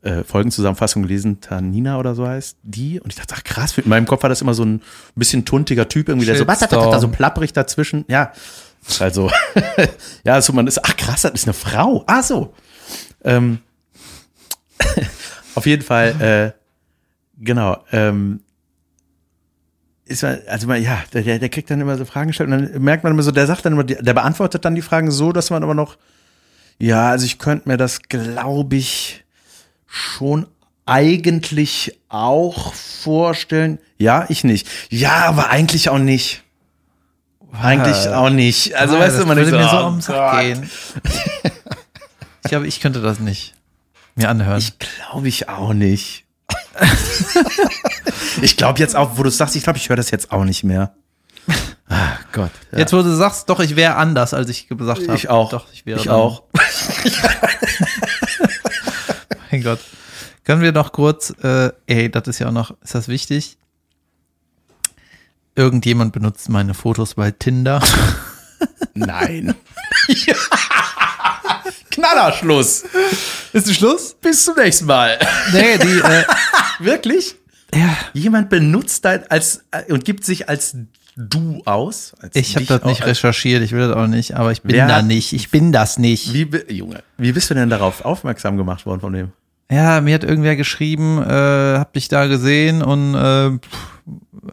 äh, 0.00 0.24
Folgenzusammenfassung 0.24 1.02
gelesen. 1.02 1.42
Tanina 1.42 1.98
oder 1.98 2.14
so 2.14 2.26
heißt 2.26 2.56
die. 2.62 3.00
Und 3.00 3.12
ich 3.12 3.18
dachte, 3.18 3.34
ach 3.36 3.44
krass, 3.44 3.76
in 3.76 3.86
meinem 3.86 4.06
Kopf 4.06 4.22
war 4.22 4.30
das 4.30 4.40
immer 4.40 4.54
so 4.54 4.64
ein 4.64 4.80
bisschen 5.14 5.44
tuntiger 5.44 5.86
Typ, 5.86 6.08
irgendwie, 6.08 6.24
der 6.24 6.36
so, 6.36 6.46
Shitstorm. 6.46 6.98
so 6.98 7.08
plapprig 7.08 7.52
dazwischen. 7.52 8.06
Ja, 8.08 8.32
also, 8.98 9.30
ja, 10.24 10.40
so 10.40 10.54
man 10.54 10.66
ist, 10.66 10.82
ach 10.82 10.96
krass, 10.96 11.20
das 11.20 11.32
ist 11.32 11.46
eine 11.46 11.52
Frau. 11.52 12.02
Ach 12.06 12.22
so. 12.22 12.54
Ähm, 13.24 13.58
auf 15.54 15.66
jeden 15.66 15.82
Fall, 15.82 16.54
äh, 16.56 16.63
Genau. 17.38 17.78
Ähm, 17.92 18.40
ist 20.06 20.22
man, 20.22 20.38
also 20.48 20.66
man, 20.66 20.82
ja, 20.82 20.98
der, 21.12 21.38
der 21.38 21.48
kriegt 21.48 21.70
dann 21.70 21.80
immer 21.80 21.96
so 21.96 22.04
Fragen 22.04 22.28
gestellt 22.28 22.50
und 22.50 22.72
dann 22.72 22.82
merkt 22.82 23.04
man 23.04 23.12
immer 23.12 23.22
so, 23.22 23.30
der 23.30 23.46
sagt 23.46 23.64
dann 23.64 23.72
immer, 23.72 23.84
der 23.84 24.14
beantwortet 24.14 24.64
dann 24.64 24.74
die 24.74 24.82
Fragen 24.82 25.10
so, 25.10 25.32
dass 25.32 25.50
man 25.50 25.62
aber 25.62 25.74
noch, 25.74 25.96
ja, 26.78 27.10
also 27.10 27.24
ich 27.24 27.38
könnte 27.38 27.68
mir 27.68 27.76
das, 27.76 28.02
glaube 28.02 28.76
ich, 28.76 29.24
schon 29.86 30.46
eigentlich 30.86 31.98
auch 32.08 32.74
vorstellen. 32.74 33.78
Ja, 33.98 34.26
ich 34.28 34.44
nicht. 34.44 34.68
Ja, 34.90 35.26
aber 35.26 35.50
eigentlich 35.50 35.88
auch 35.88 35.98
nicht. 35.98 36.42
Eigentlich 37.52 38.08
auch 38.08 38.30
nicht. 38.30 38.74
Also 38.74 38.96
Ah, 38.96 39.00
weißt 39.00 39.20
du, 39.20 39.26
man 39.26 39.36
würde 39.36 39.50
denkt 39.52 39.64
mir 39.64 39.70
so, 39.70 39.90
so 39.90 39.96
oh 39.96 40.00
Sack 40.00 40.40
gehen. 40.40 40.70
Ich 42.42 42.50
glaube, 42.50 42.66
ich 42.66 42.80
könnte 42.80 43.00
das 43.00 43.20
nicht 43.20 43.54
mir 44.16 44.28
anhören. 44.28 44.58
Ich 44.58 44.74
glaube 44.78 45.28
ich 45.28 45.48
auch 45.48 45.72
nicht. 45.72 46.23
ich 48.42 48.56
glaube 48.56 48.78
jetzt 48.78 48.96
auch, 48.96 49.16
wo 49.18 49.22
du 49.22 49.30
sagst, 49.30 49.56
ich 49.56 49.62
glaube, 49.64 49.78
ich 49.78 49.88
höre 49.88 49.96
das 49.96 50.10
jetzt 50.10 50.32
auch 50.32 50.44
nicht 50.44 50.64
mehr. 50.64 50.94
Ah, 51.88 52.16
Gott. 52.32 52.50
Ja. 52.72 52.78
Jetzt, 52.78 52.92
wo 52.92 53.02
du 53.02 53.14
sagst, 53.14 53.48
doch, 53.50 53.60
ich 53.60 53.76
wäre 53.76 53.96
anders, 53.96 54.32
als 54.34 54.48
ich 54.48 54.68
gesagt 54.68 55.02
habe. 55.06 55.16
ich 55.16 55.28
auch. 55.28 55.50
Doch, 55.50 55.66
ich 55.72 55.84
wäre 55.86 55.98
ich 56.00 56.06
dann- 56.06 56.14
auch. 56.14 56.44
Mein 59.50 59.62
Gott. 59.62 59.80
Können 60.44 60.62
wir 60.62 60.72
noch 60.72 60.92
kurz, 60.92 61.30
äh, 61.42 61.70
ey, 61.86 62.10
das 62.10 62.26
ist 62.28 62.38
ja 62.38 62.48
auch 62.48 62.52
noch, 62.52 62.74
ist 62.82 62.94
das 62.94 63.08
wichtig? 63.08 63.56
Irgendjemand 65.56 66.12
benutzt 66.12 66.48
meine 66.48 66.74
Fotos 66.74 67.14
bei 67.14 67.30
Tinder. 67.30 67.82
Nein. 68.94 69.54
Knallerschluss. 71.90 72.84
Ist 73.54 73.68
ein 73.68 73.74
Schluss? 73.74 74.14
Bis 74.20 74.44
zum 74.44 74.56
nächsten 74.56 74.84
Mal. 74.86 75.18
Nee, 75.52 75.78
die, 75.78 75.98
äh, 76.00 76.24
Wirklich? 76.84 77.36
ja, 77.74 77.96
Jemand 78.12 78.50
benutzt 78.50 79.04
dein 79.04 79.26
als 79.30 79.64
äh, 79.70 79.92
und 79.92 80.04
gibt 80.04 80.24
sich 80.24 80.48
als 80.48 80.76
du 81.16 81.62
aus. 81.64 82.14
Als 82.20 82.34
ich 82.34 82.56
habe 82.56 82.66
das 82.66 82.84
nicht 82.84 83.06
recherchiert, 83.06 83.62
ich 83.62 83.70
will 83.72 83.86
das 83.88 83.96
auch 83.96 84.08
nicht, 84.08 84.34
aber 84.34 84.50
ich 84.52 84.62
bin 84.62 84.72
Wer 84.74 84.88
da 84.88 85.02
nicht, 85.02 85.32
ich 85.32 85.50
bin 85.50 85.70
das 85.72 85.98
nicht. 85.98 86.32
Wie, 86.34 86.48
Junge, 86.74 87.02
wie 87.16 87.30
bist 87.32 87.48
du 87.50 87.54
denn 87.54 87.70
darauf 87.70 88.04
aufmerksam 88.04 88.56
gemacht 88.56 88.84
worden 88.86 89.00
von 89.00 89.12
dem? 89.12 89.32
Ja, 89.70 90.00
mir 90.00 90.14
hat 90.14 90.24
irgendwer 90.24 90.56
geschrieben, 90.56 91.22
äh, 91.22 91.78
hab 91.78 91.92
dich 91.94 92.08
da 92.08 92.26
gesehen 92.26 92.82
und 92.82 93.14
äh, 93.14 93.50
pff, 93.58 94.00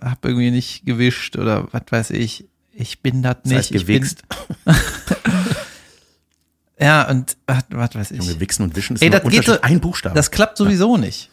hab 0.02 0.24
irgendwie 0.24 0.52
nicht 0.52 0.86
gewischt 0.86 1.36
oder 1.38 1.68
was 1.72 1.82
weiß 1.90 2.10
ich. 2.12 2.46
Ich 2.74 3.02
bin 3.02 3.22
das 3.22 3.38
Das 3.44 3.46
nicht. 3.46 3.58
heißt 3.58 3.72
ich 3.72 3.86
bin, 3.88 3.96
gewichst. 4.02 4.24
ja, 6.82 7.08
und 7.10 7.38
was, 7.46 7.64
was 7.70 7.96
weiß 7.96 8.12
ich. 8.12 8.18
Junge, 8.18 8.40
wichsen 8.40 8.64
und 8.64 8.76
wischen 8.76 8.96
ist 8.96 9.04
Ey, 9.04 9.10
das 9.10 9.24
geht 9.24 9.46
so, 9.46 9.62
ein 9.62 9.80
Buchstabe. 9.80 10.16
Das 10.16 10.32
klappt 10.32 10.58
sowieso 10.58 10.98
nicht. 10.98 11.30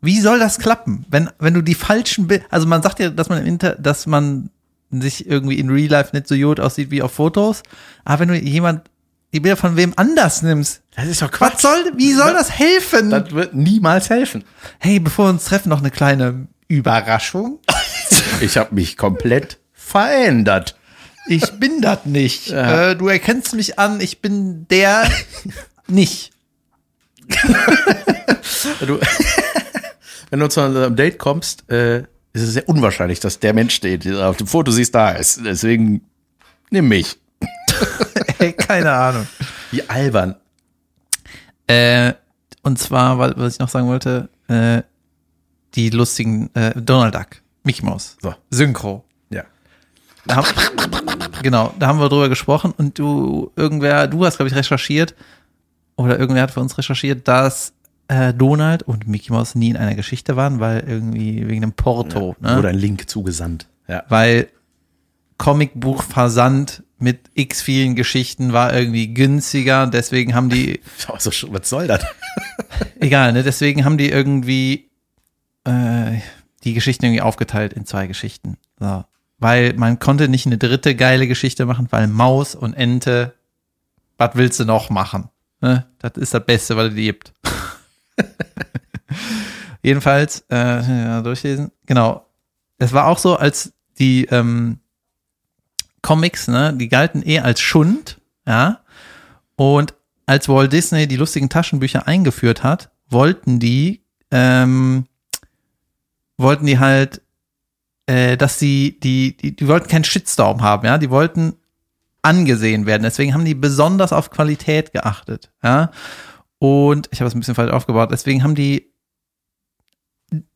Wie 0.00 0.20
soll 0.20 0.40
das 0.40 0.58
klappen, 0.58 1.06
wenn 1.08 1.30
wenn 1.38 1.54
du 1.54 1.62
die 1.62 1.76
falschen 1.76 2.26
Bilder, 2.26 2.44
also 2.50 2.66
man 2.66 2.82
sagt 2.82 2.98
ja, 2.98 3.08
dass 3.10 3.28
man 3.28 3.38
im 3.38 3.46
Inter, 3.46 3.76
dass 3.76 4.06
man 4.06 4.50
sich 4.90 5.28
irgendwie 5.28 5.58
in 5.58 5.70
Real 5.70 5.88
Life 5.88 6.10
nicht 6.12 6.26
so 6.26 6.34
gut 6.34 6.58
aussieht 6.58 6.90
wie 6.90 7.00
auf 7.00 7.12
Fotos, 7.12 7.62
aber 8.04 8.20
wenn 8.20 8.28
du 8.28 8.34
jemand 8.36 8.82
die 9.32 9.40
Bilder 9.40 9.56
von 9.56 9.76
wem 9.76 9.92
anders 9.96 10.42
nimmst, 10.42 10.82
das 10.96 11.06
ist 11.06 11.22
doch 11.22 11.30
was 11.38 11.62
soll, 11.62 11.92
wie 11.96 12.12
soll 12.12 12.32
das 12.32 12.50
helfen? 12.50 13.10
Das 13.10 13.30
wird 13.30 13.54
niemals 13.54 14.10
helfen. 14.10 14.42
hey, 14.78 14.98
bevor 14.98 15.26
wir 15.26 15.30
uns 15.30 15.44
treffen, 15.44 15.68
noch 15.68 15.80
eine 15.80 15.90
kleine 15.90 16.48
Überraschung. 16.68 17.60
Ich 18.40 18.56
habe 18.56 18.74
mich 18.74 18.96
komplett 18.96 19.58
verändert. 19.72 20.76
Ich 21.28 21.50
bin 21.52 21.80
das 21.80 22.04
nicht. 22.04 22.50
Äh, 22.50 22.96
du 22.96 23.08
erkennst 23.08 23.54
mich 23.54 23.78
an, 23.78 24.00
ich 24.00 24.20
bin 24.20 24.66
der 24.68 25.08
nicht. 25.88 26.32
Du, 28.80 28.98
wenn 30.30 30.38
du 30.40 30.48
zu 30.48 30.60
einem 30.60 30.94
Date 30.96 31.18
kommst, 31.18 31.68
äh, 31.70 32.00
ist 32.32 32.42
es 32.42 32.52
sehr 32.54 32.68
unwahrscheinlich, 32.68 33.18
dass 33.20 33.38
der 33.40 33.54
Mensch 33.54 33.74
steht, 33.74 34.04
der 34.04 34.28
auf 34.28 34.36
dem 34.36 34.46
Foto 34.46 34.70
siehst, 34.70 34.94
da 34.94 35.10
ist. 35.10 35.40
Deswegen 35.44 36.02
nimm 36.70 36.88
mich. 36.88 37.18
Ey, 38.38 38.52
keine 38.52 38.92
Ahnung. 38.92 39.26
Wie 39.70 39.88
albern. 39.88 40.36
Äh, 41.66 42.12
und 42.62 42.78
zwar, 42.78 43.18
wa- 43.18 43.32
was 43.36 43.54
ich 43.54 43.58
noch 43.60 43.68
sagen 43.68 43.88
wollte, 43.88 44.28
äh, 44.48 44.82
die 45.74 45.90
lustigen 45.90 46.54
äh, 46.54 46.72
Donald 46.80 47.14
Duck, 47.14 47.42
Mickey 47.64 47.84
Mouse, 47.84 48.16
So. 48.22 48.34
Synchro. 48.50 49.04
Ja. 50.28 50.34
Da 50.34 50.36
haben, 50.36 51.42
genau, 51.42 51.74
da 51.78 51.88
haben 51.88 51.98
wir 51.98 52.08
drüber 52.08 52.28
gesprochen 52.28 52.72
und 52.76 52.98
du, 52.98 53.50
irgendwer, 53.56 54.06
du 54.06 54.24
hast, 54.24 54.36
glaube 54.36 54.48
ich, 54.48 54.54
recherchiert, 54.54 55.14
oder 55.96 56.18
irgendwer 56.18 56.42
hat 56.42 56.50
für 56.52 56.60
uns 56.60 56.78
recherchiert, 56.78 57.28
dass 57.28 57.72
äh, 58.08 58.32
Donald 58.34 58.82
und 58.82 59.08
Mickey 59.08 59.32
Mouse 59.32 59.54
nie 59.54 59.70
in 59.70 59.76
einer 59.76 59.94
Geschichte 59.94 60.36
waren, 60.36 60.60
weil 60.60 60.84
irgendwie 60.86 61.48
wegen 61.48 61.60
dem 61.60 61.72
Porto, 61.72 62.36
ne? 62.40 62.56
Wurde 62.56 62.68
ein 62.68 62.78
Link 62.78 63.08
zugesandt. 63.08 63.68
Ja. 63.88 64.04
weil 64.08 64.48
Comicbuchversand 65.38 66.84
mit 66.98 67.30
x 67.34 67.62
vielen 67.62 67.96
Geschichten 67.96 68.52
war 68.52 68.72
irgendwie 68.72 69.12
günstiger, 69.12 69.88
deswegen 69.88 70.34
haben 70.34 70.50
die 70.50 70.80
Also, 71.08 71.32
was 71.52 71.68
soll 71.68 71.88
das? 71.88 72.04
Egal, 73.00 73.32
ne? 73.32 73.42
Deswegen 73.42 73.84
haben 73.84 73.98
die 73.98 74.08
irgendwie 74.08 74.88
äh, 75.64 76.18
die 76.62 76.74
Geschichten 76.74 77.06
irgendwie 77.06 77.22
aufgeteilt 77.22 77.72
in 77.72 77.86
zwei 77.86 78.06
Geschichten. 78.06 78.56
So. 78.78 79.04
Weil 79.42 79.72
man 79.74 79.98
konnte 79.98 80.28
nicht 80.28 80.46
eine 80.46 80.56
dritte 80.56 80.94
geile 80.94 81.26
Geschichte 81.26 81.66
machen, 81.66 81.88
weil 81.90 82.06
Maus 82.06 82.54
und 82.54 82.74
Ente, 82.74 83.34
was 84.16 84.30
willst 84.34 84.60
du 84.60 84.64
noch 84.64 84.88
machen? 84.88 85.30
Ne? 85.60 85.84
Das 85.98 86.12
ist 86.12 86.32
das 86.32 86.46
Beste, 86.46 86.76
was 86.76 86.90
es 86.90 86.94
gibt. 86.94 87.32
Jedenfalls, 89.82 90.44
äh, 90.48 90.54
ja, 90.56 91.22
durchlesen. 91.22 91.72
Genau. 91.86 92.24
Es 92.78 92.92
war 92.92 93.08
auch 93.08 93.18
so, 93.18 93.36
als 93.36 93.72
die 93.98 94.26
ähm, 94.26 94.78
Comics, 96.02 96.46
ne, 96.46 96.72
die 96.72 96.88
galten 96.88 97.26
eh 97.26 97.40
als 97.40 97.60
Schund, 97.60 98.20
ja. 98.46 98.80
Und 99.56 99.94
als 100.24 100.48
Walt 100.48 100.72
Disney 100.72 101.08
die 101.08 101.16
lustigen 101.16 101.48
Taschenbücher 101.48 102.06
eingeführt 102.06 102.62
hat, 102.62 102.92
wollten 103.08 103.58
die, 103.58 104.04
ähm, 104.30 105.06
wollten 106.36 106.66
die 106.66 106.78
halt, 106.78 107.21
äh, 108.06 108.36
dass 108.36 108.58
sie, 108.58 108.98
die, 109.02 109.36
die, 109.36 109.56
die 109.56 109.68
wollten 109.68 109.88
keinen 109.88 110.04
Shitstorm 110.04 110.62
haben, 110.62 110.86
ja, 110.86 110.98
die 110.98 111.10
wollten 111.10 111.54
angesehen 112.22 112.86
werden. 112.86 113.02
Deswegen 113.02 113.34
haben 113.34 113.44
die 113.44 113.54
besonders 113.54 114.12
auf 114.12 114.30
Qualität 114.30 114.92
geachtet, 114.92 115.50
ja. 115.62 115.90
Und 116.58 117.08
ich 117.10 117.20
habe 117.20 117.26
es 117.26 117.34
ein 117.34 117.40
bisschen 117.40 117.56
falsch 117.56 117.72
aufgebaut. 117.72 118.10
Deswegen 118.12 118.44
haben 118.44 118.54
die 118.54 118.92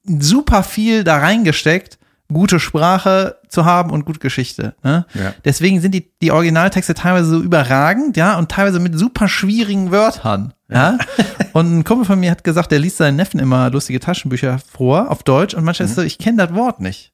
super 0.04 0.62
viel 0.62 1.02
da 1.02 1.18
reingesteckt, 1.18 1.98
gute 2.32 2.60
Sprache 2.60 3.38
zu 3.48 3.64
haben 3.64 3.90
und 3.90 4.04
gute 4.04 4.18
Geschichte. 4.18 4.74
Ne? 4.82 5.06
Ja. 5.14 5.34
Deswegen 5.44 5.80
sind 5.80 5.92
die, 5.92 6.12
die 6.22 6.32
Originaltexte 6.32 6.94
teilweise 6.94 7.30
so 7.30 7.40
überragend, 7.40 8.16
ja, 8.16 8.38
und 8.38 8.50
teilweise 8.50 8.80
mit 8.80 8.98
super 8.98 9.28
schwierigen 9.28 9.90
Wörtern. 9.90 10.54
Ja. 10.68 10.98
und 11.52 11.78
ein 11.78 11.84
Kumpel 11.84 12.04
von 12.04 12.20
mir 12.20 12.30
hat 12.30 12.44
gesagt, 12.44 12.72
der 12.72 12.78
liest 12.78 12.96
seinen 12.96 13.16
Neffen 13.16 13.40
immer 13.40 13.70
lustige 13.70 14.00
Taschenbücher 14.00 14.58
vor 14.58 15.10
auf 15.10 15.22
Deutsch 15.22 15.54
und 15.54 15.64
manchmal 15.64 15.88
ist 15.88 15.94
so, 15.94 16.02
ich 16.02 16.18
kenne 16.18 16.46
das 16.46 16.54
Wort 16.54 16.80
nicht. 16.80 17.12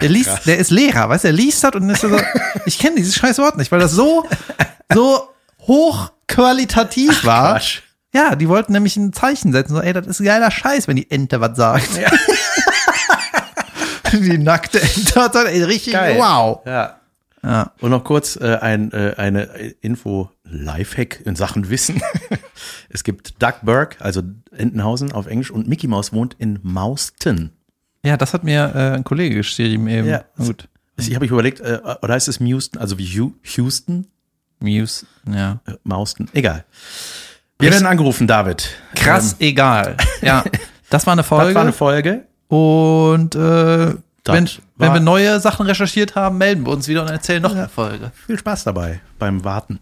Der 0.00 0.08
liest, 0.08 0.30
Krass. 0.30 0.44
der 0.44 0.58
ist 0.58 0.70
Lehrer, 0.70 1.08
weißt 1.08 1.24
du, 1.24 1.28
er 1.28 1.32
liest 1.34 1.62
das 1.62 1.74
und 1.74 1.88
ist 1.88 2.00
so, 2.00 2.20
ich 2.66 2.78
kenne 2.78 2.96
dieses 2.96 3.14
scheiß 3.14 3.38
Wort 3.38 3.56
nicht, 3.56 3.70
weil 3.70 3.80
das 3.80 3.92
so, 3.92 4.26
so 4.92 5.28
hochqualitativ 5.60 7.24
war. 7.24 7.52
Quatsch. 7.52 7.82
Ja, 8.14 8.34
die 8.36 8.48
wollten 8.48 8.72
nämlich 8.72 8.96
ein 8.96 9.12
Zeichen 9.12 9.52
setzen, 9.52 9.74
so, 9.74 9.80
ey, 9.80 9.92
das 9.92 10.06
ist 10.06 10.22
geiler 10.22 10.50
Scheiß, 10.50 10.86
wenn 10.86 10.96
die 10.96 11.10
Ente 11.10 11.40
was 11.40 11.56
sagt. 11.56 11.88
die 14.12 14.38
nackte 14.38 14.82
Ente 14.82 15.20
hat 15.20 15.34
dann, 15.34 15.46
ey, 15.46 15.62
richtig, 15.62 15.94
Geil. 15.94 16.18
wow. 16.18 16.60
Ja. 16.66 16.96
Ja. 17.44 17.72
Und 17.80 17.90
noch 17.90 18.04
kurz 18.04 18.36
äh, 18.36 18.58
ein, 18.60 18.92
äh, 18.92 19.14
eine 19.16 19.42
Info 19.80 20.30
Lifehack 20.44 21.22
in 21.24 21.34
Sachen 21.34 21.70
Wissen. 21.70 22.00
es 22.88 23.02
gibt 23.02 23.42
Duck 23.42 23.56
Burke, 23.62 23.96
also 24.00 24.22
Entenhausen 24.52 25.12
auf 25.12 25.26
Englisch 25.26 25.50
und 25.50 25.66
Mickey 25.66 25.88
Mouse 25.88 26.12
wohnt 26.12 26.36
in 26.38 26.60
Mauston. 26.62 27.50
Ja, 28.04 28.16
das 28.16 28.34
hat 28.34 28.42
mir 28.44 28.72
äh, 28.74 28.96
ein 28.96 29.04
Kollege 29.04 29.36
geschrieben 29.36 29.86
eben. 29.88 30.08
Ja. 30.08 30.24
Gut. 30.36 30.68
Ich 30.96 31.14
habe 31.14 31.24
ich 31.24 31.30
überlegt, 31.30 31.60
äh, 31.60 31.80
oder 32.02 32.14
heißt 32.14 32.28
es 32.28 32.38
Houston, 32.40 32.78
also 32.80 32.98
wie 32.98 33.04
Houston? 33.56 34.06
Muse, 34.60 35.06
ja. 35.32 35.60
Äh, 35.66 35.72
Mausten, 35.84 36.28
egal. 36.34 36.64
Wir 37.58 37.70
werden 37.72 37.86
angerufen, 37.86 38.26
David. 38.26 38.68
Krass, 38.94 39.36
egal. 39.38 39.96
Ja, 40.20 40.44
das 40.90 41.06
war 41.06 41.12
eine 41.12 41.22
Ähm, 41.22 41.26
Folge. 41.28 41.46
das 41.48 41.54
war 41.54 41.62
eine 41.62 41.72
Folge. 41.72 42.24
und 42.48 43.34
äh, 43.34 43.94
wenn, 44.24 44.48
wenn 44.76 44.92
wir 44.94 45.00
neue 45.00 45.40
Sachen 45.40 45.66
recherchiert 45.66 46.14
haben, 46.14 46.38
melden 46.38 46.64
wir 46.64 46.72
uns 46.72 46.86
wieder 46.86 47.02
und 47.02 47.08
erzählen 47.08 47.42
noch 47.42 47.52
eine 47.54 47.68
Folge. 47.68 48.12
Viel 48.26 48.38
Spaß 48.38 48.64
dabei 48.64 49.00
beim 49.18 49.42
Warten. 49.44 49.80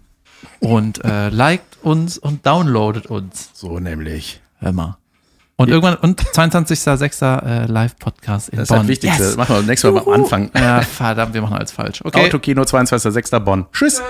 Und 0.61 1.05
äh, 1.05 1.29
liked 1.29 1.79
uns 1.83 2.17
und 2.17 2.47
downloadet 2.47 3.07
uns. 3.07 3.51
So 3.53 3.79
nämlich. 3.79 4.41
Hör 4.59 4.73
mal. 4.73 4.97
Und 5.61 5.69
irgendwann, 5.69 5.97
und 5.97 6.23
22.06. 6.23 7.45
Äh, 7.45 7.67
Live-Podcast 7.67 8.49
in 8.49 8.57
Das 8.59 8.65
ist 8.65 8.69
Bonn. 8.69 8.79
das 8.79 8.89
Wichtigste. 8.89 9.23
Yes. 9.23 9.37
Machen 9.37 9.57
wir 9.57 9.63
nächstes 9.63 9.93
Mal 9.93 10.01
am 10.01 10.09
Anfang. 10.09 10.51
Ja, 10.55 10.81
verdammt, 10.81 11.35
wir 11.35 11.43
machen 11.43 11.57
alles 11.57 11.73
falsch. 11.73 12.01
Okay. 12.05 12.27
Autokino 12.27 12.63
22.06. 12.63 13.39
Bonn. 13.41 13.67
Tschüss. 13.73 14.03